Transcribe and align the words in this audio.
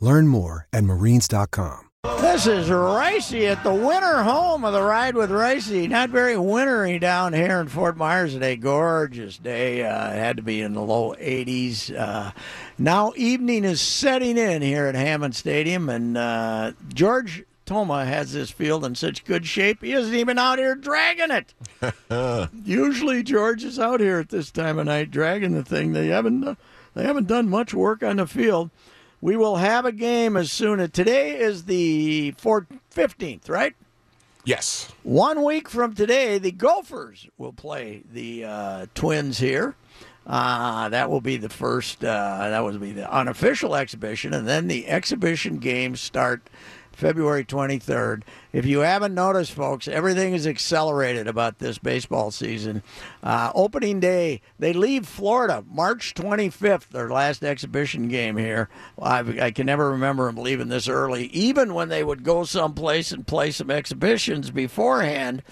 Learn 0.00 0.26
more 0.26 0.66
at 0.72 0.84
marines.com. 0.84 1.90
This 2.22 2.46
is 2.46 2.70
Reusse 2.70 3.50
at 3.50 3.62
the 3.62 3.74
winter 3.74 4.22
home 4.22 4.64
of 4.64 4.72
the 4.72 4.82
Ride 4.82 5.14
with 5.14 5.28
Reusse. 5.28 5.86
Not 5.90 6.08
very 6.08 6.34
wintry 6.38 6.98
down 6.98 7.34
here 7.34 7.60
in 7.60 7.68
Fort 7.68 7.98
Myers 7.98 8.32
today. 8.32 8.56
Gorgeous 8.56 9.36
day. 9.36 9.84
Uh, 9.84 10.10
had 10.10 10.38
to 10.38 10.42
be 10.42 10.62
in 10.62 10.72
the 10.72 10.80
low 10.80 11.14
80s. 11.16 11.94
Uh, 11.94 12.32
now 12.78 13.12
evening 13.16 13.64
is 13.64 13.82
setting 13.82 14.38
in 14.38 14.62
here 14.62 14.86
at 14.86 14.94
Hammond 14.94 15.36
Stadium, 15.36 15.90
and 15.90 16.16
uh, 16.16 16.72
George 16.94 17.44
Toma 17.66 18.06
has 18.06 18.32
this 18.32 18.50
field 18.50 18.86
in 18.86 18.94
such 18.94 19.26
good 19.26 19.44
shape 19.44 19.82
he 19.82 19.92
isn't 19.92 20.14
even 20.14 20.38
out 20.38 20.58
here 20.58 20.74
dragging 20.74 21.30
it. 21.30 22.48
Usually 22.64 23.22
George 23.22 23.62
is 23.62 23.78
out 23.78 24.00
here 24.00 24.18
at 24.18 24.30
this 24.30 24.50
time 24.50 24.78
of 24.78 24.86
night 24.86 25.10
dragging 25.10 25.52
the 25.52 25.62
thing. 25.62 25.92
They 25.92 26.06
haven't 26.06 26.42
uh, 26.42 26.54
they 26.94 27.04
haven't 27.04 27.28
done 27.28 27.50
much 27.50 27.74
work 27.74 28.02
on 28.02 28.16
the 28.16 28.26
field. 28.26 28.70
We 29.20 29.36
will 29.36 29.56
have 29.56 29.84
a 29.84 29.92
game 29.92 30.36
as 30.36 30.50
soon 30.50 30.80
as 30.80 30.90
today 30.90 31.38
is 31.38 31.64
the 31.64 32.32
15th, 32.32 33.50
right? 33.50 33.74
Yes. 34.44 34.90
One 35.02 35.44
week 35.44 35.68
from 35.68 35.94
today, 35.94 36.38
the 36.38 36.52
Gophers 36.52 37.28
will 37.36 37.52
play 37.52 38.02
the 38.10 38.44
uh, 38.44 38.86
Twins 38.94 39.38
here. 39.38 39.74
Uh, 40.26 40.88
that 40.88 41.10
will 41.10 41.20
be 41.20 41.36
the 41.36 41.48
first. 41.48 42.02
Uh, 42.02 42.48
that 42.48 42.60
will 42.60 42.78
be 42.78 42.92
the 42.92 43.10
unofficial 43.12 43.74
exhibition, 43.74 44.32
and 44.32 44.46
then 44.46 44.68
the 44.68 44.86
exhibition 44.86 45.58
games 45.58 46.00
start 46.00 46.48
February 47.00 47.44
23rd. 47.44 48.22
If 48.52 48.66
you 48.66 48.80
haven't 48.80 49.14
noticed, 49.14 49.52
folks, 49.52 49.88
everything 49.88 50.34
is 50.34 50.46
accelerated 50.46 51.26
about 51.26 51.58
this 51.58 51.78
baseball 51.78 52.30
season. 52.30 52.82
Uh, 53.22 53.50
opening 53.54 54.00
day, 54.00 54.42
they 54.58 54.74
leave 54.74 55.06
Florida 55.06 55.64
March 55.66 56.12
25th, 56.14 56.88
their 56.88 57.08
last 57.08 57.42
exhibition 57.42 58.08
game 58.08 58.36
here. 58.36 58.68
I've, 59.00 59.38
I 59.40 59.50
can 59.50 59.66
never 59.66 59.90
remember 59.90 60.26
them 60.26 60.36
leaving 60.36 60.68
this 60.68 60.88
early, 60.88 61.26
even 61.28 61.72
when 61.72 61.88
they 61.88 62.04
would 62.04 62.22
go 62.22 62.44
someplace 62.44 63.12
and 63.12 63.26
play 63.26 63.50
some 63.50 63.70
exhibitions 63.70 64.50
beforehand 64.50 65.42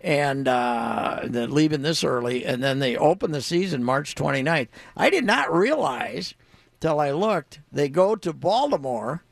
and 0.00 0.48
uh, 0.48 1.20
leaving 1.24 1.82
this 1.82 2.02
early, 2.02 2.44
and 2.44 2.62
then 2.62 2.80
they 2.80 2.96
open 2.96 3.30
the 3.30 3.42
season 3.42 3.84
March 3.84 4.14
29th. 4.16 4.68
I 4.96 5.10
did 5.10 5.24
not 5.24 5.52
realize 5.52 6.34
till 6.80 7.00
I 7.00 7.10
looked 7.12 7.60
they 7.70 7.88
go 7.88 8.16
to 8.16 8.32
Baltimore 8.32 9.22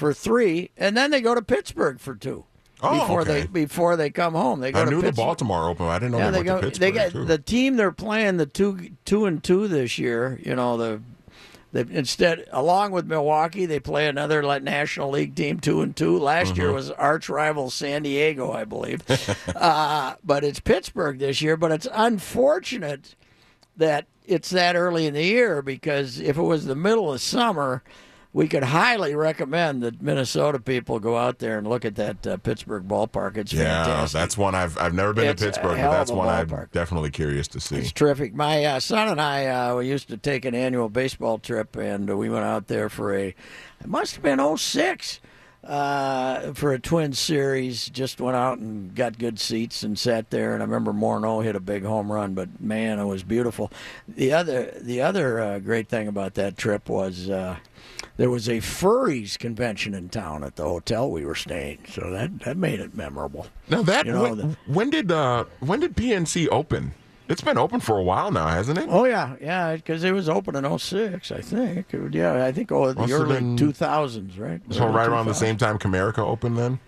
for 0.00 0.12
three, 0.12 0.70
and 0.76 0.96
then 0.96 1.12
they 1.12 1.20
go 1.20 1.34
to 1.34 1.42
Pittsburgh 1.42 2.00
for 2.00 2.16
two. 2.16 2.44
Oh, 2.82 2.98
before 2.98 3.20
okay. 3.20 3.42
they 3.42 3.46
before 3.46 3.96
they 3.96 4.08
come 4.08 4.32
home, 4.32 4.60
they 4.60 4.72
go 4.72 4.80
I 4.80 4.84
to 4.86 4.90
knew 4.90 5.02
the 5.02 5.12
Baltimore 5.12 5.68
Open. 5.68 5.86
I 5.86 5.98
didn't 5.98 6.12
know 6.12 6.18
Yeah, 6.18 6.30
they, 6.30 6.38
they 6.38 6.44
go. 6.44 6.60
They 6.60 6.66
Pittsburgh 6.68 6.94
got 6.94 7.10
too. 7.12 7.24
the 7.26 7.38
team 7.38 7.76
they're 7.76 7.92
playing 7.92 8.38
the 8.38 8.46
two 8.46 8.90
two 9.04 9.26
and 9.26 9.44
two 9.44 9.68
this 9.68 9.98
year. 9.98 10.40
You 10.42 10.56
know 10.56 10.76
the. 10.76 11.02
They, 11.72 11.82
instead, 11.82 12.46
along 12.50 12.90
with 12.90 13.06
Milwaukee, 13.06 13.64
they 13.64 13.78
play 13.78 14.08
another 14.08 14.42
National 14.58 15.10
League 15.10 15.36
team, 15.36 15.60
two 15.60 15.82
and 15.82 15.94
two. 15.94 16.18
Last 16.18 16.56
year 16.56 16.72
was 16.72 16.90
arch 16.90 17.28
rival 17.28 17.70
San 17.70 18.02
Diego, 18.02 18.50
I 18.50 18.64
believe. 18.64 19.04
uh, 19.54 20.16
but 20.24 20.42
it's 20.42 20.58
Pittsburgh 20.58 21.20
this 21.20 21.40
year. 21.40 21.56
But 21.56 21.70
it's 21.70 21.86
unfortunate 21.92 23.14
that 23.76 24.06
it's 24.26 24.50
that 24.50 24.74
early 24.74 25.06
in 25.06 25.14
the 25.14 25.22
year 25.22 25.62
because 25.62 26.18
if 26.18 26.36
it 26.36 26.42
was 26.42 26.64
the 26.64 26.74
middle 26.74 27.12
of 27.12 27.20
summer, 27.20 27.84
we 28.32 28.46
could 28.46 28.62
highly 28.62 29.14
recommend 29.14 29.82
that 29.82 30.00
Minnesota 30.00 30.60
people 30.60 31.00
go 31.00 31.16
out 31.16 31.40
there 31.40 31.58
and 31.58 31.66
look 31.66 31.84
at 31.84 31.96
that 31.96 32.26
uh, 32.26 32.36
Pittsburgh 32.36 32.86
ballpark. 32.86 33.36
It's 33.36 33.52
yeah, 33.52 33.84
fantastic. 33.84 34.18
that's 34.18 34.38
one 34.38 34.54
I've 34.54 34.78
I've 34.78 34.94
never 34.94 35.12
been 35.12 35.26
It's 35.26 35.40
to 35.40 35.48
Pittsburgh, 35.48 35.78
but 35.78 35.90
that's 35.90 36.12
one 36.12 36.28
I'm 36.28 36.68
definitely 36.72 37.10
curious 37.10 37.48
to 37.48 37.60
see. 37.60 37.76
It's 37.76 37.92
terrific. 37.92 38.34
My 38.34 38.64
uh, 38.64 38.80
son 38.80 39.08
and 39.08 39.20
I 39.20 39.46
uh, 39.46 39.76
we 39.76 39.88
used 39.88 40.08
to 40.08 40.16
take 40.16 40.44
an 40.44 40.54
annual 40.54 40.88
baseball 40.88 41.38
trip, 41.38 41.74
and 41.76 42.16
we 42.18 42.28
went 42.28 42.44
out 42.44 42.68
there 42.68 42.88
for 42.88 43.14
a. 43.14 43.34
It 43.80 43.86
must 43.86 44.14
have 44.14 44.22
been 44.22 44.56
06 44.56 45.20
uh, 45.64 46.52
for 46.52 46.72
a 46.72 46.78
twin 46.78 47.12
series. 47.12 47.88
Just 47.88 48.20
went 48.20 48.36
out 48.36 48.58
and 48.58 48.94
got 48.94 49.18
good 49.18 49.40
seats 49.40 49.82
and 49.82 49.98
sat 49.98 50.30
there. 50.30 50.54
And 50.54 50.62
I 50.62 50.66
remember 50.66 50.92
Morneau 50.92 51.42
hit 51.42 51.56
a 51.56 51.60
big 51.60 51.84
home 51.84 52.12
run, 52.12 52.34
but 52.34 52.60
man, 52.60 52.98
it 52.98 53.06
was 53.06 53.22
beautiful. 53.22 53.72
The 54.06 54.32
other 54.32 54.72
the 54.80 55.02
other 55.02 55.40
uh, 55.40 55.58
great 55.58 55.88
thing 55.88 56.06
about 56.06 56.34
that 56.34 56.56
trip 56.56 56.88
was. 56.88 57.28
Uh, 57.28 57.56
there 58.16 58.30
was 58.30 58.48
a 58.48 58.58
furries 58.58 59.38
convention 59.38 59.94
in 59.94 60.08
town 60.08 60.44
at 60.44 60.56
the 60.56 60.64
hotel 60.64 61.10
we 61.10 61.24
were 61.24 61.34
staying, 61.34 61.78
so 61.88 62.10
that, 62.10 62.40
that 62.40 62.56
made 62.56 62.80
it 62.80 62.94
memorable. 62.94 63.46
Now 63.68 63.82
that 63.82 64.06
You 64.06 64.12
know, 64.12 64.22
when, 64.22 64.36
the- 64.38 64.56
when 64.66 64.90
did 64.90 65.10
uh 65.12 65.44
when 65.60 65.80
did 65.80 65.96
PNC 65.96 66.48
open? 66.50 66.92
It's 67.28 67.42
been 67.42 67.58
open 67.58 67.78
for 67.78 67.96
a 67.96 68.02
while 68.02 68.32
now, 68.32 68.48
hasn't 68.48 68.76
it? 68.78 68.86
Oh 68.90 69.04
yeah, 69.04 69.36
yeah, 69.40 69.76
because 69.76 70.02
it 70.02 70.12
was 70.12 70.28
open 70.28 70.56
in 70.56 70.78
06, 70.78 71.30
I 71.30 71.40
think. 71.40 71.94
It- 71.94 72.12
Yeah, 72.14 72.44
I 72.44 72.50
think 72.52 72.72
oh 72.72 72.92
the 72.92 73.00
Must 73.00 73.12
early 73.12 73.40
2000s, 73.40 74.38
right? 74.38 74.60
so 74.70 74.84
Early 74.84 74.94
right 74.96 75.08
around 75.08 75.26
the 75.26 75.34
same 75.34 75.56
time 75.56 75.78
Comerica 75.78 76.18
opened 76.18 76.58
then? 76.58 76.80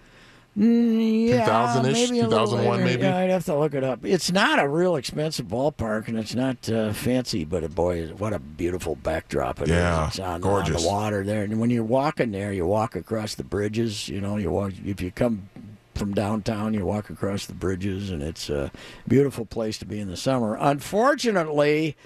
Mm, 0.59 1.29
yeah, 1.29 1.49
2000-ish, 1.49 2.11
maybe 2.11 2.21
a 2.21 2.29
little 2.29 2.47
2001 2.47 2.77
later. 2.77 2.85
maybe? 2.85 3.03
Yeah, 3.03 3.17
I'd 3.17 3.31
have 3.31 3.45
to 3.47 3.57
look 3.59 3.73
it 3.73 3.83
up. 3.83 4.05
It's 4.05 4.31
not 4.31 4.59
a 4.59 4.69
real 4.69 4.97
expensive 4.97 5.47
ballpark, 5.47 6.09
and 6.09 6.19
it's 6.19 6.35
not 6.35 6.69
uh, 6.69 6.93
fancy, 6.93 7.45
but 7.47 7.65
uh, 7.65 7.69
boy, 7.69 8.09
what 8.09 8.35
a 8.35 8.39
beautiful 8.39 8.95
backdrop 8.97 9.61
it 9.61 9.65
is. 9.65 9.71
Yeah, 9.71 10.09
it's 10.09 10.19
on, 10.19 10.35
on 10.35 10.41
gorgeous. 10.43 10.83
the 10.83 10.89
water 10.89 11.25
there, 11.25 11.43
and 11.45 11.59
when 11.59 11.71
you're 11.71 11.83
walking 11.85 12.33
there, 12.33 12.53
you 12.53 12.67
walk 12.67 12.97
across 12.97 13.35
the 13.35 13.45
bridges. 13.45 14.11
You 14.11 14.21
know, 14.21 14.37
you 14.37 14.51
walk 14.51 14.73
if 14.85 15.01
you 15.01 15.11
come 15.11 15.49
from 15.95 16.13
downtown, 16.13 16.75
you 16.75 16.85
walk 16.85 17.09
across 17.09 17.47
the 17.47 17.55
bridges, 17.55 18.11
and 18.11 18.23
it's 18.23 18.51
a 18.51 18.71
beautiful 19.09 19.47
place 19.47 19.79
to 19.79 19.87
be 19.87 20.01
in 20.01 20.09
the 20.09 20.17
summer. 20.19 20.57
Unfortunately. 20.61 21.97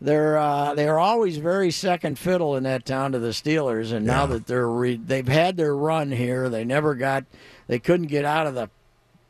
They're 0.00 0.36
uh, 0.36 0.74
they're 0.74 0.98
always 0.98 1.38
very 1.38 1.70
second 1.70 2.18
fiddle 2.18 2.54
in 2.56 2.64
that 2.64 2.84
town 2.84 3.12
to 3.12 3.18
the 3.18 3.30
Steelers, 3.30 3.92
and 3.92 4.04
now 4.04 4.26
that 4.26 4.46
they're 4.46 4.68
re- 4.68 4.96
they've 5.02 5.26
had 5.26 5.56
their 5.56 5.74
run 5.74 6.10
here, 6.10 6.50
they 6.50 6.64
never 6.64 6.94
got 6.94 7.24
they 7.66 7.78
couldn't 7.78 8.08
get 8.08 8.24
out 8.26 8.46
of 8.46 8.54
the 8.54 8.68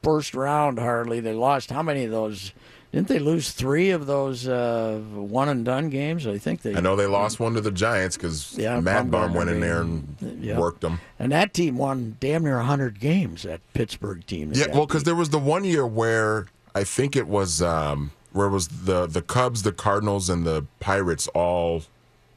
first 0.02 0.34
round 0.34 0.78
hardly. 0.78 1.20
They 1.20 1.34
lost 1.34 1.70
how 1.70 1.82
many 1.82 2.04
of 2.04 2.10
those? 2.10 2.52
Didn't 2.92 3.08
they 3.08 3.18
lose 3.18 3.50
three 3.50 3.90
of 3.90 4.06
those 4.06 4.48
uh, 4.48 5.00
one 5.14 5.48
and 5.48 5.64
done 5.64 5.90
games? 5.90 6.26
I 6.26 6.38
think 6.38 6.62
they. 6.62 6.74
I 6.74 6.80
know 6.80 6.96
they 6.96 7.06
lost 7.06 7.38
one 7.38 7.54
to 7.54 7.60
the 7.60 7.70
Giants 7.70 8.16
because 8.16 8.56
Yeah, 8.56 8.80
Mad 8.80 9.10
Bum 9.10 9.34
went 9.34 9.50
in 9.50 9.60
there 9.60 9.82
and 9.82 10.16
yeah. 10.40 10.58
worked 10.58 10.80
them. 10.80 11.00
And 11.18 11.30
that 11.30 11.52
team 11.52 11.76
won 11.76 12.16
damn 12.20 12.42
near 12.42 12.60
hundred 12.60 12.98
games. 12.98 13.42
That 13.42 13.60
Pittsburgh 13.74 14.26
team. 14.26 14.50
that 14.50 14.56
Yeah, 14.68 14.74
well, 14.74 14.86
because 14.86 15.04
there 15.04 15.14
was 15.14 15.30
the 15.30 15.38
one 15.38 15.64
year 15.64 15.86
where 15.86 16.46
I 16.74 16.84
think 16.84 17.16
it 17.16 17.26
was 17.26 17.60
um, 17.60 18.12
where 18.36 18.48
was 18.48 18.68
the 18.68 19.06
the 19.06 19.22
Cubs, 19.22 19.62
the 19.62 19.72
Cardinals, 19.72 20.28
and 20.30 20.46
the 20.46 20.64
Pirates 20.80 21.26
all 21.28 21.82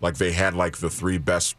like 0.01 0.15
they 0.17 0.31
had 0.31 0.53
like 0.55 0.77
the 0.77 0.89
three 0.89 1.17
best 1.17 1.55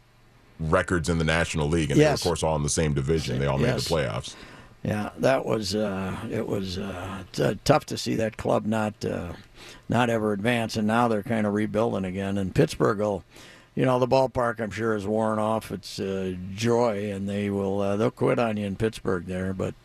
records 0.59 1.09
in 1.09 1.17
the 1.17 1.23
National 1.23 1.67
League, 1.67 1.91
and 1.91 1.99
they 1.99 2.05
were, 2.05 2.11
of 2.11 2.21
course 2.21 2.43
all 2.43 2.55
in 2.55 2.63
the 2.63 2.69
same 2.69 2.93
division. 2.93 3.39
They 3.39 3.47
all 3.47 3.57
made 3.57 3.67
Yes. 3.67 3.87
the 3.87 3.95
playoffs. 3.95 4.35
Yeah, 4.83 5.11
that 5.19 5.45
was 5.45 5.75
uh, 5.75 6.15
it 6.31 6.47
was 6.47 6.79
uh, 6.79 7.23
t- 7.31 7.59
tough 7.63 7.85
to 7.87 7.97
see 7.97 8.15
that 8.15 8.37
club 8.37 8.65
not 8.65 9.05
uh, 9.05 9.33
not 9.89 10.09
ever 10.09 10.33
advance, 10.33 10.75
and 10.75 10.87
now 10.87 11.07
they're 11.07 11.21
kind 11.23 11.45
of 11.45 11.53
rebuilding 11.53 12.03
again. 12.03 12.37
And 12.39 12.53
Pittsburgh 12.55 12.97
will, 12.97 13.23
you 13.75 13.85
know, 13.85 13.99
the 13.99 14.07
ballpark 14.07 14.59
I'm 14.59 14.71
sure 14.71 14.95
is 14.95 15.05
worn 15.05 15.37
off 15.37 15.71
its 15.71 15.99
uh, 15.99 16.33
joy, 16.55 17.11
and 17.11 17.29
they 17.29 17.51
will 17.51 17.79
uh, 17.79 17.95
they'll 17.95 18.09
quit 18.09 18.39
on 18.39 18.57
you 18.57 18.65
in 18.65 18.75
Pittsburgh 18.75 19.27
there. 19.27 19.53
But 19.53 19.75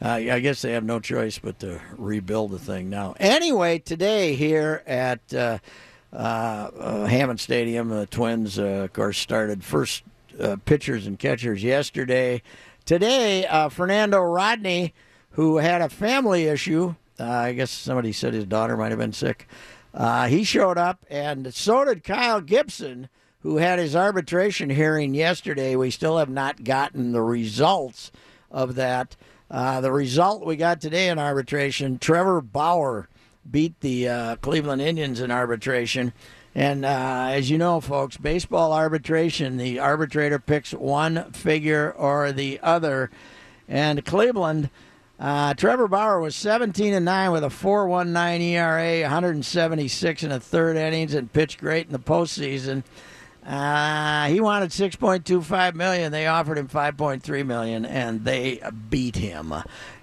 uh, 0.00 0.08
I, 0.08 0.40
guess 0.40 0.62
they 0.62 0.72
have 0.72 0.84
no 0.84 1.00
choice 1.00 1.38
but 1.38 1.58
to 1.60 1.80
rebuild 1.96 2.52
the 2.52 2.58
thing 2.58 2.88
now. 2.88 3.14
Anyway, 3.18 3.80
today 3.80 4.34
here 4.34 4.82
at 4.86 5.34
uh, 5.34 5.58
uh, 6.12 6.16
uh, 6.16 7.04
Hammond 7.06 7.40
Stadium, 7.40 7.88
the 7.88 8.06
Twins, 8.06 8.58
uh, 8.58 8.62
of 8.62 8.92
course, 8.92 9.18
started 9.18 9.64
first 9.64 10.04
uh, 10.40 10.56
pitchers 10.64 11.06
and 11.06 11.18
catchers 11.18 11.62
yesterday. 11.62 12.42
today, 12.84 13.46
Fernando 13.70 14.20
Rodney, 14.20 14.94
who 15.32 15.56
had 15.56 15.82
a 15.82 15.88
family 15.88 16.46
issue, 16.46 16.94
I 17.18 17.52
guess 17.52 17.70
somebody 17.70 18.12
said 18.12 18.34
his 18.34 18.44
daughter 18.44 18.76
might 18.76 18.90
have 18.90 18.98
been 18.98 19.12
sick. 19.12 19.48
He 20.28 20.44
showed 20.44 20.78
up, 20.78 21.04
and 21.10 21.52
so 21.52 21.84
did 21.84 22.04
Kyle 22.04 22.40
Gibson, 22.40 23.08
who 23.40 23.56
had 23.56 23.78
his 23.78 23.96
arbitration 23.96 24.70
hearing 24.70 25.14
yesterday. 25.14 25.74
We 25.74 25.90
still 25.90 26.18
have 26.18 26.30
not 26.30 26.64
gotten 26.64 27.12
the 27.12 27.22
results 27.22 28.12
of 28.50 28.76
that. 28.76 29.16
Uh, 29.50 29.80
the 29.80 29.92
result 29.92 30.44
we 30.44 30.56
got 30.56 30.80
today 30.80 31.08
in 31.08 31.18
arbitration 31.18 31.98
Trevor 31.98 32.40
Bauer 32.40 33.08
beat 33.50 33.80
the 33.80 34.08
uh, 34.08 34.36
Cleveland 34.36 34.82
Indians 34.82 35.20
in 35.20 35.30
arbitration. 35.30 36.12
And 36.54 36.84
uh, 36.84 37.28
as 37.30 37.50
you 37.50 37.56
know, 37.56 37.80
folks, 37.80 38.16
baseball 38.16 38.72
arbitration, 38.72 39.56
the 39.56 39.78
arbitrator 39.78 40.38
picks 40.38 40.72
one 40.72 41.30
figure 41.32 41.92
or 41.92 42.32
the 42.32 42.60
other. 42.62 43.10
And 43.68 44.04
Cleveland, 44.04 44.68
uh, 45.18 45.54
Trevor 45.54 45.88
Bauer 45.88 46.20
was 46.20 46.36
17 46.36 46.92
and 46.92 47.04
9 47.04 47.32
with 47.32 47.44
a 47.44 47.48
4.19 47.48 48.40
ERA, 48.40 49.02
176 49.02 50.22
in 50.22 50.30
the 50.30 50.40
third 50.40 50.76
innings, 50.76 51.14
and 51.14 51.32
pitched 51.32 51.58
great 51.58 51.86
in 51.86 51.92
the 51.92 51.98
postseason. 51.98 52.82
Uh, 53.48 54.26
he 54.26 54.40
wanted 54.40 54.68
6.25 54.68 55.74
million. 55.74 56.12
They 56.12 56.26
offered 56.26 56.58
him 56.58 56.68
5.3 56.68 57.46
million, 57.46 57.86
and 57.86 58.22
they 58.22 58.60
beat 58.90 59.16
him 59.16 59.54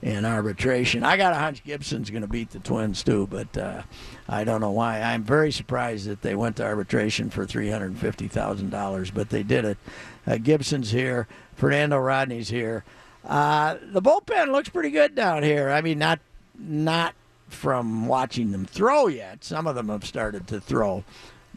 in 0.02 0.26
arbitration. 0.26 1.04
I 1.04 1.16
got 1.16 1.34
a 1.34 1.36
hunch 1.36 1.64
Gibson's 1.64 2.10
going 2.10 2.24
to 2.24 2.28
beat 2.28 2.50
the 2.50 2.60
Twins 2.60 3.04
too, 3.04 3.28
but 3.28 3.56
uh, 3.56 3.84
I 4.28 4.46
don't 4.46 4.62
know 4.62 4.72
why. 4.72 5.00
I'm 5.00 5.24
very 5.24 5.52
surprised 5.52 6.08
that 6.08 6.24
they 6.24 6.34
went 6.34 6.56
to 6.56 6.64
arbitration 6.64 7.30
for 7.30 7.46
350 7.46 8.28
thousand 8.30 8.72
dollars, 8.72 9.12
but 9.12 9.30
they 9.30 9.44
did 9.44 9.64
it. 9.64 9.78
Uh, 10.26 10.38
Gibson's 10.38 10.90
here. 10.90 11.28
Fernando 11.56 12.00
Rodney's 12.00 12.50
here. 12.50 12.84
Uh, 13.24 13.78
the 13.84 14.02
bullpen 14.02 14.52
looks 14.52 14.70
pretty 14.70 14.90
good 14.90 15.14
down 15.14 15.44
here. 15.44 15.70
I 15.70 15.82
mean, 15.82 16.00
not 16.00 16.20
not 16.58 17.14
from 17.48 18.08
watching 18.08 18.52
them 18.52 18.66
throw 18.66 19.06
yet. 19.06 19.44
Some 19.44 19.68
of 19.68 19.76
them 19.76 19.90
have 19.90 20.04
started 20.04 20.48
to 20.48 20.60
throw. 20.60 21.04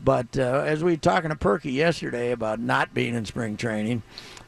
But 0.04 0.38
uh, 0.38 0.62
as 0.66 0.82
we 0.84 0.92
were 0.92 0.96
talking 0.98 1.30
to 1.30 1.36
Perky 1.36 1.72
yesterday 1.72 2.32
about 2.32 2.60
not 2.60 2.94
being 2.94 3.14
in 3.14 3.24
spring 3.24 3.56
training, 3.56 4.02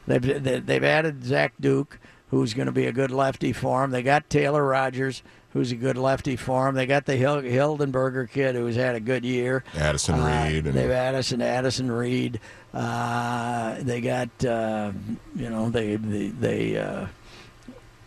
they've 0.07 0.21
they've 0.65 0.83
added 0.83 1.23
Zach 1.23 1.53
Duke, 1.59 1.99
who's 2.29 2.53
going 2.53 2.65
to 2.67 2.71
be 2.71 2.85
a 2.87 2.91
good 2.91 3.11
lefty 3.11 3.53
for 3.53 3.81
them. 3.81 3.91
They 3.91 4.01
got 4.03 4.29
Taylor 4.29 4.65
Rogers, 4.65 5.21
who's 5.53 5.71
a 5.71 5.75
good 5.75 5.97
lefty 5.97 6.35
for 6.35 6.65
them. 6.65 6.75
They 6.75 6.85
got 6.85 7.05
the 7.05 7.17
Hildenberger 7.17 8.29
kid, 8.29 8.55
who's 8.55 8.75
had 8.75 8.95
a 8.95 8.99
good 8.99 9.23
year. 9.25 9.63
Addison 9.75 10.19
Uh, 10.19 10.47
Reed. 10.49 10.65
and- 10.67 10.73
they've 10.75 10.89
Addison 10.89 11.41
Addison 11.41 11.91
Reed. 11.91 12.39
Uh, 12.73 13.75
they 13.81 13.99
got 14.01 14.29
uh, 14.45 14.91
you 15.35 15.49
know 15.49 15.69
they 15.69 15.97
they 15.97 16.27
they 16.29 16.77
uh, 16.77 17.07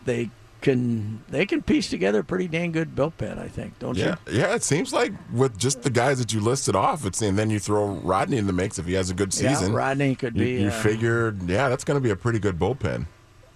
they 0.07 0.31
can 0.65 1.23
they 1.29 1.45
can 1.45 1.63
piece 1.63 1.91
together 1.91 2.21
a 2.21 2.25
pretty 2.25 2.49
dang 2.49 2.73
good 2.73 2.97
bullpen. 2.97 3.39
I 3.39 3.47
think, 3.49 3.79
don't 3.79 3.97
yeah, 3.97 4.17
you? 4.27 4.39
yeah. 4.39 4.55
It 4.55 4.63
seems 4.65 4.93
like 4.95 5.13
with 5.33 5.57
just 5.59 5.83
the 5.83 5.91
guys 5.91 6.19
that 6.19 6.33
you 6.33 6.41
listed 6.41 6.75
off, 6.75 7.05
it's 7.07 7.21
and 7.23 7.39
then 7.39 7.51
you 7.51 7.59
throw 7.61 7.87
Rodney 8.03 8.39
in 8.39 8.47
the 8.47 8.53
mix 8.55 8.79
if 8.79 8.87
he 8.87 8.95
has 8.95 9.11
a 9.11 9.15
good 9.15 9.33
season. 9.33 9.71
Yeah, 9.73 9.79
Rodney 9.79 10.15
could 10.17 10.35
you, 10.35 10.45
be. 10.45 10.63
you 10.63 10.69
uh, 10.69 10.83
figured, 10.83 11.43
yeah, 11.49 11.69
that's 11.69 11.85
going 11.85 11.97
to 11.97 12.01
be 12.03 12.11
a 12.11 12.17
pretty 12.17 12.39
good 12.39 12.59
bullpen. 12.59 13.07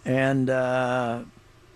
and 0.04 0.50
uh, 0.50 1.22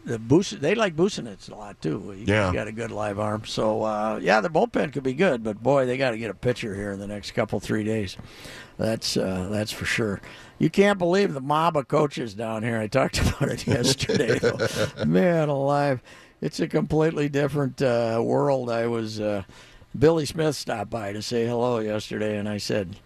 the 0.04 0.18
Bus- 0.18 0.50
they 0.50 0.74
like 0.74 0.96
boosting 0.96 1.24
Busenitz 1.26 1.50
a 1.50 1.54
lot 1.54 1.80
too. 1.80 2.10
He, 2.10 2.24
Yeah. 2.24 2.52
got 2.52 2.68
a 2.68 2.72
good 2.72 2.90
live 2.90 3.18
arm. 3.18 3.44
So 3.46 3.82
uh, 3.84 4.18
yeah, 4.22 4.40
the 4.42 4.50
bullpen 4.50 4.92
could 4.92 5.02
be 5.04 5.14
good, 5.14 5.42
but 5.42 5.62
boy, 5.62 5.86
they 5.86 5.96
got 5.96 6.10
to 6.10 6.18
get 6.18 6.30
a 6.30 6.34
pitcher 6.34 6.74
here 6.74 6.92
in 6.92 6.98
the 6.98 7.06
next 7.06 7.30
couple 7.30 7.58
three 7.58 7.84
days. 7.84 8.16
That's 8.82 9.16
uh, 9.16 9.46
that's 9.48 9.70
for 9.70 9.84
sure. 9.84 10.20
You 10.58 10.68
can't 10.68 10.98
believe 10.98 11.34
the 11.34 11.40
mob 11.40 11.76
of 11.76 11.86
coaches 11.86 12.34
down 12.34 12.64
here. 12.64 12.78
I 12.78 12.88
talked 12.88 13.20
about 13.22 13.48
it 13.48 13.64
yesterday. 13.64 14.40
Man 15.06 15.48
alive, 15.48 16.02
it's 16.40 16.58
a 16.58 16.66
completely 16.66 17.28
different 17.28 17.80
uh, 17.80 18.20
world. 18.22 18.70
I 18.70 18.88
was 18.88 19.20
uh, 19.20 19.44
Billy 19.96 20.26
Smith 20.26 20.56
stopped 20.56 20.90
by 20.90 21.12
to 21.12 21.22
say 21.22 21.46
hello 21.46 21.78
yesterday, 21.78 22.36
and 22.36 22.48
I 22.48 22.58
said. 22.58 22.96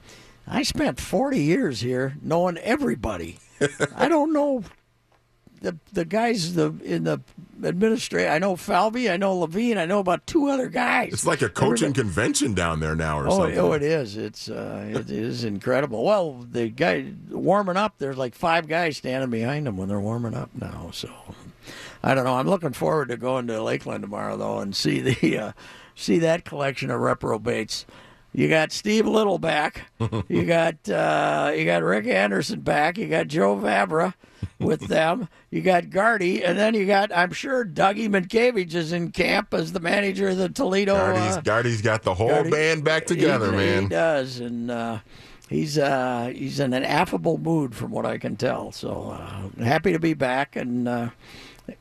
I 0.48 0.62
spent 0.62 1.00
40 1.00 1.40
years 1.40 1.80
here 1.80 2.14
knowing 2.22 2.56
everybody. 2.58 3.40
I 3.96 4.08
don't 4.08 4.32
know 4.32 4.62
the 5.66 5.76
the 5.92 6.04
guys 6.04 6.54
the 6.54 6.72
in 6.84 7.04
the 7.04 7.20
administration. 7.64 8.30
I 8.32 8.38
know 8.38 8.54
Falvey, 8.56 9.10
I 9.10 9.16
know 9.16 9.36
Levine, 9.36 9.78
I 9.78 9.86
know 9.86 9.98
about 9.98 10.26
two 10.26 10.46
other 10.48 10.68
guys. 10.68 11.12
It's 11.12 11.26
like 11.26 11.42
a 11.42 11.48
coaching 11.48 11.88
Everybody- 11.88 12.00
convention 12.02 12.54
down 12.54 12.80
there 12.80 12.94
now, 12.94 13.18
or 13.20 13.26
Oh, 13.26 13.30
something. 13.38 13.58
oh, 13.58 13.72
it 13.72 13.82
is. 13.82 14.16
It's 14.16 14.48
uh, 14.48 14.86
it 14.94 15.10
is 15.10 15.44
incredible. 15.44 16.04
Well, 16.04 16.46
the 16.50 16.68
guy 16.68 17.12
warming 17.30 17.76
up, 17.76 17.94
there's 17.98 18.16
like 18.16 18.34
five 18.34 18.68
guys 18.68 18.96
standing 18.98 19.30
behind 19.30 19.66
them 19.66 19.76
when 19.76 19.88
they're 19.88 20.00
warming 20.00 20.34
up 20.34 20.50
now. 20.54 20.90
So 20.92 21.10
I 22.02 22.14
don't 22.14 22.24
know. 22.24 22.34
I'm 22.36 22.48
looking 22.48 22.72
forward 22.72 23.08
to 23.08 23.16
going 23.16 23.46
to 23.48 23.62
Lakeland 23.62 24.02
tomorrow 24.02 24.36
though 24.36 24.58
and 24.58 24.74
see 24.76 25.00
the 25.00 25.38
uh, 25.38 25.52
see 25.94 26.18
that 26.20 26.44
collection 26.44 26.90
of 26.90 27.00
reprobates. 27.00 27.86
You 28.32 28.48
got 28.48 28.70
Steve 28.70 29.06
Liddle 29.06 29.38
back. 29.38 29.90
You 30.28 30.44
got 30.46 30.88
uh, 30.88 31.52
you 31.56 31.64
got 31.64 31.82
Rick 31.82 32.06
Anderson 32.06 32.60
back. 32.60 32.98
You 32.98 33.08
got 33.08 33.28
Joe 33.28 33.56
Vavra 33.56 34.12
with 34.58 34.80
them. 34.88 35.28
You 35.50 35.62
got 35.62 35.88
Gardy, 35.88 36.44
and 36.44 36.58
then 36.58 36.74
you 36.74 36.86
got 36.86 37.10
I'm 37.16 37.32
sure 37.32 37.64
Dougie 37.64 38.08
Mientkiewicz 38.10 38.74
is 38.74 38.92
in 38.92 39.10
camp 39.10 39.54
as 39.54 39.72
the 39.72 39.80
manager 39.80 40.28
of 40.28 40.36
the 40.36 40.48
Toledo. 40.50 40.94
Gardy's, 40.94 41.36
uh, 41.36 41.40
Gardy's 41.40 41.80
got 41.82 42.02
the 42.02 42.14
whole 42.14 42.28
Gardy- 42.28 42.50
band 42.50 42.84
back 42.84 43.06
together, 43.06 43.50
he, 43.52 43.56
man. 43.56 43.82
He 43.84 43.88
does, 43.88 44.40
and 44.40 44.70
uh, 44.70 44.98
he's 45.48 45.78
uh, 45.78 46.30
he's 46.34 46.60
in 46.60 46.74
an 46.74 46.84
affable 46.84 47.38
mood, 47.38 47.74
from 47.74 47.90
what 47.90 48.04
I 48.04 48.18
can 48.18 48.36
tell. 48.36 48.70
So 48.70 49.16
uh, 49.18 49.64
happy 49.64 49.92
to 49.92 49.98
be 49.98 50.12
back, 50.12 50.56
and 50.56 50.86
uh, 50.86 51.08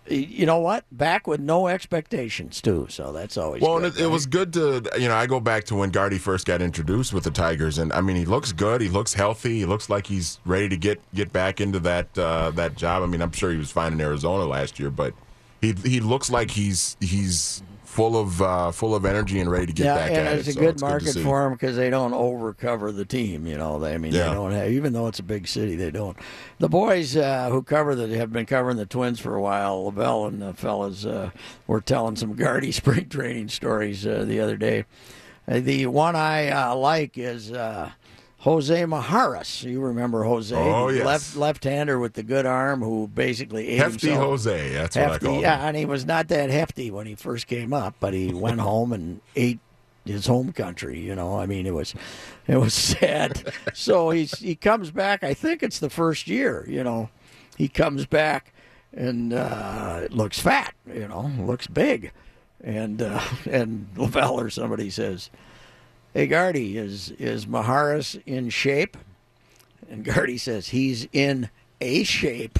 you 0.07 0.45
know 0.45 0.59
what? 0.59 0.85
Back 0.91 1.27
with 1.27 1.39
no 1.39 1.67
expectations 1.67 2.61
too. 2.61 2.87
So 2.89 3.11
that's 3.11 3.37
always 3.37 3.61
Well, 3.61 3.79
good, 3.79 3.85
and 3.85 3.95
it, 3.97 4.03
it 4.03 4.07
was 4.07 4.25
good 4.25 4.53
to 4.53 4.83
you 4.97 5.07
know 5.07 5.15
I 5.15 5.25
go 5.25 5.39
back 5.39 5.65
to 5.65 5.75
when 5.75 5.89
Gardy 5.89 6.17
first 6.17 6.45
got 6.45 6.61
introduced 6.61 7.13
with 7.13 7.23
the 7.23 7.31
Tigers, 7.31 7.77
and 7.77 7.91
I 7.93 8.01
mean 8.01 8.15
he 8.15 8.25
looks 8.25 8.51
good, 8.51 8.81
he 8.81 8.89
looks 8.89 9.13
healthy, 9.13 9.59
he 9.59 9.65
looks 9.65 9.89
like 9.89 10.07
he's 10.07 10.39
ready 10.45 10.69
to 10.69 10.77
get 10.77 11.01
get 11.13 11.31
back 11.33 11.61
into 11.61 11.79
that 11.79 12.17
uh, 12.17 12.51
that 12.51 12.75
job. 12.75 13.03
I 13.03 13.05
mean 13.05 13.21
I'm 13.21 13.31
sure 13.31 13.51
he 13.51 13.57
was 13.57 13.71
fine 13.71 13.93
in 13.93 14.01
Arizona 14.01 14.45
last 14.45 14.79
year, 14.79 14.89
but 14.89 15.13
he 15.61 15.73
he 15.83 15.99
looks 15.99 16.29
like 16.29 16.51
he's 16.51 16.97
he's 16.99 17.63
full 17.95 18.17
of 18.17 18.41
uh, 18.41 18.71
full 18.71 18.93
of 18.93 19.05
energy 19.05 19.39
and 19.39 19.49
ready 19.49 19.67
to 19.67 19.71
get 19.71 19.85
yeah, 19.85 19.95
back 19.95 20.09
and 20.09 20.27
at 20.27 20.37
it's 20.39 20.49
it. 20.49 20.51
a 20.51 20.53
so 20.55 20.59
good 20.59 20.69
it's 20.71 20.81
to 20.81 20.87
market 20.87 21.13
see. 21.13 21.23
for 21.23 21.43
them 21.43 21.53
because 21.53 21.77
they 21.77 21.89
don't 21.89 22.11
overcover 22.11 22.93
the 22.93 23.05
team. 23.05 23.47
You 23.47 23.57
know, 23.57 23.79
they, 23.79 23.93
I 23.93 23.97
mean, 23.97 24.13
Yeah. 24.13 24.27
they 24.27 24.33
don't 24.33 24.51
have, 24.51 24.69
even 24.69 24.91
though 24.91 25.07
it's 25.07 25.19
a 25.19 25.23
big 25.23 25.47
city, 25.47 25.77
they 25.77 25.91
don't. 25.91 26.17
The 26.59 26.67
boys 26.67 27.15
uh, 27.15 27.49
who 27.49 27.63
cover 27.63 27.95
the 27.95 28.17
have 28.17 28.33
been 28.33 28.45
covering 28.45 28.75
the 28.75 28.85
Twins 28.85 29.21
for 29.21 29.33
a 29.35 29.41
while. 29.41 29.85
Lavelle 29.85 30.25
and 30.25 30.41
the 30.41 30.53
fellas 30.53 31.05
uh, 31.05 31.31
were 31.67 31.79
telling 31.79 32.17
some 32.17 32.35
Gardy 32.35 32.71
spring 32.73 33.07
training 33.07 33.47
stories 33.47 34.05
uh, 34.05 34.25
the 34.27 34.41
other 34.41 34.57
day. 34.57 34.83
Uh, 35.47 35.61
the 35.61 35.85
one 35.87 36.17
I 36.17 36.49
uh, 36.49 36.75
like 36.75 37.17
is. 37.17 37.49
Jose 38.45 38.83
Mijares, 38.83 39.63
you 39.63 39.79
remember 39.81 40.23
Jose, 40.23 40.55
Oh, 40.55 40.89
yes. 40.89 41.03
left 41.03 41.35
left-hander 41.35 41.97
with 41.97 42.13
the 42.13 42.21
good 42.21 42.45
arm, 42.45 42.81
who 42.83 43.07
basically 43.07 43.69
ate 43.69 43.77
Hefty 43.79 44.09
himself. 44.09 44.27
Jose, 44.27 44.69
that's 44.73 44.95
what 44.95 45.11
I 45.13 45.17
call 45.17 45.33
him. 45.37 45.41
yeah, 45.41 45.67
and 45.67 45.75
he 45.75 45.85
was 45.85 46.05
not 46.05 46.27
that 46.27 46.51
hefty 46.51 46.91
when 46.91 47.07
he 47.07 47.15
first 47.15 47.47
came 47.47 47.73
up, 47.73 47.95
but 47.99 48.13
he 48.13 48.31
went 48.31 48.59
home 48.71 48.93
and 48.93 49.19
ate 49.35 49.57
his 50.05 50.27
home 50.27 50.51
country. 50.53 50.99
You 50.99 51.15
know, 51.15 51.39
I 51.39 51.47
mean, 51.47 51.65
it 51.65 51.73
was 51.73 51.95
it 52.47 52.57
was 52.57 52.73
sad. 52.99 53.51
so 53.73 54.11
he's 54.11 54.37
he 54.37 54.53
comes 54.55 54.91
back. 54.91 55.23
I 55.23 55.33
think 55.33 55.63
it's 55.63 55.79
the 55.79 55.89
first 55.89 56.27
year. 56.27 56.65
You 56.69 56.83
know, 56.83 57.09
he 57.57 57.67
comes 57.67 58.05
back 58.05 58.53
and 58.93 59.33
uh, 59.33 60.07
looks 60.11 60.39
fat. 60.39 60.75
You 60.85 61.07
know, 61.07 61.31
looks 61.39 61.65
big, 61.65 62.11
and 62.63 63.01
uh, 63.01 63.19
and 63.49 63.87
Lavelle 63.97 64.39
or 64.39 64.51
somebody 64.51 64.91
says. 64.91 65.31
Hey 66.15 66.27
Gardy, 66.27 66.77
is 66.77 67.11
is 67.19 67.45
Mijares 67.45 68.21
in 68.25 68.49
shape? 68.49 68.95
And 69.89 70.05
Gardy 70.05 70.37
says 70.37 70.69
he's 70.69 71.09
in 71.11 71.49
a 71.81 72.05
shape. 72.05 72.57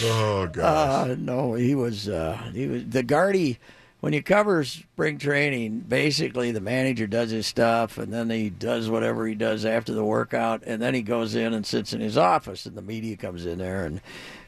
Oh 0.00 0.46
gosh. 0.46 1.10
Uh, 1.10 1.16
no, 1.18 1.54
he 1.54 1.74
was 1.74 2.08
uh, 2.08 2.36
he 2.54 2.68
was 2.68 2.86
the 2.86 3.02
Gardy. 3.02 3.58
When 4.00 4.12
you 4.12 4.22
cover 4.22 4.64
spring 4.64 5.18
training, 5.18 5.80
basically 5.80 6.52
the 6.52 6.60
manager 6.60 7.08
does 7.08 7.32
his 7.32 7.48
stuff, 7.48 7.98
and 7.98 8.12
then 8.12 8.30
he 8.30 8.48
does 8.48 8.88
whatever 8.88 9.26
he 9.26 9.34
does 9.34 9.64
after 9.64 9.92
the 9.92 10.04
workout, 10.04 10.62
and 10.64 10.80
then 10.80 10.94
he 10.94 11.02
goes 11.02 11.34
in 11.34 11.52
and 11.52 11.66
sits 11.66 11.92
in 11.92 12.00
his 12.00 12.16
office, 12.16 12.64
and 12.64 12.76
the 12.76 12.82
media 12.82 13.16
comes 13.16 13.44
in 13.44 13.58
there, 13.58 13.84
and 13.84 14.00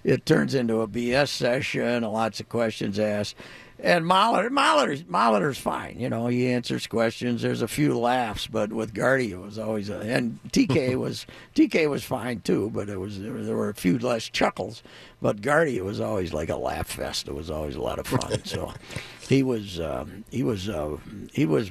it 0.04 0.24
turns 0.24 0.54
into 0.54 0.82
a 0.82 0.86
BS 0.86 1.30
session, 1.30 1.82
and 1.82 2.06
lots 2.06 2.38
of 2.38 2.48
questions 2.48 3.00
asked. 3.00 3.34
And 3.82 4.04
Molitor, 4.04 4.50
Molitor's, 4.50 5.04
Molitor's 5.04 5.58
fine, 5.58 5.98
you 5.98 6.08
know. 6.08 6.26
He 6.26 6.48
answers 6.48 6.86
questions. 6.86 7.42
There's 7.42 7.62
a 7.62 7.68
few 7.68 7.98
laughs, 7.98 8.46
but 8.46 8.72
with 8.72 8.94
Gardy, 8.94 9.32
it 9.32 9.40
was 9.40 9.58
always 9.58 9.88
a, 9.88 10.00
and 10.00 10.38
TK 10.50 10.96
was 10.98 11.26
TK 11.54 11.88
was 11.88 12.04
fine 12.04 12.40
too, 12.40 12.70
but 12.70 12.88
it 12.88 12.98
was 12.98 13.20
there 13.20 13.32
were, 13.32 13.70
a 13.70 13.74
few 13.74 13.98
less 13.98 14.28
chuckles. 14.28 14.82
But 15.22 15.40
Gardy, 15.40 15.76
it 15.76 15.84
was 15.84 16.00
always 16.00 16.32
like 16.32 16.50
a 16.50 16.56
laugh 16.56 16.88
fest. 16.88 17.28
It 17.28 17.34
was 17.34 17.50
always 17.50 17.76
a 17.76 17.80
lot 17.80 17.98
of 17.98 18.06
fun. 18.06 18.44
so 18.44 18.72
he 19.28 19.42
was 19.42 19.80
um, 19.80 20.24
he 20.30 20.42
was 20.42 20.68
uh, 20.68 20.96
he 21.32 21.46
was 21.46 21.70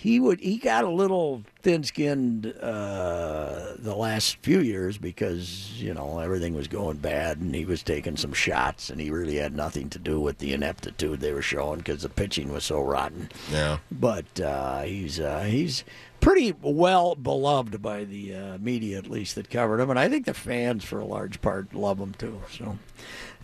he 0.00 0.20
would 0.20 0.38
he 0.38 0.58
got 0.58 0.84
a 0.84 0.88
little 0.88 1.42
thin 1.62 1.82
skinned 1.82 2.46
uh, 2.62 3.74
the 3.78 3.88
the 3.88 3.96
last 3.96 4.36
few 4.42 4.60
years 4.60 4.98
because 4.98 5.72
you 5.82 5.94
know 5.94 6.18
everything 6.18 6.54
was 6.54 6.68
going 6.68 6.98
bad 6.98 7.38
and 7.38 7.54
he 7.54 7.64
was 7.64 7.82
taking 7.82 8.16
some 8.18 8.34
shots 8.34 8.90
and 8.90 9.00
he 9.00 9.10
really 9.10 9.36
had 9.36 9.56
nothing 9.56 9.88
to 9.88 9.98
do 9.98 10.20
with 10.20 10.36
the 10.38 10.52
ineptitude 10.52 11.18
they 11.18 11.32
were 11.32 11.40
showing 11.40 11.78
because 11.78 12.02
the 12.02 12.08
pitching 12.10 12.52
was 12.52 12.64
so 12.64 12.82
rotten. 12.82 13.30
Yeah. 13.50 13.78
But 13.90 14.38
uh, 14.40 14.82
he's 14.82 15.18
uh, 15.18 15.40
he's 15.40 15.84
pretty 16.20 16.54
well 16.60 17.14
beloved 17.14 17.80
by 17.80 18.04
the 18.04 18.34
uh, 18.34 18.58
media, 18.58 18.98
at 18.98 19.08
least 19.08 19.34
that 19.36 19.50
covered 19.50 19.80
him, 19.80 19.90
and 19.90 19.98
I 19.98 20.08
think 20.08 20.26
the 20.26 20.34
fans, 20.34 20.84
for 20.84 20.98
a 20.98 21.04
large 21.04 21.40
part, 21.40 21.74
love 21.74 21.98
him 21.98 22.12
too. 22.14 22.40
So, 22.50 22.78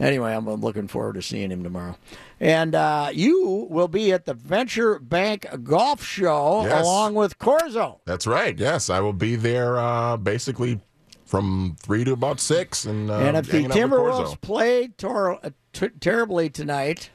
anyway, 0.00 0.34
I'm 0.34 0.48
looking 0.48 0.88
forward 0.88 1.14
to 1.14 1.22
seeing 1.22 1.50
him 1.50 1.62
tomorrow. 1.62 1.96
And 2.40 2.74
uh, 2.74 3.10
you 3.12 3.66
will 3.70 3.88
be 3.88 4.12
at 4.12 4.24
the 4.24 4.34
Venture 4.34 4.98
Bank 4.98 5.46
Golf 5.62 6.04
Show 6.04 6.62
Yes. 6.64 6.82
along 6.84 7.14
with 7.14 7.38
Corzo. 7.38 8.00
That's 8.04 8.26
right. 8.26 8.58
Yes, 8.58 8.90
I 8.90 9.00
will 9.00 9.12
be 9.12 9.36
there 9.36 9.78
uh, 9.78 10.16
basically 10.16 10.80
from 11.24 11.76
three 11.80 12.04
to 12.04 12.12
about 12.12 12.40
six. 12.40 12.84
And, 12.84 13.10
uh, 13.10 13.18
and 13.18 13.36
if 13.36 13.46
the 13.46 13.62
hanging 13.62 13.70
out 13.70 13.74
with 13.76 13.90
Timberwolves 13.90 14.40
play 14.40 14.88
tor- 14.88 15.38
uh, 15.44 15.50
t- 15.72 15.88
terribly 16.00 16.50
tonight 16.50 17.10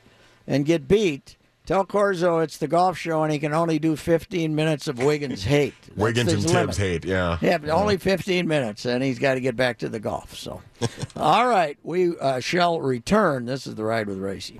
and 0.47 0.65
get 0.65 0.87
beat, 0.87 1.35
tell 1.69 1.85
Corzo 1.85 2.43
it's 2.43 2.57
the 2.57 2.67
golf 2.67 2.97
show 2.97 3.21
and 3.21 3.31
he 3.31 3.37
can 3.37 3.53
only 3.53 3.77
do 3.77 3.95
15 3.95 4.55
minutes 4.55 4.87
of 4.87 4.97
Wiggins 5.03 5.43
hate. 5.43 5.75
That's 5.83 5.97
Wiggins 5.97 6.33
and 6.33 6.41
his 6.41 6.51
Thibs 6.51 6.77
hate, 6.77 7.05
yeah. 7.05 7.37
Yeah, 7.41 7.59
but 7.59 7.69
only 7.69 7.97
15 7.97 8.47
minutes, 8.47 8.85
and 8.85 9.03
he's 9.03 9.19
got 9.19 9.35
to 9.35 9.39
get 9.39 9.55
back 9.55 9.77
to 9.79 9.89
the 9.89 9.99
golf. 9.99 10.35
So, 10.35 10.63
all 11.15 11.47
right, 11.47 11.77
we 11.83 12.17
uh, 12.17 12.39
shall 12.39 12.81
return. 12.81 13.45
This 13.45 13.67
is 13.67 13.75
the 13.75 13.83
ride 13.83 14.07
with 14.07 14.17
Reusse. 14.17 14.59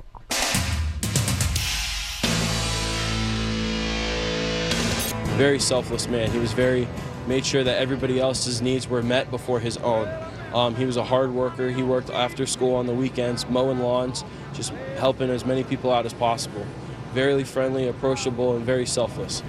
very 5.36 5.58
selfless 5.58 6.08
man. 6.10 6.30
He 6.30 6.38
was 6.38 6.51
very 6.51 6.86
made 7.25 7.46
sure 7.46 7.63
that 7.63 7.80
everybody 7.80 8.20
else's 8.20 8.62
needs 8.62 8.89
were 8.89 9.01
met 9.01 9.32
before 9.32 9.60
his 9.60 9.78
own. 9.78 10.08
Um, 10.54 10.75
he 10.75 10.86
was 10.86 10.98
a 10.98 11.04
hard 11.04 11.32
worker. 11.32 11.70
He 11.70 11.82
worked 11.82 12.10
after 12.10 12.46
school 12.46 12.75
on 12.75 12.88
the 12.88 12.94
weekends, 12.94 13.48
mowing 13.48 13.80
lawns, 13.80 14.25
just 14.54 14.72
helping 14.98 15.30
as 15.30 15.46
many 15.46 15.63
people 15.63 15.92
out 15.92 16.06
as 16.06 16.13
possible. 16.13 16.66
Very 17.13 17.44
friendly, 17.44 17.88
approachable, 17.88 18.56
and 18.56 18.63
very 18.63 18.86
selfless. 18.86 19.42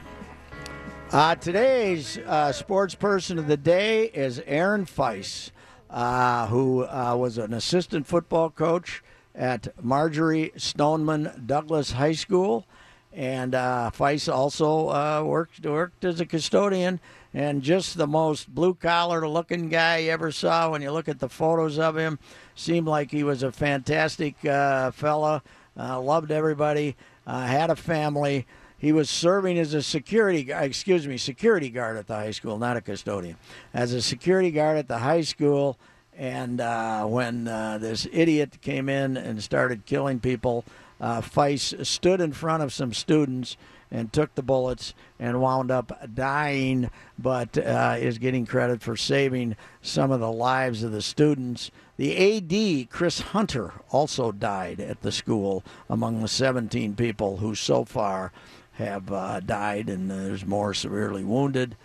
Uh, 1.13 1.35
today's 1.35 2.17
uh, 2.19 2.53
sports 2.53 2.95
person 2.95 3.39
of 3.39 3.49
the 3.49 3.57
day 3.57 4.05
is 4.07 4.41
Aaron 4.47 4.87
Feis, 4.87 5.51
uh, 5.91 6.47
who 6.47 6.85
uh, 6.85 7.15
was 7.19 7.37
an 7.37 7.53
assistant 7.53 8.07
football 8.07 8.49
coach 8.49 9.03
at 9.35 9.69
Marjorie 9.83 10.53
Stoneman 10.57 11.45
Douglas 11.45 11.93
High 11.93 12.13
School. 12.13 12.65
And 13.13 13.55
uh, 13.55 13.91
Feis 13.93 14.33
also 14.33 14.89
uh, 14.89 15.23
worked 15.25 15.67
worked 15.67 16.05
as 16.05 16.21
a 16.21 16.27
custodian, 16.27 17.01
and 17.35 17.61
just 17.61 17.99
the 17.99 18.07
most 18.07 18.55
blue 18.55 18.73
collar 18.73 19.29
looking 19.29 19.69
guy 19.69 19.99
you 19.99 20.13
ever 20.13 20.31
saw. 20.31 20.71
When 20.71 20.81
you 20.81 20.93
look 20.93 21.09
at 21.09 21.19
the 21.19 21.29
photos 21.29 21.79
of 21.79 21.97
him, 21.97 22.21
seemed 22.55 22.87
like 22.87 23.11
he 23.11 23.25
was 23.25 23.43
a 23.43 23.51
fantastic 23.51 24.43
uh, 24.47 24.93
fella. 24.93 25.43
Uh, 25.77 26.01
loved 26.01 26.31
everybody. 26.31 26.95
Uh, 27.27 27.47
had 27.47 27.71
a 27.71 27.77
family. 27.77 28.47
He 28.79 28.93
was 28.93 29.11
serving 29.11 29.59
as 29.59 29.75
a 29.75 29.83
security, 29.83 30.51
excuse 30.51 31.07
me, 31.07 31.19
security 31.19 31.69
guard 31.69 31.97
at 31.97 32.07
the 32.07 32.15
high 32.15 32.31
school, 32.31 32.59
not 32.59 32.77
a 32.77 32.81
custodian. 32.81 33.37
As 33.75 33.93
a 33.93 34.01
security 34.01 34.51
guard 34.51 34.79
at 34.79 34.89
the 34.89 34.99
high 34.99 35.21
school, 35.21 35.79
and 36.17 36.61
uh, 36.61 37.05
when 37.05 37.47
uh, 37.47 37.79
this 37.79 38.07
idiot 38.11 38.61
came 38.63 38.89
in 38.89 39.17
and 39.17 39.43
started 39.43 39.87
killing 39.87 40.19
people, 40.19 40.65
uh, 41.01 41.21
Feis 41.21 41.87
stood 41.87 42.21
in 42.21 42.33
front 42.33 42.63
of 42.63 42.73
some 42.73 42.93
students 42.93 43.57
and 43.91 44.13
took 44.13 44.35
the 44.35 44.43
bullets 44.43 44.95
and 45.19 45.41
wound 45.41 45.71
up 45.71 45.93
dying, 46.15 46.91
but 47.19 47.59
uh, 47.59 47.97
is 47.99 48.19
getting 48.19 48.47
credit 48.47 48.83
for 48.83 48.97
saving 48.97 49.57
some 49.83 50.11
of 50.11 50.21
the 50.21 50.31
lives 50.31 50.83
of 50.83 50.93
the 50.93 51.03
students. 51.03 51.71
The 52.01 52.39
AD, 52.39 52.89
Chris 52.89 53.21
Hunter, 53.21 53.75
also 53.91 54.33
died 54.33 54.81
at 54.81 55.03
the 55.03 55.13
school 55.13 55.63
among 55.87 56.23
the 56.23 56.29
17 56.29 56.97
people 56.97 57.37
who 57.37 57.55
so 57.55 57.85
far 57.85 58.33
have 58.73 59.13
uh, 59.13 59.41
died, 59.41 59.91
and 59.91 60.11
there's 60.11 60.47
more 60.47 60.73
severely 60.73 61.25
wounded. 61.25 61.77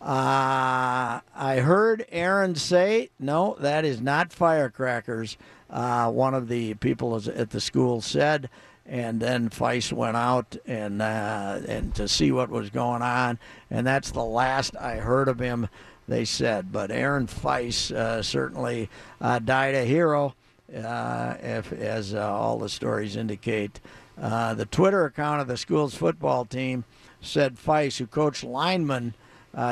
Uh, 0.00 1.18
I 1.34 1.56
heard 1.64 2.06
Aaron 2.12 2.54
say, 2.54 3.10
no, 3.18 3.56
that 3.58 3.84
is 3.84 4.00
not 4.00 4.32
firecrackers. 4.32 5.36
Uh, 5.68 6.08
one 6.08 6.34
of 6.34 6.46
the 6.46 6.74
people 6.74 7.16
at 7.16 7.50
the 7.50 7.60
school 7.60 8.00
said, 8.00 8.48
and 8.86 9.18
then 9.18 9.50
Feis 9.50 9.92
went 9.92 10.16
out 10.16 10.56
and 10.66 11.02
uh, 11.02 11.62
and 11.66 11.92
to 11.96 12.06
see 12.06 12.30
what 12.30 12.48
was 12.48 12.70
going 12.70 13.02
on, 13.02 13.40
and 13.72 13.84
that's 13.84 14.12
the 14.12 14.24
last 14.24 14.76
I 14.76 14.98
heard 14.98 15.26
of 15.26 15.40
him. 15.40 15.68
They 16.08 16.24
said, 16.24 16.72
but 16.72 16.90
Aaron 16.90 17.26
Feis 17.26 17.94
uh, 17.94 18.22
certainly 18.22 18.88
uh, 19.20 19.38
died 19.38 19.74
a 19.74 19.84
hero, 19.84 20.34
uh, 20.74 21.34
if, 21.42 21.72
as 21.72 22.14
uh, 22.14 22.32
all 22.32 22.58
the 22.58 22.68
stories 22.68 23.14
indicate. 23.14 23.78
Uh, 24.20 24.54
the 24.54 24.66
Twitter 24.66 25.04
account 25.04 25.42
of 25.42 25.46
the 25.46 25.56
school's 25.56 25.94
football 25.94 26.44
team 26.44 26.84
said 27.20 27.56
Feis, 27.56 27.98
who 27.98 28.06
coached 28.06 28.42
linemen, 28.42 29.14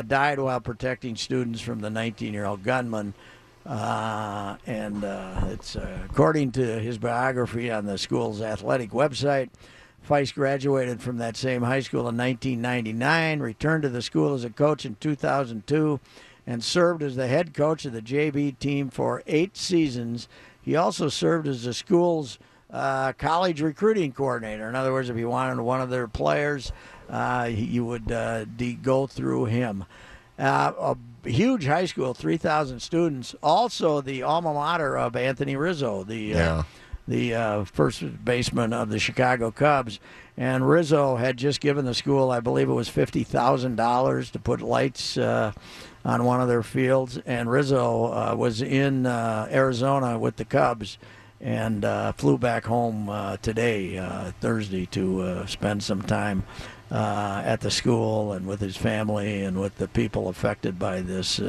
died 0.06 0.38
while 0.38 0.60
protecting 0.60 1.16
students 1.16 1.60
from 1.60 1.80
the 1.80 1.88
19-year-old 1.88 2.62
gunman. 2.62 3.14
Uh, 3.66 4.56
and 4.66 5.02
uh, 5.04 5.40
it's 5.48 5.74
uh, 5.74 5.98
according 6.08 6.52
to 6.52 6.78
his 6.78 6.98
biography 6.98 7.70
on 7.70 7.84
the 7.84 7.98
school's 7.98 8.40
athletic 8.40 8.90
website. 8.90 9.48
Feis 10.08 10.32
graduated 10.32 11.02
from 11.02 11.18
that 11.18 11.36
same 11.36 11.62
high 11.62 11.80
school 11.80 12.08
in 12.08 12.16
1999, 12.16 13.40
returned 13.40 13.82
to 13.82 13.88
the 13.88 14.02
school 14.02 14.34
as 14.34 14.44
a 14.44 14.50
coach 14.50 14.84
in 14.84 14.94
2002, 15.00 15.98
and 16.46 16.62
served 16.62 17.02
as 17.02 17.16
the 17.16 17.26
head 17.26 17.54
coach 17.54 17.84
of 17.84 17.92
the 17.92 18.02
JV 18.02 18.58
team 18.58 18.88
for 18.90 19.22
eight 19.26 19.56
seasons. 19.56 20.28
He 20.62 20.76
also 20.76 21.08
served 21.08 21.46
as 21.48 21.64
the 21.64 21.74
school's 21.74 22.38
uh, 22.70 23.12
college 23.14 23.60
recruiting 23.60 24.12
coordinator. 24.12 24.68
In 24.68 24.74
other 24.74 24.92
words, 24.92 25.08
if 25.08 25.16
you 25.16 25.28
wanted 25.28 25.60
one 25.62 25.80
of 25.80 25.90
their 25.90 26.08
players, 26.08 26.72
uh, 27.08 27.48
you 27.52 27.84
would 27.84 28.10
uh, 28.10 28.44
de- 28.44 28.74
go 28.74 29.06
through 29.06 29.46
him. 29.46 29.84
Uh, 30.38 30.94
a 31.24 31.28
huge 31.28 31.64
high 31.66 31.86
school, 31.86 32.12
3,000 32.14 32.80
students. 32.80 33.34
Also, 33.42 34.00
the 34.00 34.22
alma 34.22 34.52
mater 34.52 34.96
of 34.98 35.16
Anthony 35.16 35.56
Rizzo, 35.56 36.04
the 36.04 36.34
uh, 36.34 36.36
Yeah. 36.36 36.62
the 37.08 37.34
uh, 37.34 37.64
first 37.64 38.02
baseman 38.24 38.72
of 38.72 38.90
the 38.90 38.98
Chicago 38.98 39.50
Cubs. 39.50 39.98
And 40.36 40.68
Rizzo 40.68 41.16
had 41.16 41.38
just 41.38 41.60
given 41.60 41.86
the 41.86 41.94
school, 41.94 42.30
I 42.30 42.40
believe 42.40 42.68
it 42.68 42.72
was 42.74 42.88
fifty 42.90 43.22
thousand 43.24 43.76
dollars 43.76 44.30
to 44.32 44.38
put 44.38 44.60
lights 44.60 45.16
uh, 45.16 45.52
on 46.06 46.24
one 46.24 46.40
of 46.40 46.48
their 46.48 46.62
fields. 46.62 47.18
And 47.26 47.50
Rizzo 47.50 48.12
uh, 48.12 48.34
was 48.36 48.62
in 48.62 49.04
uh, 49.04 49.48
Arizona 49.50 50.18
with 50.18 50.36
the 50.36 50.44
Cubs 50.44 50.98
and 51.40 51.84
uh, 51.84 52.12
flew 52.12 52.38
back 52.38 52.64
home 52.64 53.10
uh, 53.10 53.36
today, 53.38 53.98
uh, 53.98 54.30
Thursday, 54.40 54.86
to 54.86 55.20
uh, 55.20 55.46
spend 55.46 55.82
some 55.82 56.00
time 56.00 56.44
at 56.90 57.60
the 57.60 57.70
school 57.70 58.32
and 58.32 58.46
with 58.46 58.60
his 58.60 58.76
family 58.76 59.42
and 59.42 59.60
with 59.60 59.76
the 59.76 59.88
people 59.88 60.28
affected 60.28 60.78
by 60.78 61.00
this 61.00 61.40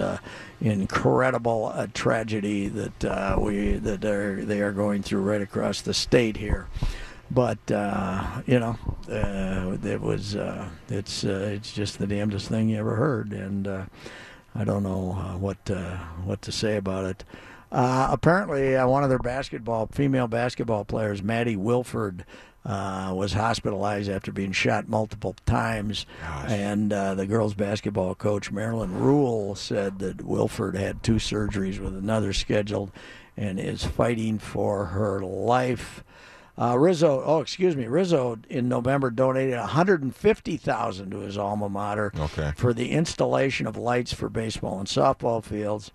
incredible 0.60 1.88
tragedy 1.94 2.68
that 2.68 3.40
we 3.40 3.74
that 3.74 4.04
are 4.04 4.44
they 4.44 4.62
are 4.62 4.72
going 4.72 5.04
through 5.04 5.22
right 5.22 5.42
across 5.42 5.82
the 5.82 5.94
state 5.94 6.36
here. 6.36 6.68
But 7.30 7.60
uh, 7.72 8.42
you 8.48 8.60
know, 8.60 8.78
uh, 9.10 9.78
it 9.88 10.02
was 10.02 10.36
uh, 10.36 10.70
it's 10.90 11.24
it's 11.24 11.72
just 11.72 12.00
the 12.00 12.08
damnedest 12.08 12.48
thing 12.48 12.70
you 12.70 12.80
ever 12.80 12.96
heard, 12.96 13.32
and 13.32 13.88
I 14.58 14.64
don't 14.64 14.84
know 14.84 15.12
uh, 15.12 15.38
what 15.38 15.58
uh, 15.70 15.98
what 16.26 16.42
to 16.44 16.52
say 16.52 16.78
about 16.78 17.06
it. 17.06 17.24
Uh, 17.72 18.08
apparently, 18.12 18.76
uh, 18.76 18.88
one 18.88 19.04
of 19.04 19.10
their 19.10 19.20
basketball 19.20 19.88
female 19.88 20.28
basketball 20.28 20.84
players, 20.84 21.22
Maddie 21.22 21.58
Wilford, 21.58 22.26
uh, 22.66 23.14
was 23.16 23.34
hospitalized 23.34 24.10
after 24.10 24.32
being 24.32 24.52
shot 24.52 24.88
multiple 24.88 25.36
times. 25.46 26.06
And 26.48 26.92
uh, 26.92 27.16
the 27.16 27.26
girls' 27.26 27.54
basketball 27.54 28.16
coach, 28.16 28.52
Marilyn 28.52 29.00
Rule, 29.00 29.54
said 29.56 30.00
that 30.00 30.22
Wilford 30.24 30.76
had 30.76 31.04
two 31.04 31.16
surgeries 31.16 31.80
with 31.80 31.96
another 31.96 32.34
scheduled 32.34 32.92
and 33.36 33.60
is 33.60 33.84
fighting 33.86 34.40
for 34.40 34.86
her 34.86 35.22
life. 35.22 36.04
Uh, 36.60 36.78
Rizzo, 36.78 37.22
oh 37.24 37.40
excuse 37.40 37.76
me, 37.76 37.86
Rizzo 37.86 38.40
in 38.50 38.68
November 38.68 39.12
donated 39.12 39.58
150,000 39.60 41.12
to 41.12 41.20
his 41.20 41.38
alma 41.38 41.70
mater 41.70 42.12
Okay. 42.18 42.52
for 42.56 42.74
the 42.74 42.92
installation 42.92 43.68
of 43.68 43.78
lights 43.78 44.12
for 44.14 44.28
baseball 44.30 44.80
and 44.80 44.88
softball 44.88 45.44
fields. 45.44 45.92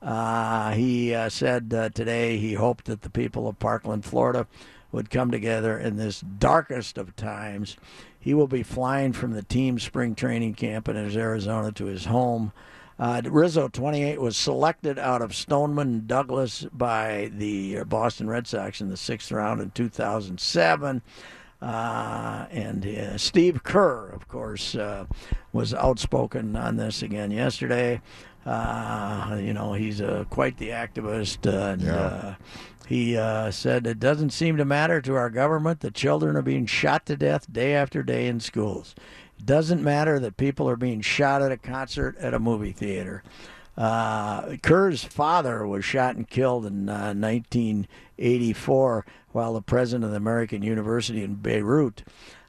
Uh, 0.00 0.70
he 0.72 1.12
uh, 1.14 1.28
said 1.28 1.72
uh, 1.74 1.88
today 1.88 2.36
he 2.36 2.52
hoped 2.54 2.84
that 2.84 3.02
the 3.02 3.10
people 3.10 3.48
of 3.48 3.58
Parkland, 3.58 4.04
Florida, 4.04 4.46
would 4.92 5.10
come 5.10 5.30
together 5.32 5.76
in 5.76 5.96
this 5.96 6.20
darkest 6.20 6.96
of 6.98 7.16
times. 7.16 7.76
He 8.18 8.32
will 8.32 8.46
be 8.46 8.62
flying 8.62 9.12
from 9.12 9.32
the 9.32 9.42
team 9.42 9.78
spring 9.80 10.14
training 10.14 10.54
camp 10.54 10.88
in 10.88 10.94
his 10.96 11.16
Arizona 11.16 11.72
to 11.72 11.86
his 11.86 12.04
home. 12.04 12.52
Uh, 12.98 13.20
Rizzo, 13.24 13.68
28, 13.68 14.20
was 14.20 14.36
selected 14.36 14.98
out 14.98 15.20
of 15.20 15.34
Stoneman 15.34 16.06
Douglas 16.06 16.66
by 16.72 17.30
the 17.34 17.84
Boston 17.84 18.28
Red 18.28 18.46
Sox 18.46 18.80
in 18.80 18.88
the 18.88 18.96
sixth 18.96 19.30
round 19.30 19.60
in 19.60 19.70
2007. 19.72 21.02
Uh, 21.60 22.46
and 22.50 22.86
uh, 22.86 23.18
Steve 23.18 23.62
Kerr, 23.64 24.08
of 24.10 24.28
course, 24.28 24.74
uh, 24.74 25.06
was 25.52 25.74
outspoken 25.74 26.54
on 26.56 26.76
this 26.76 27.02
again 27.02 27.30
yesterday. 27.30 28.00
Uh, 28.44 29.38
you 29.40 29.52
know, 29.52 29.72
he's 29.72 30.00
uh, 30.00 30.24
quite 30.30 30.56
the 30.58 30.68
activist, 30.68 31.46
uh, 31.52 31.72
and 31.72 31.82
Yeah. 31.82 32.34
he 32.86 33.16
uh, 33.16 33.50
said 33.50 33.86
it 33.86 33.98
doesn't 33.98 34.30
seem 34.30 34.56
to 34.58 34.64
matter 34.64 35.00
to 35.02 35.14
our 35.16 35.30
government 35.30 35.80
that 35.80 35.94
children 35.94 36.36
are 36.36 36.42
being 36.42 36.64
shot 36.66 37.04
to 37.06 37.16
death 37.16 37.50
day 37.52 37.74
after 37.74 38.02
day 38.02 38.26
in 38.28 38.38
schools. 38.38 38.94
Doesn't 39.44 39.82
matter 39.82 40.18
that 40.18 40.36
people 40.36 40.68
are 40.68 40.76
being 40.76 41.00
shot 41.00 41.42
at 41.42 41.52
a 41.52 41.56
concert 41.56 42.16
at 42.18 42.34
a 42.34 42.38
movie 42.38 42.72
theater. 42.72 43.22
Uh, 43.76 44.56
Kerr's 44.62 45.04
father 45.04 45.66
was 45.66 45.84
shot 45.84 46.16
and 46.16 46.28
killed 46.28 46.64
in 46.64 46.88
uh, 46.88 47.12
1984 47.14 49.04
while 49.32 49.52
the 49.52 49.62
president 49.62 50.04
of 50.04 50.10
the 50.10 50.16
American 50.16 50.62
University 50.62 51.22
in 51.22 51.34
Beirut. 51.34 52.02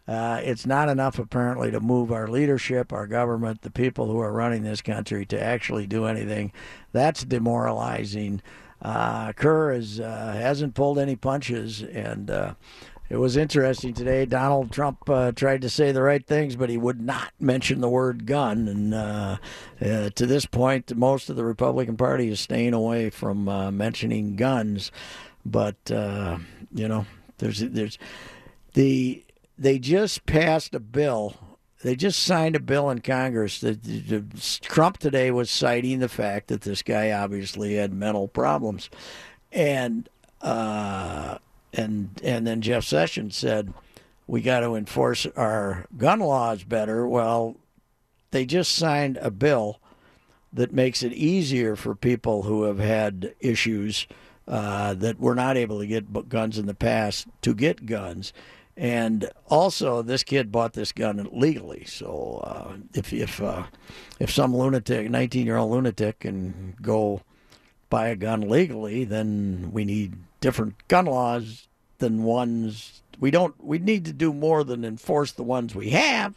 Uh, 0.07 0.39
it's 0.41 0.65
not 0.65 0.87
enough, 0.87 1.19
apparently, 1.19 1.69
to 1.69 1.81
move 1.81 2.13
our 2.13 2.29
leadership, 2.29 2.93
our 2.93 3.07
government, 3.07 3.61
the 3.61 3.69
people 3.69 4.07
who 4.07 4.19
are 4.19 4.31
running 4.31 4.63
this 4.63 4.81
country 4.81 5.25
to 5.25 5.41
actually 5.41 5.85
do 5.85 6.05
anything. 6.05 6.53
That's 6.93 7.25
demoralizing. 7.25 8.41
Uh, 8.81 9.33
Kerr 9.33 9.73
is, 9.73 9.99
uh, 9.99 10.33
hasn't 10.39 10.75
pulled 10.75 10.97
any 10.97 11.17
punches, 11.17 11.81
and 11.81 12.31
uh, 12.31 12.53
it 13.09 13.17
was 13.17 13.37
interesting 13.37 13.93
today. 13.93 14.25
Donald 14.25 14.71
Trump 14.71 15.09
uh, 15.09 15.31
tried 15.31 15.61
to 15.61 15.69
say 15.69 15.91
the 15.91 16.01
right 16.01 16.25
things, 16.25 16.55
but 16.55 16.69
he 16.69 16.77
would 16.77 17.01
not 17.01 17.31
mention 17.39 17.79
the 17.79 17.89
word 17.89 18.25
gun. 18.25 18.67
And 18.67 18.93
uh, 18.93 19.37
uh, 19.81 20.09
to 20.09 20.25
this 20.25 20.45
point, 20.45 20.95
most 20.95 21.29
of 21.29 21.35
the 21.35 21.45
Republican 21.45 21.95
Party 21.95 22.27
is 22.29 22.39
staying 22.39 22.73
away 22.73 23.09
from 23.09 23.47
uh, 23.47 23.71
mentioning 23.71 24.35
guns. 24.35 24.91
But 25.45 25.89
uh, 25.89 26.39
you 26.73 26.87
know, 26.87 27.05
there's 27.37 27.59
there's 27.59 27.97
the 28.73 29.23
they 29.57 29.79
just 29.79 30.25
passed 30.25 30.75
a 30.75 30.79
bill. 30.79 31.35
They 31.83 31.95
just 31.95 32.23
signed 32.23 32.55
a 32.55 32.59
bill 32.59 32.89
in 32.89 32.99
Congress 33.01 33.61
that 33.61 34.59
Trump 34.61 34.97
today 34.97 35.31
was 35.31 35.49
citing 35.49 35.99
the 35.99 36.09
fact 36.09 36.47
that 36.47 36.61
this 36.61 36.81
guy 36.81 37.11
obviously 37.11 37.75
had 37.75 37.93
mental 37.93 38.27
problems, 38.27 38.89
and 39.51 40.09
uh, 40.41 41.37
and 41.73 42.09
and 42.23 42.45
then 42.47 42.61
Jeff 42.61 42.83
Sessions 42.83 43.35
said 43.35 43.73
we 44.27 44.41
got 44.41 44.59
to 44.59 44.75
enforce 44.75 45.25
our 45.35 45.85
gun 45.97 46.19
laws 46.19 46.63
better. 46.63 47.07
Well, 47.07 47.55
they 48.31 48.45
just 48.45 48.73
signed 48.73 49.17
a 49.21 49.31
bill 49.31 49.79
that 50.51 50.73
makes 50.73 51.01
it 51.01 51.13
easier 51.13 51.75
for 51.75 51.95
people 51.95 52.43
who 52.43 52.63
have 52.63 52.79
had 52.79 53.33
issues 53.39 54.07
uh, 54.47 54.93
that 54.95 55.19
were 55.19 55.35
not 55.35 55.57
able 55.57 55.79
to 55.79 55.87
get 55.87 56.29
guns 56.29 56.57
in 56.57 56.65
the 56.65 56.73
past 56.73 57.27
to 57.41 57.53
get 57.53 57.85
guns. 57.85 58.33
And 58.75 59.29
also, 59.49 60.01
this 60.03 60.23
kid 60.23 60.51
bought 60.51 60.73
this 60.73 60.91
gun 60.91 61.27
legally. 61.31 61.83
So 61.85 62.41
uh, 62.43 62.77
if 62.93 63.11
if 63.11 63.41
uh, 63.41 63.63
if 64.19 64.29
some 64.29 64.55
lunatic, 64.55 65.09
19 65.09 65.45
year 65.45 65.57
old 65.57 65.71
lunatic, 65.71 66.19
can 66.19 66.75
go 66.81 67.21
buy 67.89 68.09
a 68.09 68.15
gun 68.15 68.41
legally, 68.41 69.03
then 69.03 69.69
we 69.71 69.83
need 69.83 70.13
different 70.41 70.75
gun 70.87 71.05
laws 71.05 71.67
than 71.99 72.23
ones 72.23 73.01
we 73.19 73.31
don't. 73.31 73.55
We 73.63 73.79
need 73.79 74.05
to 74.05 74.13
do 74.13 74.31
more 74.33 74.63
than 74.63 74.85
enforce 74.85 75.31
the 75.31 75.43
ones 75.43 75.73
we 75.73 75.89
have. 75.91 76.35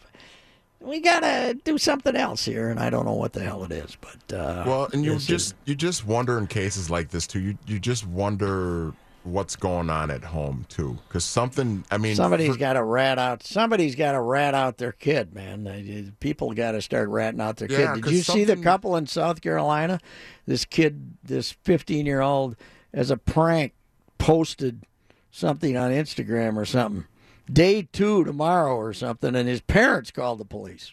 We 0.81 1.01
gotta 1.01 1.59
do 1.63 1.77
something 1.77 2.17
else 2.17 2.45
here, 2.47 2.71
and 2.71 2.81
I 2.81 2.89
don't 2.89 3.05
know 3.05 3.13
what 3.13 3.35
the 3.35 3.41
hell 3.41 3.65
it 3.65 3.71
is. 3.73 3.97
But 4.01 4.35
uh, 4.35 4.65
Well, 4.67 4.89
and 4.93 5.05
you 5.05 5.13
this 5.13 5.23
is- 5.23 5.29
just 5.29 5.55
you 5.67 5.75
just 5.75 6.07
wonder 6.07 6.39
in 6.39 6.47
cases 6.47 6.89
like 6.91 7.11
this 7.11 7.27
too. 7.27 7.41
You 7.41 7.59
you 7.67 7.79
just 7.79 8.07
wonder 8.07 8.95
what's 9.23 9.55
going 9.57 9.91
on 9.91 10.11
at 10.11 10.25
home 10.25 10.65
too, 10.71 10.97
because 11.07 11.27
something. 11.27 11.85
I 11.91 11.99
mean, 11.99 12.17
Somebody's 12.17 12.53
for- 12.53 12.59
got 12.59 12.73
to 12.73 12.83
rat 12.83 13.19
out. 13.19 13.43
Somebody's 13.43 13.95
got 13.95 14.13
to 14.13 14.21
rat 14.23 14.55
out 14.55 14.79
their 14.79 14.93
kid, 14.93 15.35
man. 15.35 16.15
People 16.21 16.53
got 16.55 16.73
to 16.73 16.81
start 16.81 17.11
ratting 17.11 17.43
out 17.43 17.59
their 17.59 17.71
Yeah, 17.71 17.93
kid. 17.97 18.05
Did 18.05 18.13
you 18.13 18.23
see 18.23 18.45
the 18.45 18.57
couple 18.57 18.97
in 18.97 19.07
South 19.07 19.43
Carolina? 19.43 20.01
This 20.47 20.65
kid, 20.65 21.13
this 21.23 21.53
15 21.53 22.07
year 22.07 22.23
old, 22.23 22.57
as 22.95 23.11
a 23.11 23.19
prank, 23.19 23.75
posted 24.21 24.85
something 25.33 25.77
on 25.77 25.91
Instagram 25.91 26.57
or 26.57 26.65
something. 26.65 27.05
Day 27.53 27.89
two 27.93 28.23
tomorrow 28.25 28.77
or 28.77 28.93
something, 28.93 29.35
and 29.35 29.49
his 29.49 29.61
parents 29.61 30.13
called 30.13 30.39
the 30.39 30.45
police. 30.45 30.93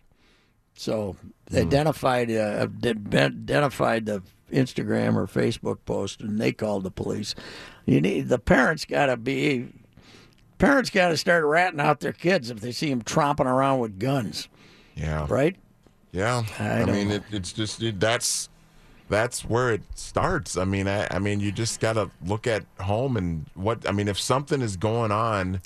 So 0.74 1.16
they 1.50 1.62
Hmm. 1.62 1.68
identified 1.68 2.32
uh, 2.32 2.68
identified 2.84 4.06
the 4.08 4.24
Instagram 4.52 5.16
or 5.16 5.28
Facebook 5.28 5.80
post, 5.86 6.22
and 6.22 6.40
they 6.40 6.52
called 6.52 6.84
the 6.84 6.92
police. 6.92 7.36
You 7.86 8.02
need 8.02 8.30
the 8.30 8.40
parents 8.40 8.86
got 8.86 9.08
to 9.08 9.18
be 9.18 9.68
parents 10.58 10.90
got 10.90 11.10
to 11.10 11.18
start 11.18 11.46
ratting 11.46 11.80
out 11.80 12.00
their 12.00 12.14
kids 12.14 12.50
if 12.50 12.60
they 12.62 12.72
see 12.72 12.90
them 12.90 13.04
tromping 13.04 13.46
around 13.46 13.80
with 13.80 14.00
guns, 14.00 14.48
yeah, 14.96 15.28
right? 15.30 15.56
Yeah, 16.12 16.44
I 16.60 16.82
I, 16.82 16.86
mean, 16.86 17.12
it, 17.12 17.24
it's 17.32 17.52
just 17.54 17.84
it, 17.84 18.00
that's 18.00 18.50
that's 19.10 19.46
where 19.46 19.72
it 19.72 19.84
starts. 19.96 20.58
I 20.58 20.66
mean, 20.66 20.88
I, 20.88 21.08
I 21.12 21.20
mean, 21.20 21.40
you 21.40 21.52
just 21.52 21.80
got 21.80 21.94
to 21.94 22.10
look 22.26 22.48
at 22.48 22.66
home 22.80 23.18
and 23.18 23.46
what. 23.56 23.88
I 23.88 23.92
mean, 23.92 24.08
if 24.08 24.20
something 24.20 24.62
is 24.62 24.78
going 24.78 25.12
on 25.12 25.62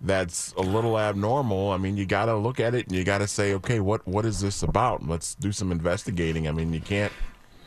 that's 0.00 0.52
a 0.54 0.62
little 0.62 0.98
abnormal, 0.98 1.70
I 1.70 1.76
mean, 1.76 1.96
you 1.96 2.06
got 2.06 2.26
to 2.26 2.36
look 2.36 2.58
at 2.58 2.74
it 2.74 2.86
and 2.88 2.96
you 2.96 3.04
got 3.04 3.18
to 3.18 3.28
say, 3.28 3.54
okay, 3.54 3.80
what 3.80 4.06
what 4.06 4.24
is 4.24 4.40
this 4.40 4.62
about? 4.62 5.06
Let's 5.06 5.34
do 5.34 5.52
some 5.52 5.70
investigating. 5.72 6.48
I 6.48 6.52
mean, 6.52 6.72
you 6.72 6.80
can't 6.80 7.12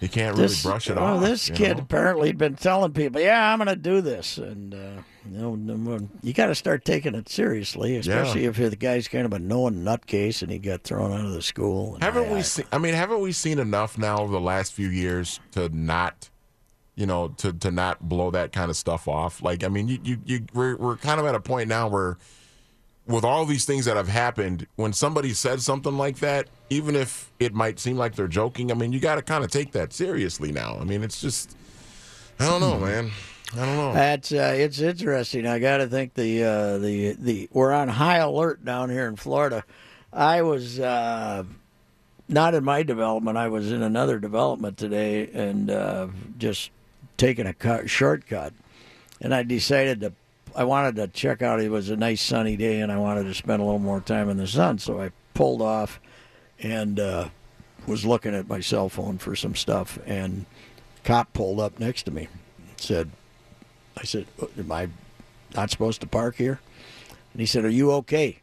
you 0.02 0.10
can't 0.10 0.38
really 0.38 0.54
brush 0.62 0.90
it 0.90 0.96
well, 0.96 1.16
off. 1.16 1.22
This 1.22 1.50
kid 1.50 1.78
know? 1.78 1.84
apparently 1.84 2.28
had 2.28 2.38
been 2.38 2.56
telling 2.56 2.94
people, 2.94 3.22
"Yeah, 3.22 3.52
I'm 3.52 3.60
going 3.60 3.68
to 3.68 3.76
do 3.76 4.02
this," 4.02 4.38
and 4.38 4.74
uh, 4.74 5.02
you 5.30 5.38
know, 5.38 6.10
you 6.22 6.34
got 6.34 6.48
to 6.48 6.56
start 6.56 6.86
taking 6.86 7.16
it 7.16 7.30
seriously, 7.30 7.96
especially 7.98 8.46
if 8.46 8.58
the 8.58 8.76
guy's 8.76 9.08
kind 9.08 9.26
of 9.26 9.34
a 9.34 9.40
known 9.40 9.84
nutcase 9.84 10.42
and 10.42 10.52
he 10.52 10.60
got 10.60 10.84
thrown 10.84 11.12
out 11.12 11.26
of 11.26 11.32
the 11.32 11.42
school. 11.42 11.98
Haven't 12.02 12.28
I- 12.30 12.34
we 12.34 12.40
I- 12.40 12.44
seen? 12.44 12.66
I 12.72 12.78
mean, 12.78 12.94
haven't 12.94 13.22
we 13.22 13.32
seen 13.32 13.58
enough 13.60 13.98
now 13.98 14.18
over 14.20 14.32
the 14.32 14.42
last 14.42 14.74
few 14.74 14.90
years 14.90 15.40
to 15.54 15.70
not, 15.70 16.30
you 16.96 17.06
know, 17.06 17.30
to 17.38 17.54
to 17.54 17.72
not 17.72 18.08
blow 18.08 18.32
that 18.32 18.52
kind 18.52 18.70
of 18.70 18.78
stuff 18.78 19.08
off? 19.08 19.42
Like, 19.42 19.64
I 19.64 19.70
mean, 19.70 19.88
you 19.88 20.00
you, 20.04 20.18
you 20.26 20.46
we're 20.54 20.76
we're 20.76 20.98
kind 20.98 21.20
of 21.20 21.26
at 21.26 21.36
a 21.36 21.40
point 21.40 21.70
now 21.70 21.88
where, 21.88 22.18
with 23.08 23.24
all 23.24 23.46
these 23.46 23.66
things 23.66 23.86
that 23.86 23.98
have 23.98 24.08
happened, 24.08 24.68
when 24.76 24.94
somebody 24.94 25.34
says 25.34 25.64
something 25.64 25.98
like 25.98 26.18
that, 26.20 26.48
even 26.70 26.96
if 26.96 27.32
it 27.40 27.54
might 27.54 27.80
seem 27.80 27.98
like 27.98 28.16
they're 28.16 28.28
joking, 28.28 28.72
I 28.72 28.76
mean, 28.76 28.92
you 28.92 29.00
got 29.00 29.16
to 29.16 29.22
kind 29.22 29.44
of 29.44 29.52
take 29.52 29.72
that 29.74 29.94
seriously 29.94 30.52
now. 30.52 30.78
I 30.80 30.84
mean, 30.84 31.04
it's 31.04 31.22
just, 31.22 31.56
I 32.40 32.48
don't 32.48 32.62
know, 32.62 32.80
man. 32.80 33.12
I 33.54 33.58
don't 33.58 33.78
know. 33.78 33.94
That's 33.94 34.32
uh, 34.32 34.56
it's 34.58 34.80
interesting. 34.80 35.46
I 35.46 35.60
got 35.60 35.78
to 35.78 35.88
think 35.88 36.16
the 36.16 36.44
uh, 36.44 36.78
the 36.80 37.14
the 37.14 37.48
we're 37.54 37.72
on 37.72 37.88
high 37.88 38.18
alert 38.18 38.66
down 38.66 38.90
here 38.90 39.08
in 39.08 39.16
Florida. 39.16 39.64
I 40.12 40.42
was 40.42 40.80
uh, 40.80 41.44
not 42.28 42.56
in 42.56 42.64
my 42.64 42.84
development. 42.84 43.38
I 43.38 43.48
was 43.48 43.72
in 43.72 43.84
another 43.84 44.20
development 44.20 44.78
today, 44.78 45.30
and 45.32 45.70
uh, 45.70 46.08
just 46.38 46.72
taking 47.18 47.46
a 47.46 47.54
cut, 47.54 47.90
shortcut. 47.90 48.54
And 49.22 49.34
I 49.34 49.44
decided 49.44 50.02
to. 50.02 50.14
I 50.56 50.64
wanted 50.64 50.96
to 50.98 51.08
check 51.08 51.42
out. 51.42 51.60
It 51.62 51.70
was 51.70 51.90
a 51.90 51.98
nice 51.98 52.22
sunny 52.22 52.56
day, 52.56 52.80
and 52.82 52.92
I 52.92 52.98
wanted 52.98 53.24
to 53.26 53.34
spend 53.34 53.62
a 53.62 53.66
little 53.66 53.80
more 53.80 54.00
time 54.02 54.30
in 54.30 54.38
the 54.38 54.48
sun. 54.48 54.80
So 54.80 55.02
I 55.02 55.12
pulled 55.34 55.62
off, 55.62 56.00
and 56.60 57.00
uh, 57.00 57.30
was 57.88 58.06
looking 58.06 58.34
at 58.34 58.48
my 58.48 58.60
cell 58.62 58.90
phone 58.90 59.18
for 59.18 59.36
some 59.36 59.56
stuff. 59.56 60.00
And 60.06 60.46
cop 61.04 61.34
pulled 61.34 61.60
up 61.60 61.80
next 61.80 62.04
to 62.04 62.12
me, 62.12 62.28
said, 62.78 63.12
I 63.98 64.04
said, 64.04 64.26
Am 64.58 64.72
I 64.72 64.90
not 65.56 65.72
supposed 65.72 66.02
to 66.02 66.08
park 66.08 66.36
here? 66.36 66.60
And 67.34 67.40
he 67.40 67.46
said, 67.46 67.66
Are 67.66 67.70
you 67.70 67.92
okay? 67.94 68.40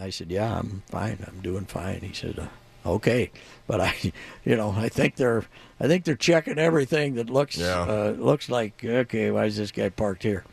I 0.00 0.10
said, 0.10 0.30
Yeah, 0.30 0.58
I'm 0.58 0.82
fine. 0.88 1.24
I'm 1.26 1.40
doing 1.40 1.64
fine. 1.66 2.00
He 2.00 2.12
said, 2.12 2.38
uh, 2.38 2.46
Okay, 2.86 3.30
but 3.66 3.80
I, 3.80 3.94
you 4.44 4.56
know, 4.56 4.72
I 4.76 4.88
think 4.88 5.16
they're, 5.16 5.44
I 5.80 5.86
think 5.88 6.04
they're 6.04 6.16
checking 6.16 6.58
everything 6.58 7.14
that 7.14 7.28
looks, 7.30 7.56
Yeah. 7.58 7.80
uh, 7.82 8.14
looks 8.18 8.48
like 8.48 8.84
okay. 8.84 9.30
Why 9.30 9.44
is 9.46 9.56
this 9.56 9.70
guy 9.72 9.88
parked 9.88 10.22
here? 10.22 10.44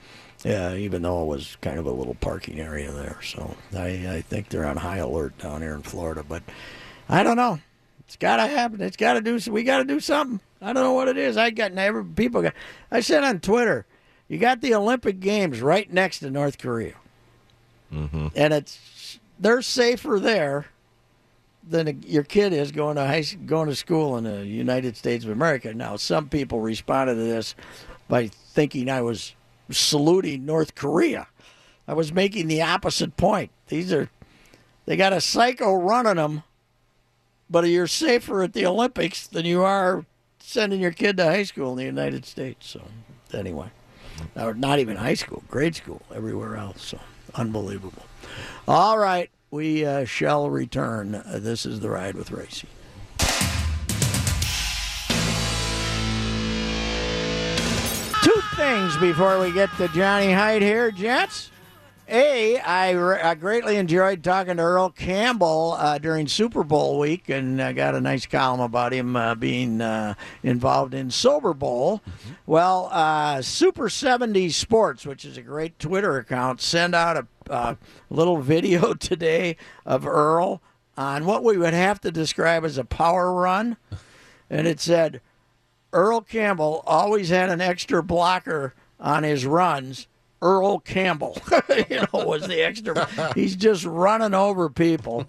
Yeah, 0.45 0.75
even 0.75 1.01
though 1.01 1.23
it 1.23 1.25
was 1.25 1.57
kind 1.61 1.79
of 1.79 1.87
a 1.87 1.91
little 1.91 2.13
parking 2.13 2.59
area 2.59 2.91
there, 2.91 3.17
so 3.23 3.55
I, 3.75 3.87
I 4.17 4.21
think 4.21 4.49
they're 4.49 4.67
on 4.67 4.77
high 4.77 4.99
alert 4.99 5.35
down 5.39 5.63
here 5.63 5.73
in 5.73 5.81
Florida. 5.81 6.23
But 6.27 6.43
I 7.09 7.23
don't 7.23 7.35
know. 7.35 7.59
It's 8.01 8.15
got 8.15 8.37
to 8.37 8.45
happen. 8.45 8.79
It's 8.79 8.95
got 8.95 9.13
to 9.13 9.21
do. 9.21 9.39
We 9.51 9.63
got 9.63 9.79
to 9.79 9.85
do 9.85 9.99
something. 9.99 10.39
I 10.61 10.67
don't 10.71 10.83
know 10.83 10.93
what 10.93 11.07
it 11.07 11.17
is. 11.17 11.35
I 11.35 11.49
got 11.49 11.73
never 11.73 12.03
people 12.03 12.43
got. 12.43 12.53
I 12.91 12.99
said 12.99 13.23
on 13.23 13.39
Twitter, 13.39 13.87
you 14.27 14.37
got 14.37 14.61
the 14.61 14.75
Olympic 14.75 15.19
Games 15.19 15.61
right 15.61 15.91
next 15.91 16.19
to 16.19 16.29
North 16.29 16.59
Korea, 16.59 16.93
mm-hmm. 17.91 18.27
and 18.35 18.53
it's 18.53 19.19
they're 19.39 19.63
safer 19.63 20.19
there 20.19 20.67
than 21.67 22.03
your 22.05 22.21
kid 22.21 22.53
is 22.53 22.71
going 22.71 22.97
to 22.97 23.07
high, 23.07 23.23
going 23.47 23.69
to 23.69 23.75
school 23.75 24.15
in 24.17 24.25
the 24.25 24.45
United 24.45 24.95
States 24.95 25.25
of 25.25 25.31
America. 25.31 25.73
Now, 25.73 25.95
some 25.95 26.29
people 26.29 26.59
responded 26.59 27.15
to 27.15 27.21
this 27.21 27.55
by 28.07 28.27
thinking 28.27 28.91
I 28.91 29.01
was 29.01 29.33
saluting 29.69 30.45
North 30.45 30.75
Korea. 30.75 31.27
I 31.87 31.93
was 31.93 32.11
making 32.11 32.47
the 32.47 32.61
opposite 32.61 33.17
point. 33.17 33.51
These 33.67 33.93
are 33.93 34.09
they 34.85 34.95
got 34.95 35.13
a 35.13 35.21
psycho 35.21 35.73
running 35.73 36.15
them 36.15 36.43
but 37.49 37.65
you're 37.65 37.87
safer 37.87 38.43
at 38.43 38.53
the 38.53 38.65
Olympics 38.65 39.27
than 39.27 39.45
you 39.45 39.63
are 39.63 40.05
sending 40.39 40.79
your 40.81 40.91
kid 40.91 41.17
to 41.17 41.23
high 41.23 41.43
school 41.43 41.71
in 41.71 41.77
the 41.77 41.83
United 41.83 42.25
States. 42.25 42.67
So, 42.67 42.81
anyway, 43.33 43.69
not 44.35 44.79
even 44.79 44.97
high 44.97 45.13
school, 45.13 45.43
grade 45.47 45.75
school, 45.75 46.01
everywhere 46.13 46.55
else. 46.55 46.83
So, 46.83 46.99
unbelievable. 47.35 48.03
All 48.67 48.97
right, 48.97 49.29
we 49.51 49.85
uh, 49.85 50.05
shall 50.05 50.49
return. 50.49 51.23
This 51.27 51.65
is 51.65 51.79
the 51.79 51.89
ride 51.89 52.15
with 52.15 52.29
Reusse. 52.29 52.65
Things 58.55 58.95
before 58.97 59.37
we 59.37 59.51
get 59.51 59.69
to 59.75 59.89
Johnny 59.89 60.31
Hyde 60.31 60.61
here, 60.61 60.89
gents. 60.89 61.51
A, 62.07 62.57
I, 62.59 62.91
re- 62.91 63.19
I 63.19 63.35
greatly 63.35 63.75
enjoyed 63.75 64.23
talking 64.23 64.55
to 64.55 64.61
Earl 64.63 64.91
Campbell 64.91 65.75
uh, 65.77 65.97
during 65.97 66.25
Super 66.27 66.63
Bowl 66.63 66.97
week, 66.97 67.27
and 67.27 67.61
I 67.61 67.73
got 67.73 67.95
a 67.95 68.01
nice 68.01 68.25
column 68.25 68.61
about 68.61 68.93
him 68.93 69.17
uh, 69.17 69.35
being 69.35 69.81
uh, 69.81 70.13
involved 70.41 70.93
in 70.93 71.11
Sober 71.11 71.53
Bowl. 71.53 72.01
Well, 72.45 72.87
uh, 72.93 73.41
Super 73.41 73.89
70s 73.89 74.53
Sports, 74.53 75.05
which 75.05 75.25
is 75.25 75.35
a 75.35 75.41
great 75.41 75.77
Twitter 75.77 76.17
account, 76.17 76.61
sent 76.61 76.95
out 76.95 77.17
a 77.17 77.51
uh, 77.51 77.75
little 78.09 78.37
video 78.37 78.93
today 78.93 79.57
of 79.85 80.07
Earl 80.07 80.61
on 80.97 81.25
what 81.25 81.43
we 81.43 81.57
would 81.57 81.73
have 81.73 81.99
to 82.01 82.11
describe 82.11 82.63
as 82.63 82.77
a 82.77 82.85
power 82.85 83.33
run, 83.33 83.75
and 84.49 84.65
it 84.65 84.79
said 84.79 85.19
Earl 85.95 86.21
Campbell 86.21 86.83
always 86.85 87.29
had 87.29 87.49
an 87.49 87.61
extra 87.61 88.03
blocker 88.03 88.73
on 88.99 89.23
his 89.23 89.45
runs. 89.45 90.07
Earl 90.41 90.79
Campbell, 90.79 91.41
you 91.89 92.01
know, 92.01 92.25
was 92.25 92.45
the 92.45 92.61
extra. 92.61 93.07
He's 93.33 93.55
just 93.55 93.85
running 93.85 94.33
over 94.33 94.69
people. 94.69 95.25